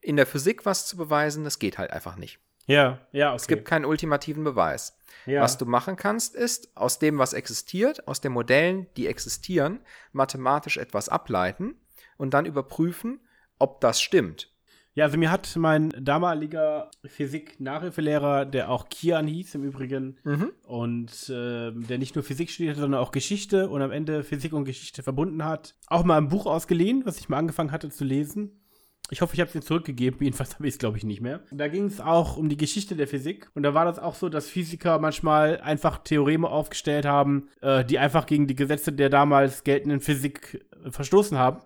In 0.00 0.16
der 0.16 0.26
Physik 0.26 0.66
was 0.66 0.86
zu 0.86 0.96
beweisen, 0.96 1.44
das 1.44 1.58
geht 1.58 1.78
halt 1.78 1.90
einfach 1.90 2.16
nicht. 2.16 2.40
Ja, 2.66 3.06
ja, 3.12 3.30
okay. 3.30 3.36
Es 3.36 3.46
gibt 3.48 3.64
keinen 3.64 3.84
ultimativen 3.84 4.44
Beweis. 4.44 4.96
Ja. 5.26 5.42
Was 5.42 5.58
du 5.58 5.66
machen 5.66 5.96
kannst, 5.96 6.34
ist 6.34 6.76
aus 6.76 6.98
dem, 6.98 7.18
was 7.18 7.32
existiert, 7.32 8.06
aus 8.06 8.20
den 8.20 8.32
Modellen, 8.32 8.86
die 8.96 9.06
existieren, 9.06 9.80
mathematisch 10.12 10.76
etwas 10.76 11.08
ableiten 11.08 11.74
und 12.16 12.34
dann 12.34 12.46
überprüfen, 12.46 13.20
ob 13.58 13.80
das 13.80 14.00
stimmt. 14.00 14.51
Ja, 14.94 15.06
also 15.06 15.16
mir 15.16 15.30
hat 15.30 15.56
mein 15.56 15.90
damaliger 15.98 16.90
Physik-Nachhilfelehrer, 17.06 18.44
der 18.44 18.70
auch 18.70 18.90
Kian 18.90 19.26
hieß 19.26 19.54
im 19.54 19.64
Übrigen, 19.64 20.18
mhm. 20.24 20.52
und 20.66 21.10
äh, 21.30 21.72
der 21.72 21.98
nicht 21.98 22.14
nur 22.14 22.22
Physik 22.22 22.50
studiert 22.50 22.76
hat, 22.76 22.82
sondern 22.82 23.00
auch 23.00 23.10
Geschichte 23.10 23.70
und 23.70 23.80
am 23.80 23.90
Ende 23.90 24.22
Physik 24.22 24.52
und 24.52 24.64
Geschichte 24.64 25.02
verbunden 25.02 25.44
hat, 25.44 25.74
auch 25.86 26.04
mal 26.04 26.18
ein 26.18 26.28
Buch 26.28 26.44
ausgeliehen, 26.44 27.06
was 27.06 27.18
ich 27.18 27.30
mal 27.30 27.38
angefangen 27.38 27.72
hatte 27.72 27.88
zu 27.88 28.04
lesen. 28.04 28.62
Ich 29.12 29.20
hoffe, 29.20 29.34
ich 29.34 29.40
habe 29.40 29.48
es 29.48 29.52
dir 29.52 29.60
zurückgegeben. 29.60 30.18
Jedenfalls 30.22 30.54
habe 30.54 30.66
ich 30.66 30.74
es, 30.74 30.78
glaube 30.78 30.96
ich, 30.96 31.04
nicht 31.04 31.20
mehr. 31.20 31.40
Da 31.50 31.68
ging 31.68 31.84
es 31.84 32.00
auch 32.00 32.36
um 32.38 32.48
die 32.48 32.56
Geschichte 32.56 32.96
der 32.96 33.06
Physik. 33.06 33.50
Und 33.54 33.62
da 33.62 33.74
war 33.74 33.84
das 33.84 33.98
auch 33.98 34.14
so, 34.14 34.30
dass 34.30 34.48
Physiker 34.48 34.98
manchmal 34.98 35.60
einfach 35.60 35.98
Theoreme 35.98 36.48
aufgestellt 36.48 37.04
haben, 37.04 37.48
äh, 37.60 37.84
die 37.84 37.98
einfach 37.98 38.24
gegen 38.24 38.46
die 38.46 38.56
Gesetze 38.56 38.90
der 38.90 39.10
damals 39.10 39.64
geltenden 39.64 40.00
Physik 40.00 40.66
äh, 40.84 40.90
verstoßen 40.90 41.36
haben. 41.36 41.60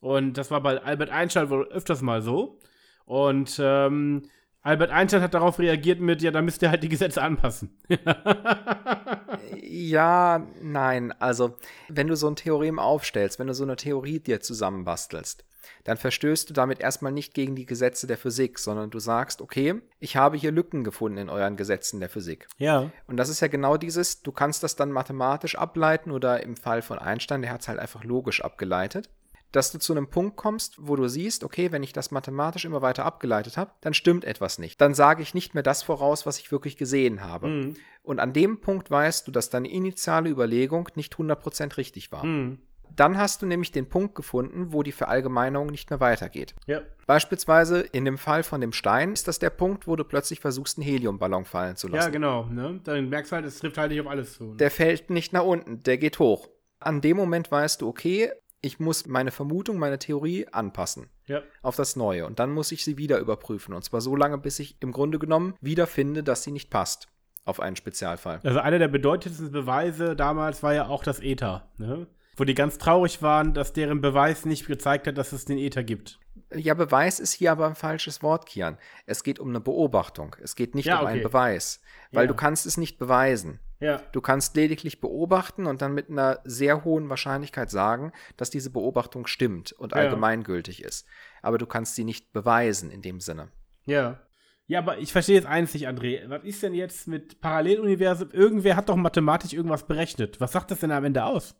Und 0.00 0.34
das 0.34 0.50
war 0.50 0.62
bei 0.62 0.82
Albert 0.82 1.10
Einstein 1.10 1.50
wohl 1.50 1.68
öfters 1.68 2.02
mal 2.02 2.22
so. 2.22 2.58
Und 3.04 3.60
ähm, 3.62 4.22
Albert 4.62 4.90
Einstein 4.90 5.22
hat 5.22 5.34
darauf 5.34 5.58
reagiert 5.58 6.00
mit, 6.00 6.20
ja, 6.20 6.30
da 6.30 6.42
müsst 6.42 6.62
ihr 6.62 6.70
halt 6.70 6.82
die 6.82 6.88
Gesetze 6.88 7.22
anpassen. 7.22 7.78
ja, 9.62 10.46
nein. 10.60 11.12
Also, 11.12 11.56
wenn 11.88 12.08
du 12.08 12.16
so 12.16 12.28
ein 12.28 12.36
Theorem 12.36 12.78
aufstellst, 12.78 13.38
wenn 13.38 13.46
du 13.46 13.54
so 13.54 13.64
eine 13.64 13.76
Theorie 13.76 14.20
dir 14.20 14.40
zusammenbastelst, 14.40 15.46
dann 15.84 15.96
verstößt 15.96 16.50
du 16.50 16.54
damit 16.54 16.80
erstmal 16.80 17.12
nicht 17.12 17.32
gegen 17.32 17.56
die 17.56 17.64
Gesetze 17.64 18.06
der 18.06 18.18
Physik, 18.18 18.58
sondern 18.58 18.90
du 18.90 18.98
sagst, 18.98 19.40
okay, 19.40 19.80
ich 19.98 20.16
habe 20.16 20.36
hier 20.36 20.52
Lücken 20.52 20.84
gefunden 20.84 21.18
in 21.18 21.30
euren 21.30 21.56
Gesetzen 21.56 22.00
der 22.00 22.10
Physik. 22.10 22.46
Ja. 22.58 22.90
Und 23.06 23.16
das 23.16 23.30
ist 23.30 23.40
ja 23.40 23.48
genau 23.48 23.78
dieses, 23.78 24.22
du 24.22 24.32
kannst 24.32 24.62
das 24.62 24.76
dann 24.76 24.92
mathematisch 24.92 25.56
ableiten 25.56 26.10
oder 26.10 26.42
im 26.42 26.56
Fall 26.56 26.82
von 26.82 26.98
Einstein, 26.98 27.42
der 27.42 27.52
hat 27.52 27.62
es 27.62 27.68
halt 27.68 27.78
einfach 27.78 28.04
logisch 28.04 28.42
abgeleitet 28.42 29.08
dass 29.52 29.72
du 29.72 29.78
zu 29.78 29.92
einem 29.92 30.08
Punkt 30.08 30.36
kommst, 30.36 30.76
wo 30.78 30.96
du 30.96 31.08
siehst, 31.08 31.44
okay, 31.44 31.72
wenn 31.72 31.82
ich 31.82 31.92
das 31.92 32.10
mathematisch 32.10 32.64
immer 32.64 32.82
weiter 32.82 33.04
abgeleitet 33.04 33.56
habe, 33.56 33.72
dann 33.80 33.94
stimmt 33.94 34.24
etwas 34.24 34.58
nicht. 34.58 34.80
Dann 34.80 34.94
sage 34.94 35.22
ich 35.22 35.34
nicht 35.34 35.54
mehr 35.54 35.62
das 35.62 35.82
voraus, 35.82 36.26
was 36.26 36.38
ich 36.38 36.52
wirklich 36.52 36.76
gesehen 36.76 37.22
habe. 37.22 37.48
Mhm. 37.48 37.76
Und 38.02 38.20
an 38.20 38.32
dem 38.32 38.60
Punkt 38.60 38.90
weißt 38.90 39.26
du, 39.26 39.30
dass 39.30 39.50
deine 39.50 39.70
initiale 39.70 40.30
Überlegung 40.30 40.88
nicht 40.94 41.14
100% 41.14 41.76
richtig 41.76 42.12
war. 42.12 42.24
Mhm. 42.24 42.58
Dann 42.96 43.18
hast 43.18 43.42
du 43.42 43.46
nämlich 43.46 43.72
den 43.72 43.88
Punkt 43.88 44.14
gefunden, 44.14 44.72
wo 44.72 44.82
die 44.82 44.92
Verallgemeinerung 44.92 45.68
nicht 45.68 45.90
mehr 45.90 46.00
weitergeht. 46.00 46.54
Ja. 46.66 46.82
Beispielsweise 47.06 47.80
in 47.80 48.04
dem 48.04 48.18
Fall 48.18 48.42
von 48.42 48.60
dem 48.60 48.72
Stein 48.72 49.12
ist 49.12 49.28
das 49.28 49.38
der 49.38 49.50
Punkt, 49.50 49.86
wo 49.86 49.96
du 49.96 50.04
plötzlich 50.04 50.40
versuchst, 50.40 50.78
einen 50.78 50.86
Heliumballon 50.86 51.44
fallen 51.44 51.76
zu 51.76 51.88
lassen. 51.88 52.06
Ja, 52.06 52.10
genau. 52.10 52.44
Ne? 52.46 52.80
Dann 52.84 53.08
merkst 53.08 53.32
du 53.32 53.36
halt, 53.36 53.46
es 53.46 53.58
trifft 53.58 53.78
halt 53.78 53.90
nicht 53.90 54.00
auf 54.00 54.06
alles 54.06 54.34
zu. 54.34 54.44
Ne? 54.44 54.56
Der 54.56 54.70
fällt 54.70 55.10
nicht 55.10 55.32
nach 55.32 55.44
unten, 55.44 55.82
der 55.82 55.98
geht 55.98 56.18
hoch. 56.18 56.48
An 56.80 57.00
dem 57.00 57.16
Moment 57.16 57.50
weißt 57.50 57.82
du, 57.82 57.88
okay, 57.88 58.32
ich 58.62 58.78
muss 58.78 59.06
meine 59.06 59.30
Vermutung, 59.30 59.78
meine 59.78 59.98
Theorie 59.98 60.46
anpassen 60.48 61.08
ja. 61.26 61.42
auf 61.62 61.76
das 61.76 61.96
Neue. 61.96 62.26
Und 62.26 62.38
dann 62.38 62.50
muss 62.50 62.72
ich 62.72 62.84
sie 62.84 62.98
wieder 62.98 63.18
überprüfen. 63.18 63.74
Und 63.74 63.84
zwar 63.84 64.00
so 64.00 64.16
lange, 64.16 64.38
bis 64.38 64.58
ich 64.58 64.76
im 64.80 64.92
Grunde 64.92 65.18
genommen 65.18 65.54
wieder 65.60 65.86
finde, 65.86 66.22
dass 66.22 66.42
sie 66.42 66.52
nicht 66.52 66.70
passt 66.70 67.08
auf 67.44 67.60
einen 67.60 67.76
Spezialfall. 67.76 68.40
Also 68.44 68.60
einer 68.60 68.78
der 68.78 68.88
bedeutendsten 68.88 69.50
Beweise 69.50 70.14
damals 70.14 70.62
war 70.62 70.74
ja 70.74 70.88
auch 70.88 71.02
das 71.02 71.20
Ether, 71.20 71.68
ne? 71.78 72.06
wo 72.36 72.44
die 72.44 72.54
ganz 72.54 72.78
traurig 72.78 73.22
waren, 73.22 73.54
dass 73.54 73.72
deren 73.72 74.00
Beweis 74.00 74.44
nicht 74.44 74.66
gezeigt 74.66 75.06
hat, 75.06 75.18
dass 75.18 75.32
es 75.32 75.46
den 75.46 75.58
Ether 75.58 75.82
gibt. 75.82 76.18
Ja, 76.54 76.74
Beweis 76.74 77.20
ist 77.20 77.32
hier 77.32 77.52
aber 77.52 77.66
ein 77.66 77.74
falsches 77.74 78.22
Wort, 78.22 78.46
Kian. 78.46 78.76
Es 79.06 79.22
geht 79.22 79.38
um 79.38 79.48
eine 79.48 79.60
Beobachtung. 79.60 80.36
Es 80.42 80.56
geht 80.56 80.74
nicht 80.74 80.86
ja, 80.86 80.98
um 80.98 81.04
okay. 81.04 81.14
einen 81.14 81.22
Beweis, 81.22 81.80
weil 82.12 82.24
ja. 82.24 82.28
du 82.28 82.34
kannst 82.34 82.66
es 82.66 82.76
nicht 82.76 82.98
beweisen. 82.98 83.60
Ja. 83.80 84.02
Du 84.12 84.20
kannst 84.20 84.56
lediglich 84.56 85.00
beobachten 85.00 85.66
und 85.66 85.80
dann 85.80 85.94
mit 85.94 86.10
einer 86.10 86.40
sehr 86.44 86.84
hohen 86.84 87.08
Wahrscheinlichkeit 87.08 87.70
sagen, 87.70 88.12
dass 88.36 88.50
diese 88.50 88.70
Beobachtung 88.70 89.26
stimmt 89.26 89.72
und 89.72 89.94
allgemeingültig 89.94 90.82
ist. 90.84 91.06
Aber 91.42 91.56
du 91.56 91.66
kannst 91.66 91.94
sie 91.94 92.04
nicht 92.04 92.32
beweisen 92.32 92.90
in 92.90 93.00
dem 93.02 93.20
Sinne. 93.20 93.48
Ja. 93.86 94.20
Ja, 94.66 94.78
aber 94.78 94.98
ich 94.98 95.10
verstehe 95.10 95.34
jetzt 95.34 95.48
eins 95.48 95.74
nicht, 95.74 95.88
André. 95.88 96.28
Was 96.28 96.44
ist 96.44 96.62
denn 96.62 96.74
jetzt 96.74 97.08
mit 97.08 97.40
Paralleluniversum? 97.40 98.30
Irgendwer 98.30 98.76
hat 98.76 98.88
doch 98.88 98.94
mathematisch 98.94 99.52
irgendwas 99.52 99.84
berechnet. 99.84 100.40
Was 100.40 100.52
sagt 100.52 100.70
das 100.70 100.78
denn 100.78 100.92
am 100.92 101.04
Ende 101.04 101.24
aus? 101.24 101.56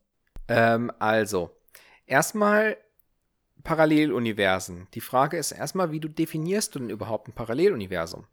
Ähm, 0.46 0.92
also, 1.00 1.50
erstmal 2.06 2.76
Paralleluniversen. 3.64 4.86
Die 4.94 5.00
Frage 5.00 5.38
ist 5.38 5.52
erstmal, 5.52 5.90
wie 5.90 6.00
du 6.00 6.08
definierst 6.08 6.74
du 6.74 6.78
denn 6.78 6.90
überhaupt 6.90 7.28
ein 7.28 7.32
Paralleluniversum? 7.32 8.26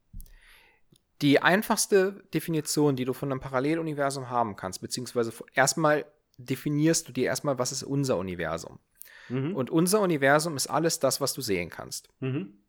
Die 1.21 1.41
einfachste 1.41 2.23
Definition, 2.33 2.95
die 2.95 3.05
du 3.05 3.13
von 3.13 3.31
einem 3.31 3.39
Paralleluniversum 3.39 4.29
haben 4.29 4.55
kannst, 4.55 4.81
beziehungsweise 4.81 5.33
erstmal 5.53 6.05
definierst 6.37 7.07
du 7.07 7.11
dir 7.11 7.25
erstmal, 7.25 7.57
was 7.57 7.71
ist 7.71 7.83
unser 7.83 8.17
Universum. 8.17 8.79
Mhm. 9.29 9.55
Und 9.55 9.69
unser 9.69 10.01
Universum 10.01 10.55
ist 10.55 10.67
alles 10.67 10.99
das, 10.99 11.19
was 11.19 11.33
du 11.33 11.41
sehen 11.41 11.69
kannst. 11.69 12.09
Mhm. 12.19 12.59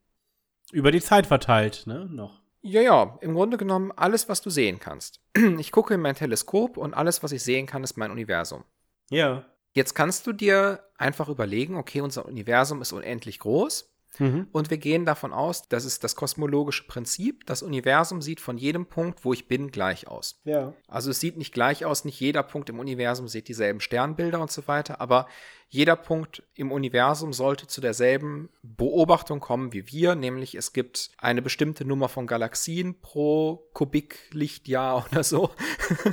Über 0.73 0.91
die 0.91 1.01
Zeit 1.01 1.27
verteilt, 1.27 1.85
ne? 1.87 2.07
Noch. 2.11 2.41
Ja, 2.61 2.81
ja, 2.81 3.19
im 3.21 3.35
Grunde 3.35 3.57
genommen 3.57 3.93
alles, 3.93 4.29
was 4.29 4.41
du 4.41 4.51
sehen 4.51 4.81
kannst. 4.81 5.21
Ich 5.59 5.71
gucke 5.71 5.95
in 5.95 6.01
mein 6.01 6.15
Teleskop 6.15 6.77
und 6.77 6.95
alles, 6.95 7.23
was 7.23 7.33
ich 7.33 7.43
sehen 7.43 7.67
kann, 7.67 7.85
ist 7.85 7.97
mein 7.97 8.11
Universum. 8.11 8.65
Ja. 9.11 9.45
Jetzt 9.73 9.95
kannst 9.95 10.27
du 10.27 10.33
dir 10.33 10.85
einfach 10.97 11.29
überlegen, 11.29 11.77
okay, 11.77 12.01
unser 12.01 12.27
Universum 12.27 12.83
ist 12.83 12.93
unendlich 12.93 13.39
groß. 13.39 13.95
Mhm. 14.19 14.49
Und 14.53 14.71
wir 14.71 14.79
gehen 14.79 15.05
davon 15.05 15.33
aus, 15.33 15.69
das 15.69 15.85
ist 15.85 16.05
das 16.05 16.17
kosmologische 16.17 16.87
Prinzip, 16.87 17.47
das 17.47 17.63
Universum 17.63 18.23
sieht 18.23 18.41
von 18.41 18.59
jedem 18.59 18.87
Punkt, 18.87 19.25
wo 19.25 19.33
ich 19.33 19.49
bin, 19.49 19.71
gleich 19.71 20.09
aus. 20.09 20.41
Ja. 20.45 20.73
Also 20.87 21.11
es 21.11 21.21
sieht 21.21 21.37
nicht 21.37 21.53
gleich 21.53 21.85
aus, 21.85 22.05
nicht 22.05 22.21
jeder 22.21 22.43
Punkt 22.43 22.69
im 22.71 22.79
Universum 22.79 23.29
sieht 23.29 23.49
dieselben 23.49 23.81
Sternbilder 23.81 24.41
und 24.41 24.51
so 24.51 24.67
weiter, 24.69 25.01
aber 25.01 25.27
jeder 25.71 25.97
Punkt 25.97 26.43
im 26.55 26.73
Universum 26.73 27.35
sollte 27.35 27.67
zu 27.67 27.83
derselben 27.83 28.49
Beobachtung 28.63 29.39
kommen 29.39 29.75
wie 29.75 29.87
wir, 29.89 30.15
nämlich 30.15 30.55
es 30.55 30.73
gibt 30.73 31.11
eine 31.19 31.43
bestimmte 31.43 31.85
Nummer 31.85 32.09
von 32.09 32.27
Galaxien 32.27 33.01
pro 33.01 33.69
Kubiklichtjahr 33.75 35.07
oder 35.11 35.23
so. 35.23 35.51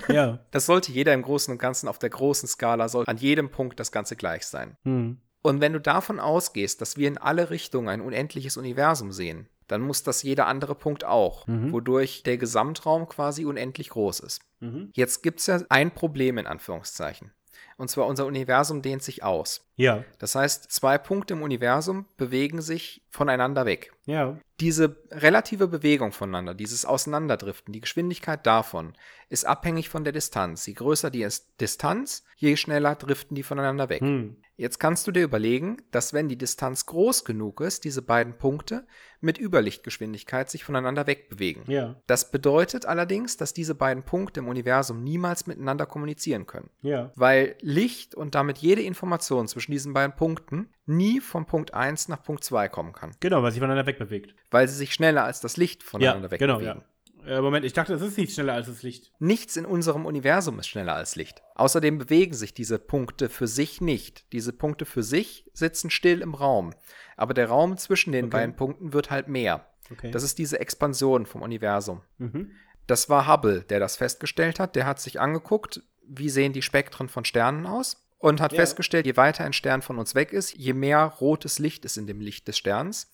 Ja. 0.10 0.40
Das 0.52 0.66
sollte 0.66 0.92
jeder 0.92 1.14
im 1.14 1.22
Großen 1.22 1.52
und 1.54 1.58
Ganzen 1.58 1.88
auf 1.88 2.00
der 2.00 2.10
großen 2.10 2.50
Skala, 2.50 2.90
soll 2.90 3.06
an 3.08 3.18
jedem 3.18 3.50
Punkt 3.50 3.80
das 3.80 3.94
Ganze 3.94 4.18
gleich 4.18 4.46
sein. 4.46 4.76
Mhm. 4.84 5.22
Und 5.46 5.62
wenn 5.62 5.74
du 5.74 5.80
davon 5.80 6.20
ausgehst, 6.20 6.82
dass 6.82 6.98
wir 6.98 7.08
in 7.08 7.20
alle 7.20 7.52
Richtungen 7.52 7.88
ein 7.88 8.02
unendliches 8.02 8.58
Universum 8.58 9.12
sehen, 9.12 9.48
dann 9.68 9.82
muss 9.82 10.02
das 10.02 10.24
jeder 10.24 10.48
andere 10.48 10.74
Punkt 10.74 11.04
auch, 11.06 11.46
Mhm. 11.46 11.72
wodurch 11.72 12.24
der 12.24 12.38
Gesamtraum 12.38 13.08
quasi 13.08 13.46
unendlich 13.46 13.90
groß 13.90 14.22
ist. 14.22 14.42
Mhm. 14.60 14.90
Jetzt 14.94 15.22
gibt 15.22 15.40
es 15.42 15.46
ja 15.46 15.62
ein 15.70 15.92
Problem 15.92 16.40
in 16.40 16.48
Anführungszeichen. 16.48 17.32
Und 17.78 17.92
zwar 17.92 18.08
unser 18.08 18.26
Universum 18.26 18.82
dehnt 18.82 19.04
sich 19.04 19.22
aus. 19.22 19.68
Ja. 19.76 20.04
Das 20.20 20.36
heißt, 20.36 20.72
zwei 20.72 20.98
Punkte 20.98 21.34
im 21.34 21.42
Universum 21.42 22.06
bewegen 22.18 22.62
sich 22.62 23.02
voneinander 23.10 23.66
weg. 23.66 23.92
Ja. 24.06 24.38
Diese 24.62 24.98
relative 25.12 25.68
Bewegung 25.68 26.12
voneinander, 26.14 26.54
dieses 26.54 26.86
Auseinanderdriften, 26.86 27.74
die 27.74 27.82
Geschwindigkeit 27.82 28.46
davon, 28.46 28.94
ist 29.30 29.46
abhängig 29.46 29.90
von 29.90 30.04
der 30.04 30.14
Distanz. 30.14 30.66
Je 30.66 30.74
größer 30.74 31.10
die 31.12 31.24
ist- 31.24 31.60
Distanz, 31.60 32.24
je 32.38 32.56
schneller 32.56 32.96
driften 32.96 33.36
die 33.36 33.44
voneinander 33.44 33.90
weg. 33.90 34.02
Hm. 34.02 34.38
Jetzt 34.58 34.80
kannst 34.80 35.06
du 35.06 35.12
dir 35.12 35.24
überlegen, 35.24 35.82
dass 35.92 36.14
wenn 36.14 36.30
die 36.30 36.38
Distanz 36.38 36.86
groß 36.86 37.26
genug 37.26 37.60
ist, 37.60 37.84
diese 37.84 38.02
beiden 38.02 38.38
Punkte 38.38 38.88
mit 39.20 39.38
Überlichtgeschwindigkeit 39.38 40.50
sich 40.50 40.64
voneinander 40.64 41.08
wegbewegen. 41.08 41.64
Ja. 41.68 41.96
Das 42.08 42.32
bedeutet 42.32 42.86
allerdings, 42.86 43.36
dass 43.36 43.54
diese 43.54 43.76
beiden 43.76 44.04
Punkte 44.04 44.40
im 44.40 44.48
Universum 44.48 45.04
niemals 45.04 45.46
miteinander 45.48 45.86
kommunizieren 45.86 46.46
können. 46.46 46.70
Ja. 46.82 47.12
Weil 47.16 47.56
Licht 47.60 48.16
und 48.16 48.34
damit 48.36 48.60
jede 48.60 48.82
Information 48.82 49.50
zwischen 49.50 49.65
diesen 49.72 49.94
beiden 49.94 50.16
Punkten 50.16 50.70
nie 50.86 51.20
von 51.20 51.46
Punkt 51.46 51.74
1 51.74 52.08
nach 52.10 52.24
Punkt 52.24 52.44
2 52.44 52.70
kommen 52.70 52.94
kann. 52.94 53.12
Genau, 53.20 53.42
weil 53.44 53.52
sich 53.52 53.60
voneinander 53.60 53.86
wegbewegt. 53.88 54.36
Weil 54.52 54.68
sie 54.68 54.76
sich 54.76 54.94
schneller 54.94 55.24
als 55.24 55.42
das 55.42 55.58
Licht 55.58 55.84
voneinander 55.84 56.30
ja, 56.32 56.38
genau, 56.38 56.60
wegbewegen. 56.60 56.82
ja. 56.82 56.86
Äh, 57.38 57.42
Moment, 57.42 57.66
ich 57.66 57.74
dachte, 57.74 57.94
es 57.96 58.04
ist 58.04 58.18
nicht 58.20 58.34
schneller 58.34 58.54
als 58.54 58.68
das 58.68 58.84
Licht. 58.84 59.12
Nichts 59.18 59.58
in 59.58 59.66
unserem 59.66 60.06
Universum 60.06 60.60
ist 60.60 60.68
schneller 60.68 60.94
als 60.94 61.16
Licht. 61.16 61.42
Außerdem 61.56 61.98
bewegen 61.98 62.36
sich 62.36 62.54
diese 62.54 62.78
Punkte 62.78 63.30
für 63.30 63.48
sich 63.48 63.82
nicht. 63.82 64.32
Diese 64.32 64.54
Punkte 64.54 64.86
für 64.86 65.02
sich 65.02 65.50
sitzen 65.54 65.90
still 65.90 66.22
im 66.22 66.36
Raum. 66.36 66.74
Aber 67.18 67.34
der 67.34 67.48
Raum 67.48 67.78
zwischen 67.78 68.12
den 68.12 68.26
Okay. 68.26 68.38
beiden 68.38 68.56
Punkten 68.56 68.94
wird 68.94 69.10
halt 69.10 69.28
mehr. 69.28 69.66
Okay. 69.92 70.12
Das 70.12 70.22
ist 70.22 70.38
diese 70.38 70.60
Expansion 70.60 71.26
vom 71.26 71.42
Universum. 71.42 72.02
mhm. 72.20 72.52
Das 72.88 73.10
war 73.10 73.28
Hubble, 73.28 73.62
der 73.64 73.80
das 73.80 73.96
festgestellt 73.98 74.60
hat. 74.60 74.76
Der 74.76 74.86
hat 74.86 75.00
sich 75.00 75.20
angeguckt, 75.20 75.82
wie 76.08 76.30
sehen 76.30 76.54
die 76.54 76.62
Spektren 76.62 77.10
von 77.10 77.26
Sternen 77.26 77.66
aus 77.66 78.05
und 78.26 78.42
hat 78.42 78.54
Ja. 78.54 78.58
festgestellt, 78.60 79.06
je 79.06 79.16
weiter 79.18 79.44
ein 79.44 79.54
Stern 79.54 79.82
von 79.82 79.98
uns 80.00 80.16
weg 80.16 80.34
ist, 80.34 80.54
je 80.56 80.74
mehr 80.74 81.04
rotes 81.22 81.60
Licht 81.60 81.86
ist 81.86 81.98
in 81.98 82.08
dem 82.08 82.20
Licht 82.20 82.48
des 82.48 82.58
Sterns. 82.58 83.12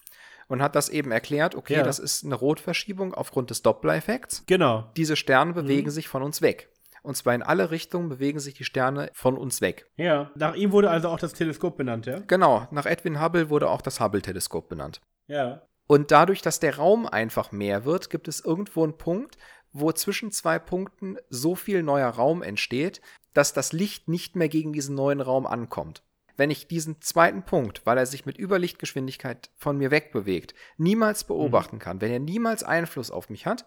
Und 0.48 0.62
hat 0.62 0.76
das 0.76 0.90
eben 0.90 1.12
erklärt, 1.12 1.56
okay, 1.56 1.76
Ja. 1.76 1.84
das 1.84 1.98
ist 1.98 2.26
eine 2.26 2.36
Rotverschiebung 2.36 3.14
aufgrund 3.14 3.50
des 3.52 3.62
Doppler-Effekts. 3.62 4.44
Genau. 4.48 4.90
Diese 4.98 5.16
Sterne 5.16 5.54
bewegen 5.54 5.88
Mhm. 5.88 5.92
sich 5.92 6.08
von 6.10 6.24
uns 6.24 6.42
weg. 6.42 6.70
Und 7.04 7.16
zwar 7.16 7.34
in 7.34 7.42
alle 7.42 7.72
Richtungen 7.72 8.10
bewegen 8.10 8.40
sich 8.40 8.54
die 8.56 8.66
Sterne 8.66 9.10
von 9.14 9.38
uns 9.38 9.62
weg. 9.62 9.90
Ja. 9.96 10.30
Nach 10.36 10.54
ihm 10.56 10.72
wurde 10.72 10.90
also 10.90 11.08
auch 11.10 11.20
das 11.20 11.34
Teleskop 11.34 11.78
benannt, 11.78 12.06
ja? 12.06 12.20
Genau, 12.28 12.68
nach 12.72 12.86
Edwin 12.86 13.22
Hubble 13.22 13.50
wurde 13.50 13.70
auch 13.70 13.82
das 13.82 14.00
Hubble-Teleskop 14.02 14.68
benannt. 14.70 15.02
Ja. 15.28 15.62
Und 15.88 16.12
dadurch, 16.12 16.42
dass 16.42 16.60
der 16.60 16.76
Raum 16.78 17.06
einfach 17.08 17.52
mehr 17.52 17.86
wird, 17.86 18.10
gibt 18.10 18.28
es 18.28 18.40
irgendwo 18.44 18.84
einen 18.84 18.98
Punkt, 18.98 19.38
wo 19.74 19.92
zwischen 19.94 20.32
zwei 20.32 20.60
Punkten 20.60 21.18
so 21.30 21.56
viel 21.56 21.82
neuer 21.82 22.10
Raum 22.10 22.44
entsteht, 22.44 23.02
dass 23.34 23.54
das 23.54 23.74
Licht 23.74 24.08
nicht 24.08 24.36
mehr 24.36 24.50
gegen 24.50 24.74
diesen 24.74 24.96
neuen 24.96 25.22
Raum 25.22 25.46
ankommt. 25.46 26.04
Wenn 26.38 26.50
ich 26.52 26.68
diesen 26.68 27.02
zweiten 27.02 27.44
Punkt, 27.44 27.86
weil 27.86 27.98
er 27.98 28.06
sich 28.06 28.26
mit 28.26 28.40
Überlichtgeschwindigkeit 28.40 29.50
von 29.58 29.78
mir 29.78 29.92
wegbewegt, 29.92 30.56
niemals 30.78 31.24
beobachten 31.24 31.78
kann, 31.80 32.02
wenn 32.02 32.12
er 32.12 32.20
niemals 32.20 32.64
Einfluss 32.64 33.12
auf 33.12 33.30
mich 33.30 33.46
hat 33.46 33.66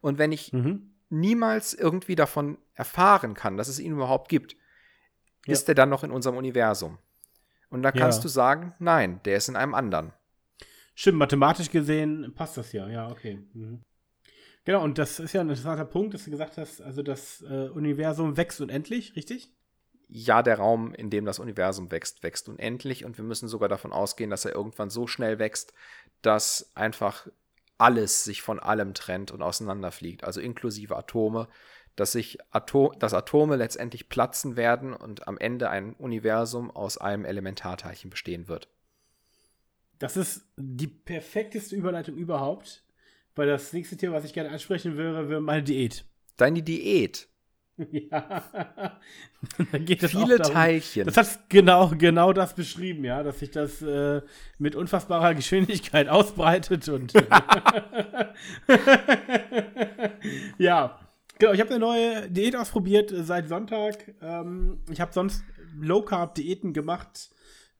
und 0.00 0.18
wenn 0.18 0.32
ich 0.32 0.52
Mhm. 0.52 0.94
niemals 1.08 1.72
irgendwie 1.74 2.16
davon 2.16 2.58
erfahren 2.74 3.34
kann, 3.34 3.56
dass 3.56 3.68
es 3.68 3.78
ihn 3.78 3.92
überhaupt 3.92 4.28
gibt, 4.28 4.56
Ja. 5.46 5.52
ist 5.52 5.68
er 5.68 5.74
dann 5.76 5.88
noch 5.90 6.02
in 6.02 6.10
unserem 6.10 6.36
Universum. 6.36 6.98
Und 7.70 7.82
da 7.82 7.92
kannst 7.92 8.18
Ja. 8.18 8.22
du 8.22 8.28
sagen, 8.28 8.74
nein, 8.78 9.20
der 9.24 9.36
ist 9.36 9.48
in 9.48 9.56
einem 9.56 9.74
anderen. 9.74 10.12
Stimmt, 10.94 11.18
mathematisch 11.18 11.70
gesehen 11.70 12.32
passt 12.34 12.56
das 12.56 12.72
ja. 12.72 12.88
Ja, 12.88 13.08
okay. 13.10 13.38
Mhm. 13.52 13.82
Genau, 14.66 14.84
und 14.84 14.98
das 14.98 15.18
ist 15.18 15.32
ja 15.32 15.40
ein 15.40 15.48
interessanter 15.48 15.86
Punkt, 15.86 16.12
dass 16.12 16.24
du 16.24 16.30
gesagt 16.30 16.58
hast, 16.58 16.82
also 16.82 17.02
das 17.02 17.42
äh, 17.42 17.68
Universum 17.70 18.36
wächst 18.36 18.60
unendlich, 18.60 19.16
richtig? 19.16 19.50
ja, 20.08 20.42
der 20.42 20.58
Raum, 20.58 20.94
in 20.94 21.10
dem 21.10 21.24
das 21.24 21.38
Universum 21.38 21.90
wächst, 21.90 22.22
wächst 22.22 22.48
unendlich 22.48 23.04
und 23.04 23.18
wir 23.18 23.24
müssen 23.24 23.48
sogar 23.48 23.68
davon 23.68 23.92
ausgehen, 23.92 24.30
dass 24.30 24.44
er 24.44 24.54
irgendwann 24.54 24.90
so 24.90 25.06
schnell 25.06 25.38
wächst, 25.38 25.72
dass 26.22 26.70
einfach 26.74 27.26
alles 27.78 28.24
sich 28.24 28.42
von 28.42 28.58
allem 28.60 28.94
trennt 28.94 29.32
und 29.32 29.42
auseinanderfliegt, 29.42 30.24
also 30.24 30.40
inklusive 30.40 30.96
Atome, 30.96 31.48
dass 31.96 32.12
sich 32.12 32.38
Ato 32.50 32.92
dass 32.98 33.14
Atome 33.14 33.56
letztendlich 33.56 34.08
platzen 34.08 34.56
werden 34.56 34.94
und 34.94 35.26
am 35.28 35.38
Ende 35.38 35.70
ein 35.70 35.94
Universum 35.94 36.70
aus 36.70 36.98
einem 36.98 37.24
Elementarteilchen 37.24 38.10
bestehen 38.10 38.48
wird. 38.48 38.68
Das 39.98 40.16
ist 40.16 40.46
die 40.56 40.88
perfekteste 40.88 41.74
Überleitung 41.74 42.16
überhaupt, 42.16 42.84
weil 43.36 43.46
das 43.46 43.72
nächste 43.72 43.96
Thema, 43.96 44.14
was 44.14 44.24
ich 44.24 44.32
gerne 44.32 44.50
ansprechen 44.50 44.96
würde, 44.96 45.28
wäre 45.28 45.40
meine 45.40 45.62
Diät. 45.62 46.04
Deine 46.36 46.62
Diät, 46.62 47.28
ja. 47.76 48.42
Dann 49.72 49.84
geht 49.84 50.02
es 50.02 50.10
viele 50.10 50.38
darum, 50.38 50.54
Teilchen. 50.54 51.04
Das 51.04 51.16
hat 51.16 51.50
genau, 51.50 51.92
genau 51.96 52.32
das 52.32 52.54
beschrieben, 52.54 53.04
ja, 53.04 53.22
dass 53.22 53.40
sich 53.40 53.50
das 53.50 53.82
äh, 53.82 54.22
mit 54.58 54.74
unfassbarer 54.74 55.34
Geschwindigkeit 55.34 56.08
ausbreitet 56.10 56.88
und 56.88 57.12
ja. 60.58 60.98
Genau, 61.38 61.52
ich 61.52 61.60
habe 61.60 61.70
eine 61.70 61.78
neue 61.78 62.30
Diät 62.30 62.56
ausprobiert 62.56 63.12
äh, 63.12 63.22
seit 63.22 63.48
Sonntag. 63.48 64.14
Ähm, 64.22 64.80
ich 64.90 65.02
habe 65.02 65.12
sonst 65.12 65.44
Low 65.78 66.00
Carb 66.00 66.34
Diäten 66.34 66.72
gemacht, 66.72 67.30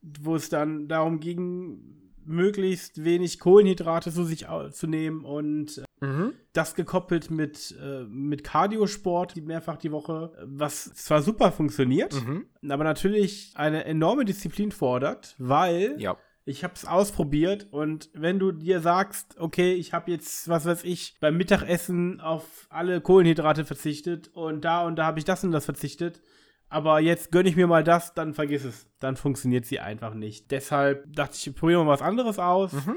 wo 0.02 0.36
es 0.36 0.50
dann 0.50 0.88
darum 0.88 1.20
ging, 1.20 2.05
möglichst 2.26 3.04
wenig 3.04 3.38
Kohlenhydrate 3.40 4.12
zu 4.12 4.24
sich 4.24 4.46
zu 4.72 4.86
nehmen 4.86 5.24
und 5.24 5.82
mhm. 6.00 6.32
das 6.52 6.74
gekoppelt 6.74 7.30
mit, 7.30 7.74
äh, 7.82 8.04
mit 8.04 8.44
Cardiosport 8.44 9.36
mehrfach 9.36 9.76
die 9.76 9.92
Woche, 9.92 10.32
was 10.44 10.92
zwar 10.94 11.22
super 11.22 11.52
funktioniert, 11.52 12.14
Mhm. 12.14 12.46
aber 12.68 12.84
natürlich 12.84 13.52
eine 13.54 13.84
enorme 13.84 14.24
Disziplin 14.24 14.72
fordert, 14.72 15.34
weil 15.38 15.94
Ja. 15.98 16.16
ich 16.44 16.62
habe 16.64 16.74
es 16.74 16.84
ausprobiert 16.84 17.68
und 17.72 18.10
wenn 18.14 18.38
du 18.38 18.52
dir 18.52 18.80
sagst, 18.80 19.36
okay, 19.38 19.74
ich 19.74 19.92
habe 19.92 20.10
jetzt, 20.10 20.48
was 20.48 20.64
weiß 20.66 20.84
ich, 20.84 21.16
beim 21.20 21.36
Mittagessen 21.36 22.20
auf 22.20 22.66
alle 22.70 23.00
Kohlenhydrate 23.00 23.64
verzichtet 23.64 24.28
und 24.34 24.64
da 24.64 24.86
und 24.86 24.96
da 24.96 25.06
habe 25.06 25.18
ich 25.18 25.24
das 25.24 25.42
und 25.44 25.52
das 25.52 25.64
verzichtet, 25.64 26.20
aber 26.68 27.00
jetzt 27.00 27.30
gönne 27.30 27.48
ich 27.48 27.56
mir 27.56 27.66
mal 27.66 27.84
das, 27.84 28.14
dann 28.14 28.34
vergiss 28.34 28.64
es. 28.64 28.86
Dann 28.98 29.16
funktioniert 29.16 29.66
sie 29.66 29.78
einfach 29.78 30.14
nicht. 30.14 30.50
Deshalb 30.50 31.12
dachte 31.12 31.36
ich, 31.36 31.54
probieren 31.54 31.80
wir 31.80 31.84
mal 31.84 31.92
was 31.92 32.02
anderes 32.02 32.38
aus. 32.38 32.72
Mhm. 32.72 32.96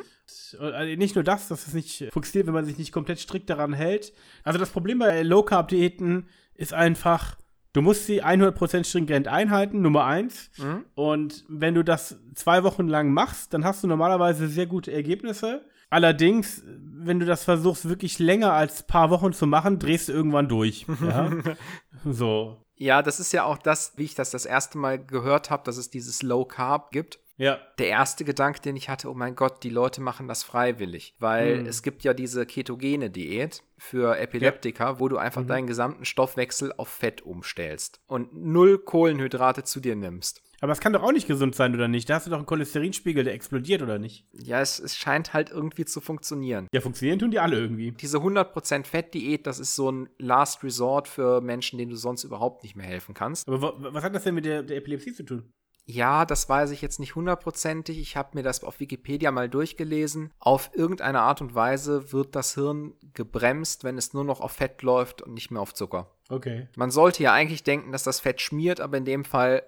Äh, 0.59 0.95
nicht 0.95 1.15
nur 1.15 1.23
das, 1.23 1.47
dass 1.47 1.67
es 1.67 1.73
nicht 1.73 2.07
funktioniert, 2.11 2.47
wenn 2.47 2.53
man 2.53 2.65
sich 2.65 2.77
nicht 2.77 2.91
komplett 2.91 3.19
strikt 3.19 3.49
daran 3.49 3.73
hält. 3.73 4.13
Also 4.43 4.57
das 4.57 4.71
Problem 4.71 4.99
bei 4.99 5.21
Low-Carb-Diäten 5.21 6.27
ist 6.55 6.73
einfach, 6.73 7.35
du 7.73 7.81
musst 7.81 8.07
sie 8.07 8.23
100% 8.23 8.85
stringent 8.85 9.27
einhalten, 9.27 9.81
Nummer 9.81 10.05
eins. 10.05 10.49
Mhm. 10.57 10.85
Und 10.95 11.45
wenn 11.47 11.75
du 11.75 11.83
das 11.83 12.19
zwei 12.33 12.63
Wochen 12.63 12.87
lang 12.87 13.11
machst, 13.11 13.53
dann 13.53 13.65
hast 13.65 13.83
du 13.83 13.87
normalerweise 13.87 14.47
sehr 14.47 14.65
gute 14.65 14.91
Ergebnisse. 14.91 15.63
Allerdings, 15.91 16.63
wenn 16.65 17.19
du 17.19 17.25
das 17.25 17.43
versuchst, 17.43 17.87
wirklich 17.89 18.19
länger 18.19 18.53
als 18.53 18.83
paar 18.83 19.09
Wochen 19.09 19.33
zu 19.33 19.47
machen, 19.47 19.79
drehst 19.79 20.09
du 20.09 20.13
irgendwann 20.13 20.47
durch. 20.47 20.85
Ja? 21.01 21.31
so. 22.05 22.65
Ja, 22.79 23.01
das 23.01 23.19
ist 23.19 23.33
ja 23.33 23.43
auch 23.43 23.57
das, 23.57 23.93
wie 23.97 24.05
ich 24.05 24.15
das 24.15 24.31
das 24.31 24.45
erste 24.45 24.77
Mal 24.77 24.97
gehört 24.97 25.49
habe, 25.49 25.63
dass 25.65 25.75
es 25.77 25.89
dieses 25.89 26.23
Low 26.23 26.45
Carb 26.45 26.91
gibt. 26.91 27.19
Ja. 27.35 27.59
Der 27.77 27.87
erste 27.87 28.25
Gedanke, 28.25 28.61
den 28.61 28.75
ich 28.75 28.89
hatte, 28.89 29.09
oh 29.09 29.13
mein 29.13 29.35
Gott, 29.35 29.63
die 29.63 29.69
Leute 29.69 30.01
machen 30.01 30.27
das 30.27 30.43
freiwillig, 30.43 31.13
weil 31.19 31.59
Hm. 31.59 31.65
es 31.67 31.83
gibt 31.83 32.03
ja 32.03 32.13
diese 32.13 32.45
ketogene 32.45 33.09
Diät 33.09 33.63
für 33.77 34.17
Epileptiker, 34.17 34.99
wo 34.99 35.07
du 35.09 35.17
einfach 35.17 35.45
deinen 35.45 35.67
gesamten 35.67 36.03
Stoffwechsel 36.05 36.73
auf 36.75 36.87
Fett 36.89 37.21
umstellst 37.21 38.01
und 38.07 38.33
null 38.33 38.77
Kohlenhydrate 38.79 39.63
zu 39.63 39.79
dir 39.79 39.95
nimmst. 39.95 40.41
Aber 40.61 40.71
es 40.73 40.79
kann 40.79 40.93
doch 40.93 41.03
auch 41.03 41.11
nicht 41.11 41.27
gesund 41.27 41.55
sein, 41.55 41.73
oder 41.73 41.87
nicht? 41.87 42.09
Da 42.09 42.15
hast 42.15 42.25
du 42.27 42.31
doch 42.31 42.37
einen 42.37 42.45
Cholesterinspiegel, 42.45 43.23
der 43.23 43.33
explodiert, 43.33 43.81
oder 43.81 43.97
nicht? 43.99 44.25
Ja, 44.33 44.59
es, 44.61 44.79
es 44.79 44.95
scheint 44.95 45.33
halt 45.33 45.49
irgendwie 45.51 45.85
zu 45.85 46.01
funktionieren. 46.01 46.67
Ja, 46.73 46.81
funktionieren 46.81 47.19
tun 47.19 47.31
die 47.31 47.39
alle 47.39 47.57
irgendwie. 47.57 47.91
Diese 47.91 48.17
100% 48.17 48.85
Fettdiät, 48.85 49.47
das 49.47 49.59
ist 49.59 49.75
so 49.75 49.91
ein 49.91 50.09
Last 50.17 50.63
Resort 50.63 51.07
für 51.07 51.41
Menschen, 51.41 51.77
denen 51.77 51.91
du 51.91 51.97
sonst 51.97 52.23
überhaupt 52.23 52.63
nicht 52.63 52.75
mehr 52.75 52.85
helfen 52.85 53.13
kannst. 53.13 53.47
Aber 53.47 53.61
wa- 53.61 53.73
was 53.77 54.03
hat 54.03 54.13
das 54.15 54.23
denn 54.23 54.35
mit 54.35 54.45
der, 54.45 54.63
der 54.63 54.77
Epilepsie 54.77 55.13
zu 55.13 55.23
tun? 55.23 55.51
Ja, 55.85 56.23
das 56.23 56.47
weiß 56.47 56.69
ich 56.69 56.83
jetzt 56.83 56.99
nicht 56.99 57.15
hundertprozentig. 57.15 57.97
Ich 57.99 58.15
habe 58.15 58.37
mir 58.37 58.43
das 58.43 58.63
auf 58.63 58.79
Wikipedia 58.79 59.31
mal 59.31 59.49
durchgelesen. 59.49 60.31
Auf 60.37 60.69
irgendeine 60.75 61.21
Art 61.21 61.41
und 61.41 61.55
Weise 61.55 62.11
wird 62.13 62.35
das 62.35 62.53
Hirn 62.53 62.93
gebremst, 63.15 63.83
wenn 63.83 63.97
es 63.97 64.13
nur 64.13 64.23
noch 64.23 64.39
auf 64.39 64.51
Fett 64.51 64.83
läuft 64.83 65.23
und 65.23 65.33
nicht 65.33 65.49
mehr 65.49 65.61
auf 65.61 65.73
Zucker. 65.73 66.11
Okay. 66.29 66.67
Man 66.75 66.91
sollte 66.91 67.23
ja 67.23 67.33
eigentlich 67.33 67.63
denken, 67.63 67.91
dass 67.91 68.03
das 68.03 68.19
Fett 68.19 68.39
schmiert, 68.39 68.81
aber 68.81 68.97
in 68.97 69.05
dem 69.05 69.25
Fall 69.25 69.63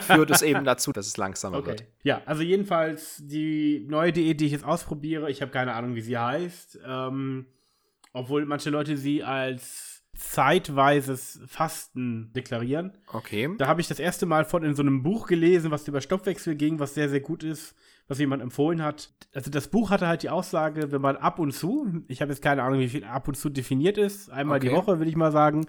führt 0.00 0.30
es 0.30 0.42
eben 0.42 0.64
dazu, 0.64 0.92
dass 0.92 1.06
es 1.06 1.16
langsamer 1.16 1.58
okay. 1.58 1.68
wird. 1.68 1.84
Ja, 2.02 2.22
also 2.26 2.42
jedenfalls 2.42 3.22
die 3.24 3.86
neue 3.88 4.12
Diät, 4.12 4.40
die 4.40 4.46
ich 4.46 4.52
jetzt 4.52 4.64
ausprobiere, 4.64 5.30
ich 5.30 5.42
habe 5.42 5.50
keine 5.50 5.74
Ahnung, 5.74 5.94
wie 5.94 6.00
sie 6.00 6.18
heißt, 6.18 6.80
ähm, 6.86 7.46
obwohl 8.12 8.44
manche 8.46 8.70
Leute 8.70 8.96
sie 8.96 9.22
als 9.22 10.00
zeitweises 10.14 11.40
Fasten 11.46 12.32
deklarieren. 12.34 12.92
Okay. 13.12 13.48
Da 13.58 13.66
habe 13.66 13.80
ich 13.80 13.88
das 13.88 13.98
erste 13.98 14.26
Mal 14.26 14.44
von 14.44 14.62
in 14.62 14.74
so 14.74 14.82
einem 14.82 15.02
Buch 15.02 15.26
gelesen, 15.26 15.70
was 15.70 15.88
über 15.88 16.00
Stoffwechsel 16.00 16.56
ging, 16.56 16.78
was 16.78 16.94
sehr, 16.94 17.08
sehr 17.08 17.20
gut 17.20 17.42
ist, 17.42 17.74
was 18.06 18.18
jemand 18.18 18.42
empfohlen 18.42 18.82
hat. 18.82 19.14
Also 19.32 19.50
das 19.50 19.68
Buch 19.68 19.90
hatte 19.90 20.08
halt 20.08 20.22
die 20.22 20.30
Aussage, 20.30 20.92
wenn 20.92 21.00
man 21.00 21.16
ab 21.16 21.38
und 21.38 21.52
zu, 21.52 22.02
ich 22.08 22.20
habe 22.20 22.32
jetzt 22.32 22.42
keine 22.42 22.62
Ahnung, 22.62 22.80
wie 22.80 22.88
viel 22.88 23.04
ab 23.04 23.28
und 23.28 23.34
zu 23.34 23.48
definiert 23.48 23.98
ist, 23.98 24.30
einmal 24.30 24.58
okay. 24.58 24.68
die 24.68 24.74
Woche, 24.74 24.98
würde 24.98 25.08
ich 25.08 25.16
mal 25.16 25.32
sagen, 25.32 25.66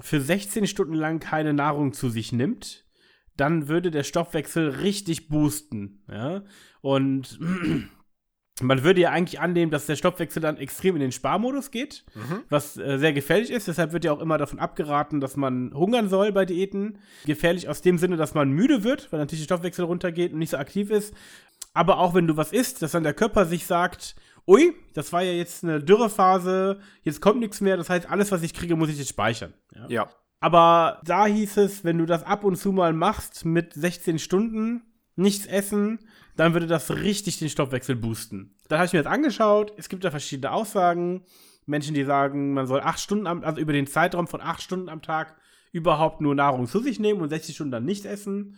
für 0.00 0.20
16 0.20 0.66
Stunden 0.66 0.94
lang 0.94 1.20
keine 1.20 1.54
Nahrung 1.54 1.92
zu 1.92 2.10
sich 2.10 2.32
nimmt, 2.32 2.84
dann 3.36 3.68
würde 3.68 3.90
der 3.90 4.04
Stoffwechsel 4.04 4.68
richtig 4.68 5.28
boosten. 5.28 6.02
Ja? 6.10 6.42
Und 6.80 7.38
man 8.62 8.84
würde 8.84 9.00
ja 9.00 9.10
eigentlich 9.10 9.40
annehmen, 9.40 9.70
dass 9.70 9.86
der 9.86 9.96
Stoffwechsel 9.96 10.40
dann 10.40 10.56
extrem 10.56 10.96
in 10.96 11.00
den 11.00 11.12
Sparmodus 11.12 11.70
geht, 11.70 12.04
mhm. 12.14 12.42
was 12.48 12.76
äh, 12.76 12.98
sehr 12.98 13.12
gefährlich 13.12 13.50
ist. 13.50 13.68
Deshalb 13.68 13.92
wird 13.92 14.04
ja 14.04 14.12
auch 14.12 14.20
immer 14.20 14.38
davon 14.38 14.58
abgeraten, 14.58 15.20
dass 15.20 15.36
man 15.36 15.72
hungern 15.74 16.08
soll 16.08 16.32
bei 16.32 16.44
Diäten. 16.44 16.98
Gefährlich 17.26 17.68
aus 17.68 17.82
dem 17.82 17.98
Sinne, 17.98 18.16
dass 18.16 18.34
man 18.34 18.50
müde 18.50 18.84
wird, 18.84 19.12
weil 19.12 19.20
natürlich 19.20 19.46
der 19.46 19.54
Stoffwechsel 19.54 19.84
runtergeht 19.84 20.32
und 20.32 20.38
nicht 20.38 20.50
so 20.50 20.56
aktiv 20.56 20.90
ist. 20.90 21.14
Aber 21.74 21.98
auch 21.98 22.14
wenn 22.14 22.26
du 22.26 22.38
was 22.38 22.52
isst, 22.52 22.80
dass 22.80 22.92
dann 22.92 23.02
der 23.02 23.12
Körper 23.12 23.44
sich 23.44 23.66
sagt, 23.66 24.16
ui, 24.46 24.74
das 24.94 25.12
war 25.12 25.22
ja 25.22 25.32
jetzt 25.32 25.62
eine 25.62 25.82
Dürrephase, 25.82 26.80
jetzt 27.02 27.20
kommt 27.20 27.40
nichts 27.40 27.60
mehr, 27.60 27.76
das 27.76 27.90
heißt, 27.90 28.10
alles, 28.10 28.32
was 28.32 28.42
ich 28.42 28.54
kriege, 28.54 28.76
muss 28.76 28.88
ich 28.88 28.96
jetzt 28.98 29.10
speichern. 29.10 29.52
Ja. 29.74 29.86
ja. 29.88 30.08
Aber 30.40 31.00
da 31.04 31.26
hieß 31.26 31.56
es, 31.58 31.84
wenn 31.84 31.98
du 31.98 32.06
das 32.06 32.22
ab 32.22 32.44
und 32.44 32.56
zu 32.56 32.72
mal 32.72 32.92
machst 32.92 33.44
mit 33.44 33.72
16 33.74 34.18
Stunden, 34.18 34.82
nichts 35.16 35.46
essen, 35.46 35.98
dann 36.36 36.52
würde 36.52 36.66
das 36.66 36.90
richtig 36.90 37.38
den 37.38 37.48
Stoffwechsel 37.48 37.96
boosten. 37.96 38.54
Dann 38.68 38.78
habe 38.78 38.86
ich 38.86 38.92
mir 38.92 39.02
das 39.02 39.12
angeschaut. 39.12 39.72
Es 39.76 39.88
gibt 39.88 40.04
da 40.04 40.10
verschiedene 40.10 40.52
Aussagen. 40.52 41.24
Menschen, 41.64 41.94
die 41.94 42.04
sagen, 42.04 42.52
man 42.52 42.66
soll 42.66 42.80
acht 42.80 43.00
Stunden, 43.00 43.26
am, 43.26 43.42
also 43.42 43.60
über 43.60 43.72
den 43.72 43.86
Zeitraum 43.86 44.26
von 44.26 44.40
acht 44.40 44.62
Stunden 44.62 44.88
am 44.88 45.02
Tag 45.02 45.36
überhaupt 45.72 46.20
nur 46.20 46.34
Nahrung 46.34 46.66
zu 46.66 46.80
sich 46.80 47.00
nehmen 47.00 47.20
und 47.20 47.28
60 47.28 47.54
Stunden 47.54 47.72
dann 47.72 47.84
nicht 47.84 48.04
essen. 48.04 48.56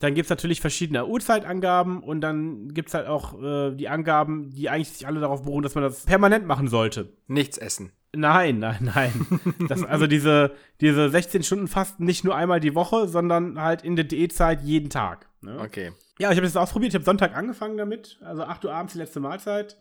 Dann 0.00 0.14
gibt 0.14 0.26
es 0.26 0.30
natürlich 0.30 0.60
verschiedene 0.60 1.06
Uhrzeitangaben 1.06 2.02
und 2.02 2.20
dann 2.20 2.74
gibt 2.74 2.88
es 2.88 2.94
halt 2.94 3.06
auch 3.06 3.40
äh, 3.40 3.76
die 3.76 3.88
Angaben, 3.88 4.50
die 4.50 4.68
eigentlich 4.68 4.90
sich 4.90 5.06
alle 5.06 5.20
darauf 5.20 5.42
beruhen, 5.42 5.62
dass 5.62 5.76
man 5.76 5.84
das 5.84 6.04
permanent 6.04 6.46
machen 6.46 6.66
sollte. 6.66 7.12
Nichts 7.28 7.58
essen. 7.58 7.92
Nein, 8.14 8.58
nein, 8.58 8.90
nein. 8.94 9.40
Das, 9.68 9.82
also 9.84 10.06
diese, 10.06 10.52
diese 10.80 11.08
16 11.08 11.42
Stunden 11.42 11.68
Fasten 11.68 12.04
nicht 12.04 12.24
nur 12.24 12.34
einmal 12.34 12.60
die 12.60 12.74
Woche, 12.74 13.08
sondern 13.08 13.60
halt 13.60 13.82
in 13.82 13.96
der 13.96 14.04
Diätzeit 14.04 14.62
jeden 14.62 14.90
Tag. 14.90 15.28
Ne? 15.40 15.58
Okay. 15.60 15.92
Ja, 16.18 16.30
ich 16.30 16.36
habe 16.36 16.46
das 16.46 16.56
ausprobiert. 16.56 16.92
Ich 16.92 16.94
habe 16.94 17.04
Sonntag 17.04 17.36
angefangen 17.36 17.76
damit. 17.76 18.18
Also 18.22 18.44
8 18.44 18.64
Uhr 18.64 18.74
abends 18.74 18.92
die 18.92 18.98
letzte 18.98 19.20
Mahlzeit. 19.20 19.78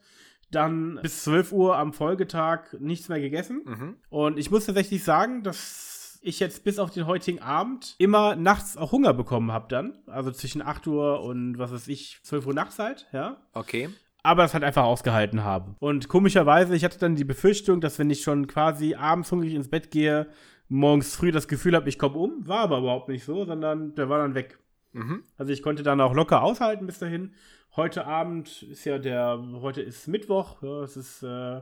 Dann 0.52 1.00
bis 1.02 1.24
12 1.24 1.52
Uhr 1.52 1.78
am 1.78 1.94
Folgetag 1.94 2.74
nichts 2.80 3.10
mehr 3.10 3.20
gegessen. 3.20 3.62
Mhm. 3.66 3.96
Und 4.10 4.38
ich 4.38 4.52
muss 4.52 4.66
tatsächlich 4.66 5.04
sagen, 5.04 5.44
dass 5.44 6.20
ich 6.22 6.40
jetzt 6.40 6.64
bis 6.64 6.80
auf 6.80 6.92
den 6.92 7.06
heutigen 7.06 7.42
Abend 7.42 7.96
immer 7.98 8.36
nachts 8.36 8.78
auch 8.78 8.92
Hunger 8.92 9.14
bekommen 9.14 9.52
habe 9.52 9.68
dann. 9.70 9.98
Also 10.08 10.32
zwischen 10.32 10.62
8 10.62 10.88
Uhr 10.88 11.22
und 11.22 11.58
was 11.58 11.72
weiß 11.72 11.88
ich, 11.88 12.20
12 12.24 12.48
Uhr 12.48 12.54
nachts 12.54 12.80
halt, 12.80 13.08
ja. 13.12 13.38
Okay 13.54 13.90
aber 14.24 14.44
das 14.44 14.54
halt 14.54 14.64
einfach 14.64 14.86
ausgehalten 14.86 15.44
habe. 15.44 15.76
Und 15.80 16.08
komischerweise, 16.08 16.76
ich 16.76 16.86
hatte 16.86 16.98
dann 16.98 17.16
die 17.16 17.26
Befürchtung, 17.26 17.82
dass 17.82 18.00
wenn 18.00 18.10
ich 18.10 18.24
schon 18.24 18.48
quasi 18.48 18.96
abends 18.96 19.32
hungrig 19.32 19.54
ins 19.54 19.70
Bett 19.70 19.92
gehe, 19.92 20.28
morgens 20.70 21.16
früh 21.16 21.32
das 21.32 21.50
Gefühl 21.50 21.76
habe, 21.76 21.90
ich 21.90 22.00
komme 22.00 22.18
um. 22.18 22.48
War 22.48 22.60
aber 22.60 22.80
überhaupt 22.80 23.10
nicht 23.10 23.26
so, 23.26 23.44
sondern 23.46 23.94
der 23.96 24.10
war 24.10 24.20
dann 24.20 24.34
weg. 24.34 24.60
Mhm. 24.94 25.24
Also 25.38 25.52
ich 25.52 25.62
konnte 25.62 25.84
dann 25.84 26.02
auch 26.02 26.14
locker 26.14 26.42
aushalten 26.42 26.86
bis 26.86 27.00
dahin. 27.00 27.34
Heute 27.76 28.06
Abend 28.06 28.64
ist 28.64 28.86
ja 28.86 28.98
der, 28.98 29.44
heute 29.62 29.82
ist 29.82 30.08
Mittwoch, 30.08 30.62
ja, 30.62 30.84
es 30.84 30.96
ist, 30.96 31.24
äh, 31.24 31.62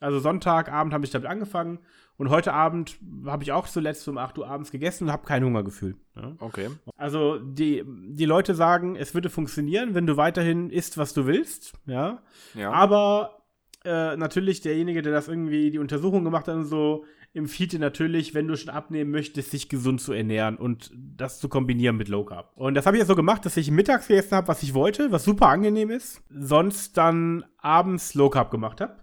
also 0.00 0.18
Sonntagabend 0.18 0.92
habe 0.92 1.04
ich 1.04 1.10
damit 1.10 1.28
angefangen 1.28 1.78
und 2.16 2.30
heute 2.30 2.52
Abend 2.52 2.98
habe 3.26 3.44
ich 3.44 3.52
auch 3.52 3.68
zuletzt 3.68 4.06
um 4.08 4.18
8 4.18 4.38
Uhr 4.38 4.48
abends 4.48 4.70
gegessen 4.70 5.04
und 5.04 5.12
habe 5.12 5.26
keinen 5.26 5.44
Hungergefühl. 5.44 5.96
Ja. 6.16 6.34
Okay. 6.40 6.68
Also 6.96 7.38
die, 7.38 7.84
die 7.86 8.24
Leute 8.24 8.54
sagen, 8.54 8.96
es 8.96 9.14
würde 9.14 9.30
funktionieren, 9.30 9.94
wenn 9.94 10.06
du 10.06 10.16
weiterhin 10.16 10.70
isst, 10.70 10.98
was 10.98 11.14
du 11.14 11.26
willst, 11.26 11.74
ja. 11.86 12.22
ja. 12.54 12.72
Aber 12.72 13.42
äh, 13.84 14.16
natürlich 14.16 14.60
derjenige, 14.60 15.02
der 15.02 15.12
das 15.12 15.28
irgendwie 15.28 15.70
die 15.70 15.78
Untersuchung 15.78 16.24
gemacht 16.24 16.48
hat 16.48 16.56
und 16.56 16.64
so, 16.64 17.04
empfiehlt 17.34 17.72
dir 17.72 17.78
natürlich, 17.78 18.34
wenn 18.34 18.48
du 18.48 18.56
schon 18.56 18.70
abnehmen 18.70 19.10
möchtest, 19.10 19.50
sich 19.50 19.68
gesund 19.68 20.00
zu 20.00 20.12
ernähren 20.12 20.56
und 20.56 20.90
das 20.94 21.38
zu 21.38 21.48
kombinieren 21.48 21.96
mit 21.96 22.08
Low 22.08 22.24
Carb. 22.24 22.52
Und 22.56 22.74
das 22.74 22.86
habe 22.86 22.96
ich 22.96 23.00
ja 23.00 23.06
so 23.06 23.14
gemacht, 23.14 23.44
dass 23.44 23.56
ich 23.56 23.70
mittags 23.70 24.08
gegessen 24.08 24.36
habe, 24.36 24.48
was 24.48 24.62
ich 24.62 24.74
wollte, 24.74 25.12
was 25.12 25.24
super 25.24 25.48
angenehm 25.48 25.90
ist, 25.90 26.22
sonst 26.30 26.96
dann 26.96 27.44
abends 27.58 28.14
Low 28.14 28.30
Carb 28.30 28.50
gemacht 28.50 28.80
habe. 28.80 28.96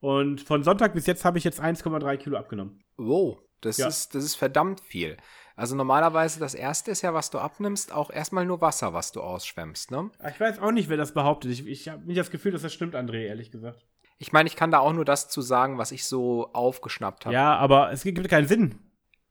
Und 0.00 0.40
von 0.40 0.62
Sonntag 0.62 0.94
bis 0.94 1.06
jetzt 1.06 1.24
habe 1.24 1.38
ich 1.38 1.44
jetzt 1.44 1.60
1,3 1.60 2.16
Kilo 2.16 2.36
abgenommen. 2.36 2.82
Wow, 2.96 3.38
das, 3.60 3.78
ja. 3.78 3.88
ist, 3.88 4.14
das 4.14 4.24
ist 4.24 4.36
verdammt 4.36 4.80
viel. 4.80 5.16
Also 5.56 5.74
normalerweise 5.74 6.38
das 6.38 6.54
erste 6.54 6.92
ist 6.92 7.02
ja, 7.02 7.14
was 7.14 7.30
du 7.30 7.38
abnimmst, 7.38 7.92
auch 7.92 8.10
erstmal 8.10 8.46
nur 8.46 8.60
Wasser, 8.60 8.94
was 8.94 9.10
du 9.10 9.20
ausschwemmst, 9.20 9.90
ne? 9.90 10.10
Ich 10.30 10.38
weiß 10.38 10.60
auch 10.60 10.70
nicht, 10.70 10.88
wer 10.88 10.96
das 10.96 11.12
behauptet. 11.12 11.50
Ich, 11.50 11.66
ich 11.66 11.88
habe 11.88 12.04
nicht 12.06 12.18
das 12.18 12.30
Gefühl, 12.30 12.52
dass 12.52 12.62
das 12.62 12.72
stimmt, 12.72 12.94
André, 12.94 13.26
ehrlich 13.26 13.50
gesagt. 13.50 13.84
Ich 14.18 14.32
meine, 14.32 14.48
ich 14.48 14.54
kann 14.54 14.70
da 14.70 14.78
auch 14.78 14.92
nur 14.92 15.04
das 15.04 15.28
zu 15.28 15.40
sagen, 15.40 15.78
was 15.78 15.90
ich 15.90 16.06
so 16.06 16.52
aufgeschnappt 16.52 17.26
habe. 17.26 17.34
Ja, 17.34 17.56
aber 17.56 17.90
es 17.90 18.04
gibt 18.04 18.28
keinen 18.28 18.46
Sinn. 18.46 18.76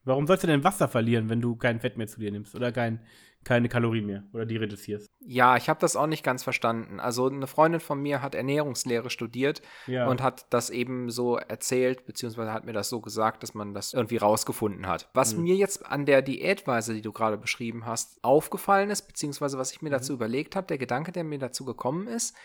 Warum 0.04 0.28
sollst 0.28 0.44
du 0.44 0.48
denn 0.48 0.64
Wasser 0.64 0.88
verlieren, 0.88 1.30
wenn 1.30 1.42
du 1.42 1.56
kein 1.56 1.80
Fett 1.80 1.98
mehr 1.98 2.08
zu 2.08 2.20
dir 2.20 2.32
nimmst 2.32 2.56
oder 2.56 2.72
kein, 2.72 3.02
keine 3.48 3.70
Kalorien 3.70 4.06
mehr 4.06 4.24
oder 4.34 4.46
die 4.46 4.58
reduzierst? 4.58 5.10
Ja, 5.22 5.56
ich 5.56 5.70
habe 5.70 5.80
das 5.80 5.96
auch 5.96 6.06
nicht 6.06 6.24
ganz 6.24 6.44
verstanden. 6.44 7.00
Also 7.00 7.28
eine 7.28 7.48
Freundin 7.48 7.80
von 7.80 8.02
mir 8.02 8.22
hat 8.22 8.36
Ernährungslehre 8.36 9.10
studiert 9.10 9.62
ja. 9.86 10.06
und 10.08 10.22
hat 10.22 10.48
das 10.50 10.70
eben 10.70 11.10
so 11.10 11.38
erzählt, 11.38 12.06
beziehungsweise 12.06 12.52
hat 12.52 12.66
mir 12.66 12.74
das 12.74 12.90
so 12.90 13.00
gesagt, 13.00 13.44
dass 13.44 13.54
man 13.54 13.74
das 13.74 13.94
irgendwie 13.94 14.18
rausgefunden 14.18 14.86
hat. 14.86 15.10
Was 15.14 15.34
mhm. 15.34 15.44
mir 15.44 15.56
jetzt 15.56 15.86
an 15.86 16.06
der 16.06 16.22
Diätweise, 16.22 16.94
die 16.94 17.02
du 17.02 17.14
gerade 17.14 17.38
beschrieben 17.38 17.86
hast, 17.86 18.22
aufgefallen 18.22 18.90
ist, 18.90 19.04
beziehungsweise 19.04 19.58
was 19.58 19.72
ich 19.72 19.82
mir 19.82 19.90
mhm. 19.90 19.94
dazu 19.94 20.14
überlegt 20.14 20.58
habe, 20.58 20.68
der 20.68 20.78
Gedanke, 20.78 21.14
der 21.14 21.24
mir 21.24 21.40
dazu 21.40 21.64
gekommen 21.64 22.08
ist, 22.08 22.36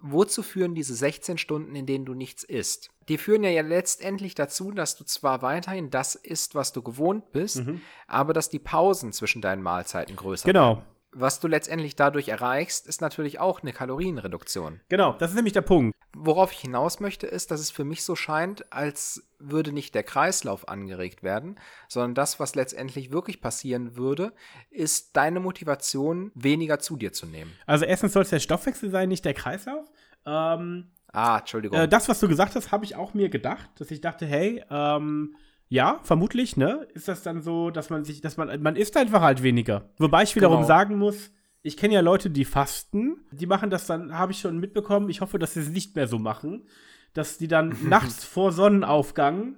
Wozu 0.00 0.42
führen 0.42 0.74
diese 0.74 0.94
16 0.94 1.38
Stunden, 1.38 1.74
in 1.74 1.86
denen 1.86 2.04
du 2.04 2.14
nichts 2.14 2.44
isst? 2.44 2.90
Die 3.08 3.18
führen 3.18 3.42
ja, 3.42 3.62
letztendlich 3.62 4.34
dazu, 4.34 4.70
dass 4.70 4.96
du 4.96 5.04
zwar 5.04 5.42
weiterhin 5.42 5.90
das 5.90 6.14
isst, 6.14 6.54
was 6.54 6.72
du 6.72 6.82
gewohnt 6.82 7.32
bist, 7.32 7.66
mhm. 7.66 7.80
aber 8.06 8.32
dass 8.32 8.48
die 8.48 8.58
Pausen 8.58 9.12
zwischen 9.12 9.42
deinen 9.42 9.62
Mahlzeiten 9.62 10.14
größer 10.14 10.46
genau. 10.46 10.60
werden. 10.60 10.78
Genau. 10.78 10.97
Was 11.12 11.40
du 11.40 11.48
letztendlich 11.48 11.96
dadurch 11.96 12.28
erreichst, 12.28 12.86
ist 12.86 13.00
natürlich 13.00 13.40
auch 13.40 13.62
eine 13.62 13.72
Kalorienreduktion. 13.72 14.80
Genau, 14.88 15.14
das 15.14 15.30
ist 15.30 15.36
nämlich 15.36 15.54
der 15.54 15.62
Punkt. 15.62 15.96
Worauf 16.14 16.52
ich 16.52 16.58
hinaus 16.58 17.00
möchte, 17.00 17.26
ist, 17.26 17.50
dass 17.50 17.60
es 17.60 17.70
für 17.70 17.84
mich 17.84 18.04
so 18.04 18.14
scheint, 18.14 18.72
als 18.72 19.28
würde 19.38 19.72
nicht 19.72 19.94
der 19.94 20.02
Kreislauf 20.02 20.68
angeregt 20.68 21.22
werden, 21.22 21.58
sondern 21.88 22.14
das, 22.14 22.40
was 22.40 22.54
letztendlich 22.54 23.10
wirklich 23.10 23.40
passieren 23.40 23.96
würde, 23.96 24.32
ist 24.70 25.16
deine 25.16 25.40
Motivation, 25.40 26.30
weniger 26.34 26.78
zu 26.78 26.96
dir 26.96 27.12
zu 27.12 27.26
nehmen. 27.26 27.52
Also 27.66 27.84
erstens 27.86 28.12
soll 28.12 28.22
es 28.22 28.30
der 28.30 28.40
Stoffwechsel 28.40 28.90
sein, 28.90 29.08
nicht 29.08 29.24
der 29.24 29.34
Kreislauf. 29.34 29.86
Ähm, 30.26 30.90
ah, 31.12 31.38
Entschuldigung. 31.38 31.78
Äh, 31.78 31.88
das, 31.88 32.08
was 32.08 32.20
du 32.20 32.28
gesagt 32.28 32.54
hast, 32.54 32.70
habe 32.70 32.84
ich 32.84 32.96
auch 32.96 33.14
mir 33.14 33.30
gedacht, 33.30 33.70
dass 33.76 33.90
ich 33.90 34.00
dachte, 34.00 34.26
hey, 34.26 34.62
ähm, 34.70 35.36
ja, 35.68 36.00
vermutlich, 36.02 36.56
ne? 36.56 36.86
Ist 36.94 37.08
das 37.08 37.22
dann 37.22 37.42
so, 37.42 37.70
dass 37.70 37.90
man 37.90 38.04
sich, 38.04 38.20
dass 38.20 38.36
man, 38.36 38.62
man 38.62 38.76
isst 38.76 38.96
einfach 38.96 39.20
halt 39.20 39.42
weniger. 39.42 39.90
Wobei 39.98 40.22
ich 40.22 40.34
wiederum 40.34 40.58
genau. 40.58 40.68
sagen 40.68 40.96
muss, 40.96 41.30
ich 41.62 41.76
kenne 41.76 41.94
ja 41.94 42.00
Leute, 42.00 42.30
die 42.30 42.44
fasten, 42.44 43.18
die 43.30 43.46
machen 43.46 43.68
das 43.68 43.86
dann, 43.86 44.16
habe 44.16 44.32
ich 44.32 44.40
schon 44.40 44.58
mitbekommen, 44.58 45.10
ich 45.10 45.20
hoffe, 45.20 45.38
dass 45.38 45.54
sie 45.54 45.60
es 45.60 45.68
nicht 45.68 45.94
mehr 45.94 46.08
so 46.08 46.18
machen, 46.18 46.66
dass 47.12 47.36
die 47.36 47.48
dann 47.48 47.76
nachts 47.82 48.24
vor 48.24 48.52
Sonnenaufgang 48.52 49.56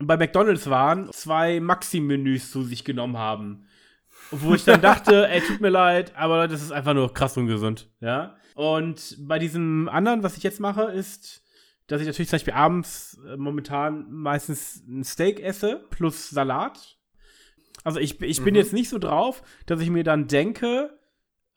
bei 0.00 0.16
McDonalds 0.16 0.68
waren, 0.68 1.12
zwei 1.12 1.60
Maxi-Menüs 1.60 2.50
zu 2.50 2.64
sich 2.64 2.84
genommen 2.84 3.16
haben. 3.16 3.66
Wo 4.32 4.54
ich 4.54 4.64
dann 4.64 4.80
dachte, 4.80 5.28
ey, 5.30 5.40
tut 5.40 5.60
mir 5.60 5.68
leid, 5.68 6.12
aber 6.16 6.48
das 6.48 6.62
ist 6.62 6.72
einfach 6.72 6.94
nur 6.94 7.14
krass 7.14 7.36
ungesund, 7.36 7.88
ja. 8.00 8.36
Und 8.54 9.16
bei 9.20 9.38
diesem 9.38 9.88
anderen, 9.88 10.22
was 10.22 10.36
ich 10.36 10.42
jetzt 10.42 10.60
mache, 10.60 10.82
ist, 10.84 11.42
dass 11.92 12.00
ich 12.00 12.06
natürlich 12.06 12.30
zum 12.30 12.36
Beispiel 12.36 12.54
abends 12.54 13.20
äh, 13.28 13.36
momentan 13.36 14.10
meistens 14.10 14.82
ein 14.88 15.04
Steak 15.04 15.40
esse 15.40 15.84
plus 15.90 16.30
Salat. 16.30 16.96
Also 17.84 18.00
ich, 18.00 18.18
ich 18.22 18.40
mhm. 18.40 18.44
bin 18.44 18.54
jetzt 18.54 18.72
nicht 18.72 18.88
so 18.88 18.98
drauf, 18.98 19.42
dass 19.66 19.78
ich 19.82 19.90
mir 19.90 20.02
dann 20.02 20.26
denke, 20.26 20.98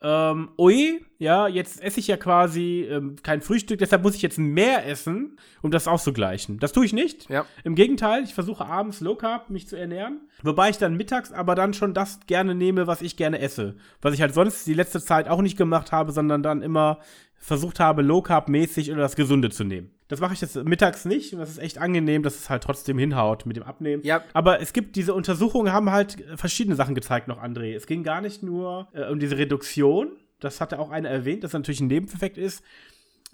ähm, 0.02 0.50
ui, 0.58 1.02
ja, 1.16 1.48
jetzt 1.48 1.82
esse 1.82 2.00
ich 2.00 2.08
ja 2.08 2.18
quasi 2.18 2.86
ähm, 2.90 3.16
kein 3.22 3.40
Frühstück, 3.40 3.78
deshalb 3.78 4.02
muss 4.02 4.14
ich 4.14 4.20
jetzt 4.20 4.38
mehr 4.38 4.86
essen, 4.86 5.38
um 5.62 5.70
das 5.70 5.88
auszugleichen. 5.88 6.58
Das 6.58 6.72
tue 6.72 6.84
ich 6.84 6.92
nicht. 6.92 7.30
Ja. 7.30 7.46
Im 7.64 7.74
Gegenteil, 7.74 8.22
ich 8.22 8.34
versuche 8.34 8.66
abends 8.66 9.00
Low 9.00 9.14
Carb 9.14 9.48
mich 9.48 9.68
zu 9.68 9.76
ernähren, 9.76 10.28
wobei 10.42 10.68
ich 10.68 10.76
dann 10.76 10.98
mittags 10.98 11.32
aber 11.32 11.54
dann 11.54 11.72
schon 11.72 11.94
das 11.94 12.20
gerne 12.26 12.54
nehme, 12.54 12.86
was 12.86 13.00
ich 13.00 13.16
gerne 13.16 13.38
esse. 13.38 13.76
Was 14.02 14.12
ich 14.12 14.20
halt 14.20 14.34
sonst 14.34 14.66
die 14.66 14.74
letzte 14.74 15.00
Zeit 15.00 15.28
auch 15.28 15.40
nicht 15.40 15.56
gemacht 15.56 15.92
habe, 15.92 16.12
sondern 16.12 16.42
dann 16.42 16.60
immer 16.60 16.98
versucht 17.46 17.78
habe, 17.78 18.02
Low 18.02 18.22
Carb 18.22 18.48
mäßig 18.48 18.90
oder 18.90 19.02
das 19.02 19.14
Gesunde 19.14 19.50
zu 19.50 19.62
nehmen. 19.62 19.90
Das 20.08 20.20
mache 20.20 20.34
ich 20.34 20.40
jetzt 20.40 20.56
mittags 20.64 21.04
nicht 21.04 21.32
und 21.32 21.38
das 21.38 21.50
ist 21.50 21.58
echt 21.58 21.78
angenehm, 21.78 22.24
dass 22.24 22.34
es 22.36 22.50
halt 22.50 22.64
trotzdem 22.64 22.98
hinhaut 22.98 23.46
mit 23.46 23.56
dem 23.56 23.62
Abnehmen. 23.62 24.02
Ja. 24.04 24.22
Aber 24.32 24.60
es 24.60 24.72
gibt 24.72 24.96
diese 24.96 25.14
Untersuchungen, 25.14 25.72
haben 25.72 25.90
halt 25.92 26.16
verschiedene 26.34 26.74
Sachen 26.74 26.96
gezeigt 26.96 27.28
noch, 27.28 27.40
André. 27.40 27.74
Es 27.74 27.86
ging 27.86 28.02
gar 28.02 28.20
nicht 28.20 28.42
nur 28.42 28.88
äh, 28.92 29.08
um 29.10 29.20
diese 29.20 29.38
Reduktion, 29.38 30.08
das 30.40 30.60
hatte 30.60 30.80
auch 30.80 30.90
einer 30.90 31.08
erwähnt, 31.08 31.44
dass 31.44 31.52
natürlich 31.52 31.80
ein 31.80 31.86
Nebeneffekt 31.86 32.36
ist, 32.36 32.64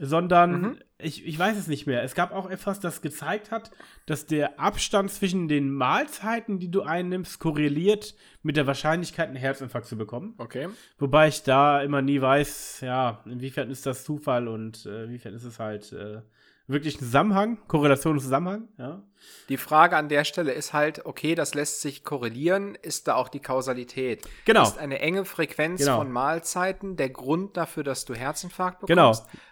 sondern 0.05 0.61
mhm. 0.61 0.79
ich, 0.99 1.25
ich 1.25 1.39
weiß 1.39 1.57
es 1.57 1.69
nicht 1.69 1.87
mehr. 1.87 2.03
Es 2.03 2.17
gab 2.17 2.33
auch 2.33 2.51
etwas, 2.51 2.81
das 2.81 3.03
gezeigt 3.03 3.53
hat, 3.53 3.71
dass 4.05 4.27
der 4.27 4.59
Abstand 4.59 5.13
zwischen 5.13 5.47
den 5.47 5.71
Mahlzeiten, 5.71 6.59
die 6.59 6.73
du 6.73 6.83
einnimmst, 6.83 7.39
korreliert 7.39 8.17
mit 8.43 8.57
der 8.57 8.67
Wahrscheinlichkeit, 8.67 9.29
einen 9.29 9.37
Herzinfarkt 9.37 9.87
zu 9.87 9.97
bekommen. 9.97 10.35
Okay. 10.39 10.69
Wobei 10.99 11.29
ich 11.29 11.45
da 11.45 11.81
immer 11.83 12.03
nie 12.03 12.21
weiß, 12.21 12.81
ja, 12.81 13.23
inwiefern 13.27 13.71
ist 13.71 13.87
das 13.87 14.03
Zufall 14.03 14.49
und 14.49 14.87
äh, 14.87 15.05
inwiefern 15.05 15.35
ist 15.35 15.45
es 15.45 15.61
halt 15.61 15.93
äh, 15.93 16.23
wirklich 16.67 16.97
ein 16.97 17.05
Zusammenhang, 17.05 17.59
Korrelation 17.69 18.15
und 18.15 18.21
Zusammenhang, 18.21 18.69
ja. 18.79 19.05
Die 19.49 19.57
Frage 19.57 19.97
an 19.97 20.09
der 20.09 20.25
Stelle 20.25 20.53
ist 20.53 20.73
halt, 20.73 21.07
okay, 21.07 21.37
das 21.37 21.55
lässt 21.55 21.81
sich 21.81 22.03
korrelieren, 22.03 22.75
ist 22.75 23.07
da 23.07 23.15
auch 23.15 23.29
die 23.29 23.39
Kausalität? 23.39 24.29
Genau. 24.47 24.65
Ist 24.65 24.79
eine 24.79 24.99
enge 24.99 25.25
Frequenz 25.25 25.81
genau. 25.81 25.99
von 25.99 26.11
Mahlzeiten 26.11 26.97
der 26.97 27.11
Grund 27.11 27.57
dafür, 27.57 27.85
dass 27.85 28.05
du 28.05 28.15
Herzinfarkt 28.15 28.85
genau. 28.85 29.11
bekommst? 29.11 29.31
Genau. 29.31 29.43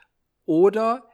Oder 0.51 1.05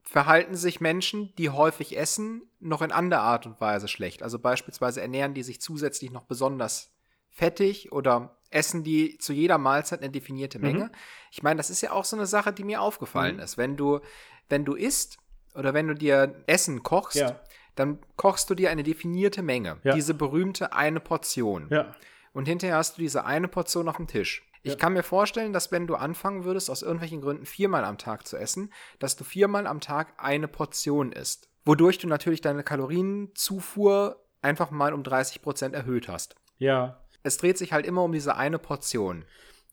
verhalten 0.00 0.54
sich 0.54 0.80
Menschen, 0.80 1.34
die 1.36 1.50
häufig 1.50 1.98
essen, 1.98 2.50
noch 2.60 2.80
in 2.80 2.92
anderer 2.92 3.20
Art 3.20 3.44
und 3.44 3.60
Weise 3.60 3.88
schlecht? 3.88 4.22
Also 4.22 4.38
beispielsweise 4.38 5.02
ernähren 5.02 5.34
die 5.34 5.42
sich 5.42 5.60
zusätzlich 5.60 6.10
noch 6.10 6.22
besonders 6.22 6.90
fettig 7.28 7.92
oder 7.92 8.38
essen 8.48 8.82
die 8.82 9.18
zu 9.18 9.34
jeder 9.34 9.58
Mahlzeit 9.58 10.00
eine 10.00 10.08
definierte 10.08 10.58
Menge? 10.58 10.84
Mhm. 10.84 10.90
Ich 11.30 11.42
meine, 11.42 11.58
das 11.58 11.68
ist 11.68 11.82
ja 11.82 11.92
auch 11.92 12.06
so 12.06 12.16
eine 12.16 12.24
Sache, 12.24 12.54
die 12.54 12.64
mir 12.64 12.80
aufgefallen 12.80 13.36
mhm. 13.36 13.42
ist. 13.42 13.58
Wenn 13.58 13.76
du, 13.76 14.00
wenn 14.48 14.64
du 14.64 14.76
isst 14.76 15.18
oder 15.54 15.74
wenn 15.74 15.86
du 15.86 15.94
dir 15.94 16.42
Essen 16.46 16.82
kochst, 16.82 17.16
ja. 17.16 17.38
dann 17.74 17.98
kochst 18.16 18.48
du 18.48 18.54
dir 18.54 18.70
eine 18.70 18.82
definierte 18.82 19.42
Menge. 19.42 19.78
Ja. 19.82 19.92
Diese 19.92 20.14
berühmte 20.14 20.72
eine 20.72 21.00
Portion. 21.00 21.68
Ja. 21.70 21.94
Und 22.32 22.48
hinterher 22.48 22.78
hast 22.78 22.96
du 22.96 23.02
diese 23.02 23.26
eine 23.26 23.48
Portion 23.48 23.90
auf 23.90 23.98
dem 23.98 24.06
Tisch. 24.06 24.49
Ich 24.62 24.78
kann 24.78 24.92
mir 24.92 25.02
vorstellen, 25.02 25.52
dass 25.52 25.72
wenn 25.72 25.86
du 25.86 25.94
anfangen 25.94 26.44
würdest, 26.44 26.70
aus 26.70 26.82
irgendwelchen 26.82 27.20
Gründen 27.20 27.46
viermal 27.46 27.84
am 27.84 27.98
Tag 27.98 28.26
zu 28.26 28.36
essen, 28.36 28.72
dass 28.98 29.16
du 29.16 29.24
viermal 29.24 29.66
am 29.66 29.80
Tag 29.80 30.14
eine 30.18 30.48
Portion 30.48 31.12
isst. 31.12 31.48
Wodurch 31.64 31.98
du 31.98 32.08
natürlich 32.08 32.40
deine 32.40 32.62
Kalorienzufuhr 32.62 34.24
einfach 34.42 34.70
mal 34.70 34.92
um 34.92 35.02
30 35.02 35.42
Prozent 35.42 35.74
erhöht 35.74 36.08
hast. 36.08 36.34
Ja. 36.58 37.04
Es 37.22 37.36
dreht 37.36 37.58
sich 37.58 37.72
halt 37.72 37.86
immer 37.86 38.02
um 38.02 38.12
diese 38.12 38.36
eine 38.36 38.58
Portion. 38.58 39.24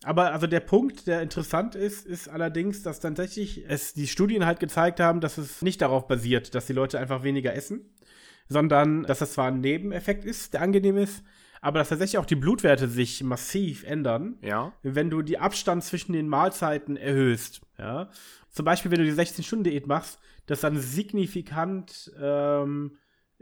Aber 0.03 0.31
also 0.31 0.47
der 0.47 0.59
Punkt, 0.59 1.07
der 1.07 1.21
interessant 1.21 1.75
ist, 1.75 2.05
ist 2.05 2.27
allerdings, 2.29 2.83
dass 2.83 2.99
tatsächlich 2.99 3.65
es 3.67 3.93
die 3.93 4.07
Studien 4.07 4.45
halt 4.45 4.59
gezeigt 4.59 4.99
haben, 4.99 5.21
dass 5.21 5.37
es 5.37 5.61
nicht 5.61 5.81
darauf 5.81 6.07
basiert, 6.07 6.53
dass 6.53 6.67
die 6.67 6.73
Leute 6.73 6.99
einfach 6.99 7.23
weniger 7.23 7.55
essen, 7.55 7.95
sondern 8.47 9.03
dass 9.03 9.19
das 9.19 9.33
zwar 9.33 9.47
ein 9.47 9.61
Nebeneffekt 9.61 10.23
ist, 10.23 10.53
der 10.53 10.61
angenehm 10.61 10.97
ist, 10.97 11.23
aber 11.61 11.79
dass 11.79 11.89
tatsächlich 11.89 12.17
auch 12.17 12.25
die 12.25 12.35
Blutwerte 12.35 12.87
sich 12.87 13.23
massiv 13.23 13.83
ändern, 13.83 14.37
ja. 14.41 14.73
wenn 14.83 15.09
du 15.09 15.21
die 15.21 15.39
Abstand 15.39 15.83
zwischen 15.83 16.13
den 16.13 16.27
Mahlzeiten 16.27 16.97
erhöhst. 16.97 17.61
Ja? 17.77 18.09
Zum 18.49 18.65
Beispiel, 18.65 18.91
wenn 18.91 18.99
du 18.99 19.05
die 19.05 19.13
16-Stunden-Diät 19.13 19.87
machst, 19.87 20.19
dass 20.45 20.61
dann 20.61 20.77
signifikant 20.77 22.11
ähm, 22.19 22.97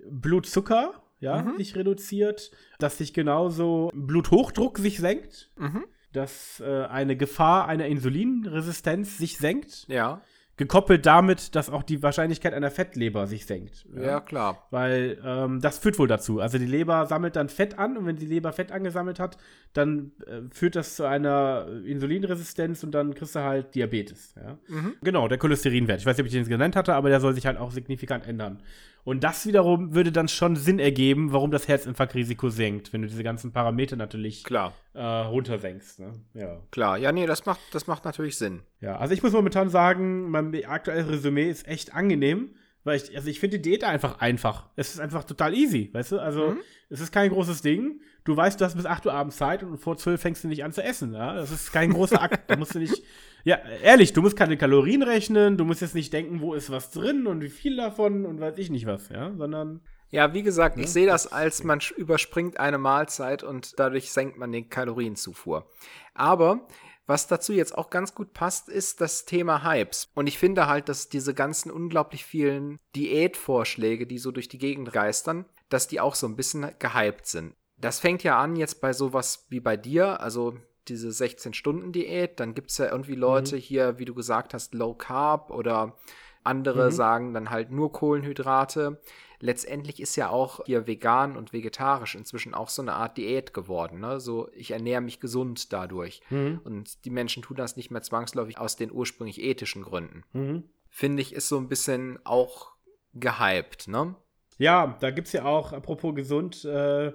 Blutzucker 0.10 1.04
ja, 1.20 1.42
mhm. 1.42 1.58
sich 1.58 1.76
reduziert, 1.76 2.52
dass 2.80 2.98
sich 2.98 3.14
genauso 3.14 3.92
Bluthochdruck 3.94 4.78
sich 4.78 4.98
senkt. 4.98 5.52
Mhm 5.58 5.86
dass 6.16 6.62
äh, 6.62 6.86
eine 6.86 7.18
Gefahr 7.18 7.68
einer 7.68 7.88
Insulinresistenz 7.88 9.18
sich 9.18 9.38
senkt. 9.38 9.86
Ja. 9.90 10.22
Gekoppelt 10.58 11.06
damit, 11.06 11.54
dass 11.56 11.70
auch 11.70 11.84
die 11.84 12.02
Wahrscheinlichkeit 12.02 12.54
einer 12.54 12.72
Fettleber 12.72 13.28
sich 13.28 13.46
senkt. 13.46 13.86
Ja, 13.94 14.02
ja 14.02 14.20
klar. 14.22 14.68
Weil 14.72 15.18
ähm, 15.26 15.60
das 15.60 15.80
führt 15.80 16.00
wohl 16.00 16.08
dazu. 16.08 16.40
Also 16.40 16.58
die 16.58 16.66
Leber 16.66 17.06
sammelt 17.08 17.36
dann 17.36 17.50
Fett 17.50 17.78
an 17.78 17.98
und 17.98 18.06
wenn 18.06 18.16
die 18.16 18.26
Leber 18.26 18.54
Fett 18.54 18.72
angesammelt 18.72 19.20
hat, 19.20 19.38
dann 19.74 20.14
äh, 20.26 20.42
führt 20.52 20.78
das 20.78 20.96
zu 20.96 21.04
einer 21.04 21.68
Insulinresistenz 21.86 22.84
und 22.84 22.92
dann 22.92 23.14
kriegst 23.14 23.36
du 23.36 23.40
halt 23.40 23.76
Diabetes. 23.76 24.34
Ja? 24.38 24.58
Mhm. 24.68 24.94
Genau, 25.04 25.28
der 25.28 25.38
Cholesterinwert. 25.38 26.00
Ich 26.00 26.06
weiß 26.06 26.16
nicht, 26.16 26.24
ob 26.24 26.28
ich 26.28 26.34
den 26.34 26.48
genannt 26.48 26.78
hatte, 26.78 26.96
aber 26.96 27.10
der 27.10 27.20
soll 27.20 27.34
sich 27.34 27.46
halt 27.46 27.58
auch 27.58 27.72
signifikant 27.72 28.26
ändern. 28.26 28.62
Und 29.06 29.24
das 29.24 29.46
wiederum 29.46 29.94
würde 29.94 30.12
dann 30.12 30.28
schon 30.28 30.56
Sinn 30.56 30.80
ergeben, 30.80 31.32
warum 31.32 31.52
das 31.52 31.68
Herzinfarktrisiko 31.68 32.50
senkt, 32.50 32.92
wenn 32.92 33.04
du 33.04 33.08
diese 33.08 33.24
ganzen 33.24 33.54
Parameter 33.54 33.96
natürlich 33.96 34.44
Klar. 34.44 34.74
Äh, 34.94 35.02
runtersenkst. 35.04 36.00
Ne? 36.00 36.14
Ja. 36.34 36.62
Klar, 36.72 36.98
ja, 36.98 37.12
nee, 37.12 37.28
das 37.28 37.46
macht, 37.46 37.60
das 37.72 37.86
macht 37.86 38.04
natürlich 38.04 38.36
Sinn. 38.38 38.64
Ja, 38.82 38.98
also 38.98 39.14
ich 39.14 39.22
muss 39.22 39.32
momentan 39.32 39.70
sagen, 39.70 40.32
mein 40.32 40.66
aktuelles 40.66 41.08
Resümee 41.08 41.50
ist 41.50 41.68
echt 41.68 41.94
angenehm, 41.94 42.56
weil 42.84 42.98
ich, 42.98 43.16
also 43.16 43.30
ich 43.30 43.40
finde 43.40 43.60
die 43.60 43.70
Diät 43.70 43.84
einfach 43.84 44.22
einfach. 44.22 44.70
Es 44.76 44.96
ist 44.96 45.00
einfach 45.00 45.24
total 45.24 45.54
easy, 45.54 45.92
weißt 45.94 46.14
du? 46.14 46.20
Also, 46.20 46.50
mhm. 46.50 46.58
Es 46.90 47.00
ist 47.00 47.12
kein 47.12 47.30
großes 47.30 47.62
Ding. 47.62 48.02
Du 48.24 48.36
weißt, 48.36 48.60
du 48.60 48.66
hast 48.66 48.76
bis 48.76 48.86
8 48.86 49.06
Uhr 49.06 49.14
abends 49.14 49.38
Zeit 49.38 49.64
und 49.64 49.78
vor 49.78 49.98
12 49.98 50.22
fängst 50.22 50.44
du 50.44 50.48
nicht 50.48 50.64
an 50.64 50.72
zu 50.72 50.84
essen. 50.84 51.14
Ja? 51.14 51.36
Das 51.36 51.52
ist 51.52 51.72
kein 51.72 51.94
großer 51.94 52.22
Akt. 52.22 52.50
da 52.50 52.56
musst 52.56 52.76
du 52.76 52.80
nicht 52.80 53.04
ja, 53.46 53.60
ehrlich, 53.84 54.12
du 54.12 54.24
musst 54.24 54.36
keine 54.36 54.58
Kalorien 54.58 55.04
rechnen, 55.04 55.56
du 55.56 55.66
musst 55.66 55.82
jetzt 55.82 55.94
nicht 55.94 56.12
denken, 56.12 56.42
wo 56.42 56.56
ist 56.56 56.72
was 56.72 56.90
drin 56.90 57.28
und 57.28 57.42
wie 57.42 57.50
viel 57.50 57.78
davon 57.78 58.26
und 58.26 58.42
weiß 58.42 58.58
ich 58.58 58.72
nicht 58.72 58.88
was, 58.88 59.10
ja, 59.10 59.34
sondern. 59.38 59.82
Ja, 60.10 60.34
wie 60.34 60.42
gesagt, 60.42 60.78
ja. 60.78 60.84
ich 60.84 60.90
sehe 60.90 61.06
das 61.06 61.32
als 61.32 61.64
man 61.64 61.80
überspringt 61.96 62.60
eine 62.60 62.80
Mahlzeit 62.80 63.44
und 63.44 63.80
dadurch 63.80 64.12
senkt 64.12 64.38
man 64.38 64.52
den 64.52 64.70
Kalorienzufuhr. 64.70 65.70
Aber 66.16 66.68
was 67.06 67.28
dazu 67.28 67.54
jetzt 67.54 67.78
auch 67.78 67.92
ganz 67.92 68.16
gut 68.16 68.34
passt, 68.34 68.68
ist 68.68 69.00
das 69.00 69.26
Thema 69.26 69.64
Hypes. 69.64 70.10
Und 70.16 70.26
ich 70.26 70.40
finde 70.40 70.66
halt, 70.66 70.90
dass 70.90 71.10
diese 71.10 71.36
ganzen 71.36 71.70
unglaublich 71.70 72.26
vielen 72.26 72.80
Diätvorschläge, 72.96 74.08
die 74.08 74.18
so 74.18 74.32
durch 74.32 74.48
die 74.48 74.58
Gegend 74.58 74.92
geistern, 74.92 75.46
dass 75.70 75.88
die 75.88 76.00
auch 76.00 76.16
so 76.16 76.28
ein 76.28 76.36
bisschen 76.36 76.72
gehypt 76.80 77.28
sind. 77.28 77.56
Das 77.78 78.00
fängt 78.00 78.24
ja 78.24 78.40
an 78.40 78.56
jetzt 78.56 78.82
bei 78.82 78.94
sowas 78.94 79.46
wie 79.50 79.60
bei 79.60 79.78
dir, 79.78 80.22
also 80.22 80.58
diese 80.88 81.10
16-Stunden-Diät. 81.10 82.40
Dann 82.40 82.54
gibt 82.54 82.72
es 82.72 82.78
ja 82.78 82.92
irgendwie 82.92 83.16
Leute 83.16 83.56
mhm. 83.56 83.60
hier, 83.60 84.00
wie 84.00 84.06
du 84.06 84.14
gesagt 84.14 84.54
hast, 84.54 84.74
Low 84.74 84.94
Carb 84.94 85.52
oder 85.52 85.98
andere 86.44 86.86
mhm. 86.86 86.92
sagen 86.92 87.34
dann 87.34 87.50
halt 87.50 87.72
nur 87.72 87.92
Kohlenhydrate. 87.92 89.02
Letztendlich 89.40 90.00
ist 90.00 90.16
ja 90.16 90.30
auch 90.30 90.62
hier 90.66 90.88
vegan 90.88 91.36
und 91.36 91.54
vegetarisch 91.54 92.16
inzwischen 92.16 92.54
auch 92.54 92.70
so 92.70 92.82
eine 92.82 92.94
Art 92.94 93.18
Diät 93.18 93.54
geworden. 93.54 94.00
Ne? 94.00 94.20
So, 94.20 94.50
ich 94.54 94.72
ernähre 94.72 95.02
mich 95.02 95.20
gesund 95.20 95.74
dadurch. 95.74 96.22
Mhm. 96.30 96.62
Und 96.64 97.04
die 97.06 97.10
Menschen 97.10 97.44
tun 97.44 97.58
das 97.58 97.76
nicht 97.76 97.92
mehr 97.92 98.02
zwangsläufig 98.02 98.58
aus 98.58 98.76
den 98.76 98.92
ursprünglich 98.92 99.42
ethischen 99.42 99.84
Gründen. 99.84 100.24
Mhm. 100.34 100.64
Finde 100.90 101.22
ich, 101.22 101.34
ist 101.34 101.50
so 101.50 101.58
ein 101.58 101.68
bisschen 101.68 102.20
auch 102.24 102.72
gehypt, 103.14 103.88
ne? 103.88 104.16
Ja, 104.58 104.98
da 105.00 105.12
gibt 105.12 105.28
es 105.28 105.34
ja 105.34 105.46
auch, 105.46 105.74
apropos 105.74 106.16
gesund, 106.16 106.64
äh, 106.66 107.12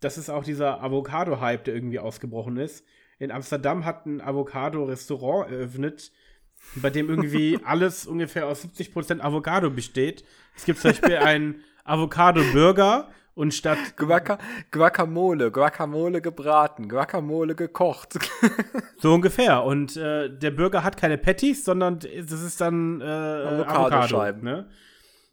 das 0.00 0.18
ist 0.18 0.30
auch 0.30 0.44
dieser 0.44 0.82
Avocado-Hype, 0.82 1.64
der 1.64 1.74
irgendwie 1.74 1.98
ausgebrochen 1.98 2.56
ist 2.56 2.84
in 3.18 3.30
Amsterdam 3.30 3.84
hat 3.84 4.06
ein 4.06 4.20
Avocado-Restaurant 4.20 5.50
eröffnet, 5.50 6.12
bei 6.76 6.90
dem 6.90 7.08
irgendwie 7.08 7.58
alles 7.64 8.06
ungefähr 8.06 8.46
aus 8.46 8.64
70% 8.64 9.20
Avocado 9.20 9.70
besteht. 9.70 10.24
Es 10.54 10.64
gibt 10.64 10.80
zum 10.80 10.90
Beispiel 10.90 11.16
einen 11.16 11.62
Avocado-Burger 11.84 13.08
und 13.34 13.52
statt. 13.54 13.78
Guaca 13.96 14.38
Guacamole, 14.70 15.50
Guacamole 15.50 16.20
gebraten, 16.20 16.88
Guacamole 16.88 17.54
gekocht. 17.54 18.18
so 18.98 19.14
ungefähr. 19.14 19.62
Und 19.64 19.96
äh, 19.96 20.30
der 20.30 20.50
Burger 20.50 20.82
hat 20.84 20.96
keine 20.96 21.18
Patties, 21.18 21.64
sondern 21.64 21.98
das 21.98 22.42
ist 22.42 22.60
dann 22.60 23.00
äh, 23.00 23.04
Avocado. 23.04 24.32
Ne? 24.42 24.68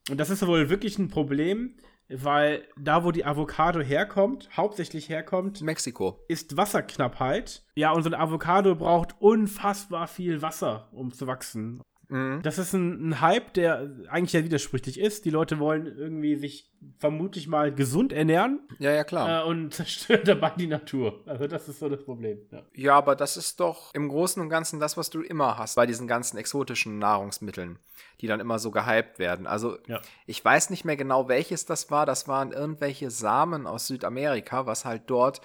Und 0.09 0.19
das 0.19 0.29
ist 0.29 0.45
wohl 0.45 0.69
wirklich 0.69 0.97
ein 0.97 1.09
Problem 1.09 1.75
weil 2.09 2.67
da, 2.77 3.03
wo 3.03 3.11
die 3.11 3.25
Avocado 3.25 3.79
herkommt, 3.79 4.49
hauptsächlich 4.55 5.09
herkommt, 5.09 5.61
Mexiko, 5.61 6.23
ist 6.27 6.57
Wasserknappheit. 6.57 7.63
Ja, 7.75 7.91
und 7.91 8.03
so 8.03 8.09
ein 8.09 8.15
Avocado 8.15 8.75
braucht 8.75 9.15
unfassbar 9.19 10.07
viel 10.07 10.41
Wasser, 10.41 10.89
um 10.91 11.11
zu 11.11 11.27
wachsen. 11.27 11.81
Mhm. 12.09 12.41
Das 12.43 12.57
ist 12.57 12.73
ein, 12.73 13.09
ein, 13.09 13.21
Hype, 13.21 13.53
der 13.53 13.89
eigentlich 14.09 14.33
ja 14.33 14.43
widersprüchlich 14.43 14.99
ist. 14.99 15.25
Die 15.25 15.29
Leute 15.29 15.59
wollen 15.59 15.85
irgendwie 15.85 16.35
sich 16.35 16.71
vermutlich 16.99 17.47
mal 17.47 17.73
gesund 17.73 18.11
ernähren. 18.11 18.59
Ja, 18.79 18.91
ja, 18.91 19.03
klar. 19.03 19.43
Äh, 19.43 19.47
und 19.47 19.73
zerstören 19.73 20.23
dabei 20.25 20.51
die 20.57 20.67
Natur. 20.67 21.23
Also 21.25 21.47
das 21.47 21.67
ist 21.69 21.79
so 21.79 21.89
das 21.89 22.03
Problem. 22.03 22.39
Ja. 22.51 22.63
ja, 22.75 22.95
aber 22.95 23.15
das 23.15 23.37
ist 23.37 23.59
doch 23.59 23.93
im 23.93 24.09
Großen 24.09 24.41
und 24.41 24.49
Ganzen 24.49 24.79
das, 24.79 24.97
was 24.97 25.09
du 25.09 25.21
immer 25.21 25.57
hast 25.57 25.75
bei 25.75 25.85
diesen 25.85 26.07
ganzen 26.07 26.37
exotischen 26.37 26.99
Nahrungsmitteln, 26.99 27.79
die 28.21 28.27
dann 28.27 28.39
immer 28.39 28.59
so 28.59 28.71
gehypt 28.71 29.17
werden. 29.17 29.47
Also 29.47 29.77
ja. 29.87 30.01
ich 30.25 30.43
weiß 30.43 30.69
nicht 30.69 30.85
mehr 30.85 30.97
genau, 30.97 31.27
welches 31.29 31.65
das 31.65 31.89
war. 31.89 32.05
Das 32.05 32.27
waren 32.27 32.51
irgendwelche 32.51 33.09
Samen 33.09 33.65
aus 33.65 33.87
Südamerika, 33.87 34.65
was 34.65 34.85
halt 34.85 35.03
dort 35.07 35.41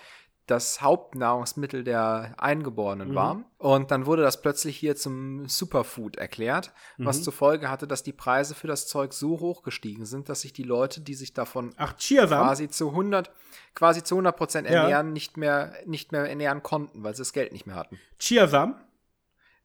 das 0.48 0.80
Hauptnahrungsmittel 0.82 1.84
der 1.84 2.34
Eingeborenen 2.38 3.10
Mhm. 3.10 3.14
war. 3.14 3.44
Und 3.58 3.90
dann 3.90 4.06
wurde 4.06 4.22
das 4.22 4.40
plötzlich 4.42 4.76
hier 4.76 4.96
zum 4.96 5.48
Superfood 5.48 6.16
erklärt, 6.16 6.72
was 6.96 7.18
Mhm. 7.18 7.22
zur 7.22 7.32
Folge 7.32 7.70
hatte, 7.70 7.86
dass 7.86 8.02
die 8.02 8.12
Preise 8.12 8.54
für 8.54 8.66
das 8.66 8.86
Zeug 8.88 9.12
so 9.12 9.40
hoch 9.40 9.62
gestiegen 9.62 10.06
sind, 10.06 10.28
dass 10.28 10.40
sich 10.40 10.52
die 10.52 10.62
Leute, 10.64 11.00
die 11.00 11.14
sich 11.14 11.32
davon 11.34 11.72
Ach, 11.76 11.94
quasi 11.96 12.68
zu 12.68 12.92
100 12.92 13.30
quasi 13.74 14.02
zu 14.02 14.16
100 14.16 14.36
Prozent 14.36 14.68
Ja. 14.68 14.82
ernähren, 14.82 15.12
nicht 15.12 15.36
mehr 15.36 15.72
nicht 15.86 16.12
mehr 16.12 16.28
ernähren 16.28 16.62
konnten, 16.62 17.04
weil 17.04 17.14
sie 17.14 17.20
das 17.20 17.32
Geld 17.32 17.52
nicht 17.52 17.66
mehr 17.66 17.76
hatten. 17.76 17.98
Chiasamen? 18.18 18.74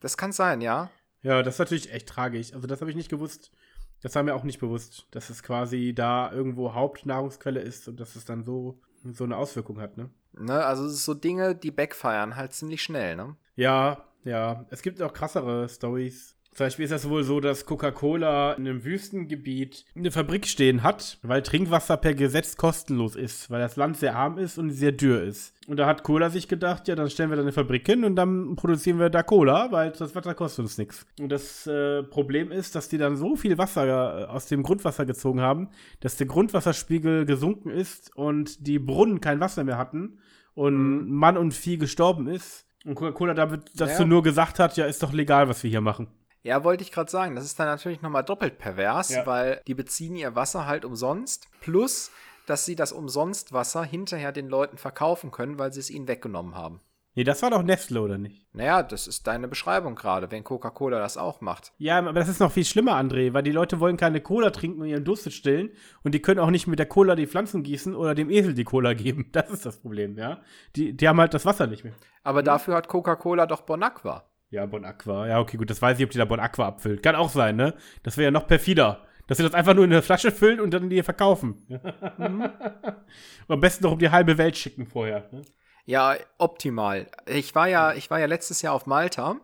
Das 0.02 0.18
kann 0.18 0.32
sein, 0.32 0.62
ja. 0.62 0.90
Ja, 1.22 1.42
das 1.44 1.56
ist 1.56 1.60
natürlich 1.60 1.92
echt 1.94 2.08
tragisch. 2.10 2.54
Also 2.54 2.68
das 2.68 2.82
habe 2.82 2.92
ich 2.92 2.98
nicht 2.98 3.10
gewusst. 3.10 3.52
Das 4.02 4.14
war 4.16 4.24
mir 4.24 4.36
auch 4.36 4.44
nicht 4.44 4.60
bewusst, 4.60 5.08
dass 5.12 5.30
es 5.30 5.42
quasi 5.44 5.94
da 5.96 6.30
irgendwo 6.32 6.74
Hauptnahrungsquelle 6.74 7.62
ist 7.62 7.88
und 7.88 8.00
dass 8.02 8.18
es 8.18 8.26
dann 8.26 8.44
so, 8.44 8.82
so 9.12 9.24
eine 9.24 9.38
Auswirkung 9.38 9.80
hat, 9.80 9.97
ne? 9.97 10.10
Ne, 10.34 10.66
also 10.66 10.86
es 10.86 10.93
ist 10.93 11.06
so 11.06 11.14
Dinge, 11.14 11.56
die 11.56 11.72
backfeiern 11.72 12.36
halt 12.36 12.54
ziemlich 12.54 12.82
schnell, 12.82 13.16
ne? 13.16 13.36
Ja, 13.56 14.06
ja. 14.24 14.66
Es 14.70 14.82
gibt 14.82 15.01
auch 15.01 15.14
krassere 15.14 15.70
Stories. 15.70 16.36
Zum 16.54 16.68
Beispiel 16.68 16.86
ist 16.86 16.91
das 16.91 17.10
wohl 17.10 17.24
so, 17.24 17.39
dass 17.39 17.66
Coca-Cola 17.66 18.54
in 18.54 18.68
einem 18.68 18.84
Wüstengebiet 18.84 19.86
eine 19.95 20.12
Fabrik 20.12 20.45
stehen 20.47 20.84
hat, 20.84 21.18
weil 21.24 21.41
Trinkwasser 21.41 21.97
per 21.97 22.14
Gesetz 22.14 22.58
kostenlos 22.58 23.16
ist, 23.16 23.49
weil 23.49 23.60
das 23.60 23.76
Land 23.76 23.97
sehr 23.97 24.16
arm 24.16 24.38
ist 24.38 24.58
und 24.58 24.70
sehr 24.70 24.91
dürr 24.91 25.24
ist. 25.24 25.54
Und 25.68 25.78
da 25.78 25.88
hat 25.88 26.04
Cola 26.04 26.30
sich 26.30 26.47
gedacht, 26.47 26.88
ja, 26.88 26.95
dann 26.95 27.10
stellen 27.10 27.30
wir 27.30 27.38
da 27.38 27.41
eine 27.41 27.54
Fabrik 27.54 27.86
hin 27.86 28.04
und 28.04 28.16
dann 28.16 28.56
produzieren 28.56 28.99
wir 28.99 29.10
da 29.10 29.24
Cola, 29.24 29.72
weil 29.72 29.91
das 29.91 30.14
Wasser 30.14 30.36
kostet 30.36 30.64
uns 30.64 30.78
nichts. 30.78 31.06
Und 31.20 31.30
das 31.30 31.66
äh, 31.66 32.04
Problem 32.04 32.51
ist, 32.51 32.76
dass 32.76 32.89
die 32.89 32.97
dann 32.97 33.16
so 33.16 33.36
viel 33.36 33.58
Wasser 33.58 34.22
äh, 34.22 34.26
aus 34.26 34.45
dem 34.47 34.62
Grundwasser 34.62 35.06
gezogen 35.06 35.41
haben, 35.41 35.70
dass 36.01 36.18
der 36.18 36.28
Grundwasserspiegel 36.28 37.26
gesunken 37.26 37.70
ist 37.70 38.16
und 38.16 38.68
die 38.68 38.78
Brunnen 38.78 39.22
kein 39.22 39.39
Wasser 39.39 39.64
mehr 39.64 39.78
hatten 39.78 40.20
und 40.54 41.10
Mann 41.10 41.38
und 41.38 41.54
Vieh 41.54 41.78
gestorben 41.78 42.28
ist. 42.28 42.68
Und 42.86 42.95
Coca-Cola 42.95 43.34
damit 43.34 43.72
dazu 43.76 44.04
Ja. 44.04 44.08
nur 44.08 44.22
gesagt 44.22 44.60
hat, 44.60 44.76
ja, 44.78 44.86
ist 44.86 45.01
doch 45.01 45.14
legal, 45.14 45.47
was 45.47 45.64
wir 45.64 45.70
hier 45.72 45.82
machen. 45.82 46.08
Ja, 46.44 46.64
wollte 46.64 46.84
ich 46.84 46.91
gerade 46.91 47.10
sagen. 47.10 47.36
Das 47.36 47.46
ist 47.46 47.58
dann 47.60 47.68
natürlich 47.68 48.02
nochmal 48.02 48.24
doppelt 48.24 48.58
pervers, 48.58 49.10
Ja. 49.10 49.26
weil 49.26 49.62
die 49.68 49.74
beziehen 49.74 50.16
ihr 50.16 50.36
Wasser 50.36 50.66
halt 50.68 50.86
umsonst. 50.86 51.48
Plus, 51.62 52.12
dass 52.46 52.66
sie 52.66 52.76
das 52.76 52.91
Umsonstwasser 52.91 53.84
hinterher 53.84 54.32
den 54.34 54.50
Leuten 54.50 54.78
verkaufen 54.78 55.32
können, 55.32 55.58
weil 55.58 55.72
sie 55.72 55.80
es 55.80 55.89
ihnen 55.89 56.08
weggenommen 56.08 56.56
haben. 56.56 56.82
Nee, 57.16 57.24
das 57.24 57.44
war 57.44 57.52
doch 57.52 57.62
Nestle, 57.62 58.02
oder 58.02 58.18
nicht? 58.18 58.44
Naja, 58.54 58.82
das 58.82 59.06
ist 59.08 59.28
deine 59.28 59.48
Beschreibung 59.48 59.94
gerade, 59.94 60.32
wenn 60.32 60.44
Coca-Cola 60.44 60.98
das 61.00 61.16
auch 61.16 61.41
macht. 61.41 61.72
Ja, 61.78 62.00
aber 62.00 62.12
das 62.14 62.28
ist 62.28 62.39
noch 62.39 62.52
viel 62.52 62.66
schlimmer, 62.66 62.94
André, 63.00 63.34
weil 63.34 63.44
die 63.44 63.52
Leute 63.52 63.80
wollen 63.80 63.98
keine 63.98 64.20
Cola 64.20 64.50
trinken 64.50 64.82
und 64.82 64.88
ihren 64.88 65.06
Durst 65.06 65.32
stillen 65.32 65.70
und 66.04 66.16
die 66.16 66.24
können 66.24 66.39
auch 66.39 66.50
nicht 66.50 66.66
mit 66.66 66.80
der 66.80 66.88
Cola 66.88 67.16
die 67.16 67.28
Pflanzen 67.28 67.62
gießen 67.62 67.96
oder 67.96 68.16
dem 68.16 68.32
Esel 68.32 68.56
die 68.56 68.64
Cola 68.64 68.94
geben. 68.94 69.30
Das 69.32 69.50
ist 69.52 69.64
das 69.66 69.78
Problem, 69.78 70.18
ja. 70.18 70.41
Die, 70.76 70.98
die 70.98 71.08
haben 71.08 71.20
halt 71.20 71.36
das 71.36 71.46
Wasser 71.46 71.68
nicht 71.68 71.84
mehr. 71.84 71.94
Aber 72.24 72.41
dafür 72.41 72.76
hat 72.76 72.88
Coca-Cola 72.88 73.46
doch 73.46 73.62
Bon 73.62 73.82
Aqua. 73.84 74.28
Ja, 74.54 74.68
Bon 74.68 74.86
Aqua. 74.86 75.26
Ja, 75.28 75.39
okay, 75.39 75.58
gut, 75.58 75.72
das 75.72 75.82
weiß 75.82 75.97
ich, 75.97 76.06
ob 76.06 76.12
die 76.12 76.20
da 76.20 76.26
Bon 76.26 76.39
Aqua 76.39 76.68
abfüllt. 76.68 77.01
Kann 77.01 77.16
auch 77.16 77.32
sein, 77.32 77.56
ne? 77.56 77.74
Das 78.04 78.18
wäre 78.18 78.26
ja 78.26 78.32
noch 78.32 78.45
perfider. 78.45 79.01
Dass 79.26 79.38
sie 79.38 79.43
das 79.43 79.56
einfach 79.56 79.74
nur 79.74 79.84
in 79.84 79.91
eine 79.91 80.04
Flasche 80.04 80.32
füllen 80.32 80.60
und 80.60 80.72
dann 80.72 80.91
die 80.91 81.01
verkaufen. 81.01 81.66
und 81.70 81.82
am 83.47 83.60
besten 83.60 83.86
noch 83.86 83.93
um 83.93 83.97
die 83.97 84.12
halbe 84.12 84.38
Welt 84.38 84.56
schicken 84.56 84.86
vorher. 84.86 85.28
Ne? 85.32 85.41
Ja, 85.86 86.16
optimal. 86.38 87.08
Ich 87.26 87.56
war 87.56 87.68
ja, 87.68 87.93
ich 87.93 88.12
war 88.12 88.20
ja 88.20 88.28
letztes 88.28 88.62
Jahr 88.62 88.76
auf 88.76 88.86
Malta. 88.86 89.38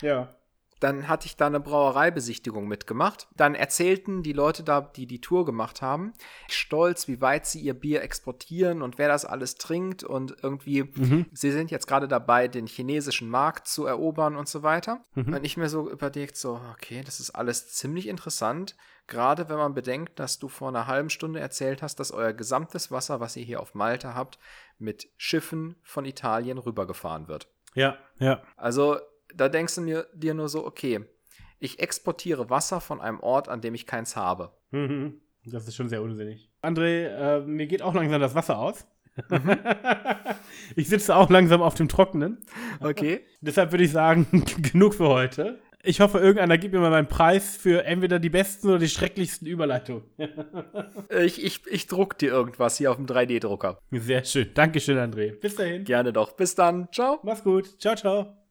Ja. 0.00 0.34
Dann 0.80 1.08
hatte 1.08 1.26
ich 1.26 1.36
da 1.36 1.46
eine 1.46 1.60
Brauereibesichtigung 1.60 2.68
mitgemacht. 2.68 3.28
Dann 3.36 3.54
erzählten 3.54 4.22
die 4.22 4.32
Leute 4.32 4.62
da, 4.62 4.80
die 4.80 5.06
die 5.06 5.20
Tour 5.20 5.44
gemacht 5.44 5.82
haben, 5.82 6.12
stolz, 6.48 7.08
wie 7.08 7.20
weit 7.20 7.46
sie 7.46 7.60
ihr 7.60 7.74
Bier 7.74 8.02
exportieren 8.02 8.82
und 8.82 8.98
wer 8.98 9.08
das 9.08 9.24
alles 9.24 9.56
trinkt 9.56 10.04
und 10.04 10.36
irgendwie, 10.42 10.92
sie 11.32 11.50
sind 11.50 11.70
jetzt 11.70 11.86
gerade 11.86 12.08
dabei, 12.08 12.48
den 12.48 12.66
chinesischen 12.66 13.28
Markt 13.28 13.68
zu 13.68 13.86
erobern 13.86 14.36
und 14.36 14.48
so 14.48 14.62
weiter. 14.62 15.00
Und 15.14 15.44
ich 15.44 15.56
mir 15.56 15.68
so 15.68 15.90
überlegt, 15.90 16.36
so, 16.36 16.60
okay, 16.72 17.02
das 17.04 17.20
ist 17.20 17.30
alles 17.30 17.68
ziemlich 17.72 18.08
interessant, 18.08 18.76
gerade 19.06 19.48
wenn 19.48 19.56
man 19.56 19.74
bedenkt, 19.74 20.18
dass 20.18 20.38
du 20.38 20.48
vor 20.48 20.68
einer 20.68 20.86
halben 20.86 21.10
Stunde 21.10 21.40
erzählt 21.40 21.82
hast, 21.82 22.00
dass 22.00 22.12
euer 22.12 22.32
gesamtes 22.32 22.90
Wasser, 22.90 23.20
was 23.20 23.36
ihr 23.36 23.44
hier 23.44 23.60
auf 23.60 23.74
Malta 23.74 24.14
habt, 24.14 24.38
mit 24.78 25.08
Schiffen 25.16 25.76
von 25.82 26.04
Italien 26.04 26.58
rübergefahren 26.58 27.28
wird. 27.28 27.48
Ja, 27.74 27.98
ja. 28.18 28.42
Also, 28.56 28.98
da 29.34 29.48
denkst 29.48 29.74
du 29.76 29.80
mir, 29.82 30.06
dir 30.14 30.34
nur 30.34 30.48
so, 30.48 30.66
okay, 30.66 31.04
ich 31.58 31.80
exportiere 31.80 32.50
Wasser 32.50 32.80
von 32.80 33.00
einem 33.00 33.20
Ort, 33.20 33.48
an 33.48 33.60
dem 33.60 33.74
ich 33.74 33.86
keins 33.86 34.16
habe. 34.16 34.52
Mhm. 34.70 35.20
Das 35.44 35.66
ist 35.68 35.76
schon 35.76 35.88
sehr 35.88 36.02
unsinnig. 36.02 36.50
André, 36.62 37.06
äh, 37.06 37.40
mir 37.40 37.66
geht 37.66 37.82
auch 37.82 37.94
langsam 37.94 38.20
das 38.20 38.34
Wasser 38.34 38.58
aus. 38.58 38.86
ich 40.76 40.88
sitze 40.88 41.14
auch 41.14 41.30
langsam 41.30 41.62
auf 41.62 41.74
dem 41.74 41.88
Trockenen. 41.88 42.42
Okay. 42.80 43.20
Deshalb 43.40 43.72
würde 43.72 43.84
ich 43.84 43.92
sagen, 43.92 44.26
genug 44.72 44.94
für 44.94 45.08
heute. 45.08 45.58
Ich 45.82 46.00
hoffe, 46.00 46.18
irgendeiner 46.18 46.58
gibt 46.58 46.74
mir 46.74 46.80
mal 46.80 46.90
meinen 46.90 47.06
Preis 47.06 47.56
für 47.56 47.84
entweder 47.84 48.18
die 48.18 48.28
besten 48.28 48.68
oder 48.68 48.80
die 48.80 48.88
schrecklichsten 48.88 49.46
Überleitungen. 49.46 50.02
ich, 51.10 51.42
ich, 51.44 51.64
ich 51.68 51.86
druck 51.86 52.18
dir 52.18 52.32
irgendwas 52.32 52.76
hier 52.76 52.90
auf 52.90 52.96
dem 52.96 53.06
3D-Drucker. 53.06 53.78
Sehr 53.92 54.24
schön. 54.24 54.50
Dankeschön, 54.52 54.98
André. 54.98 55.38
Bis 55.38 55.54
dahin. 55.54 55.84
Gerne 55.84 56.12
doch. 56.12 56.32
Bis 56.32 56.56
dann. 56.56 56.88
Ciao. 56.90 57.20
Mach's 57.22 57.44
gut. 57.44 57.80
Ciao, 57.80 57.94
ciao. 57.94 58.45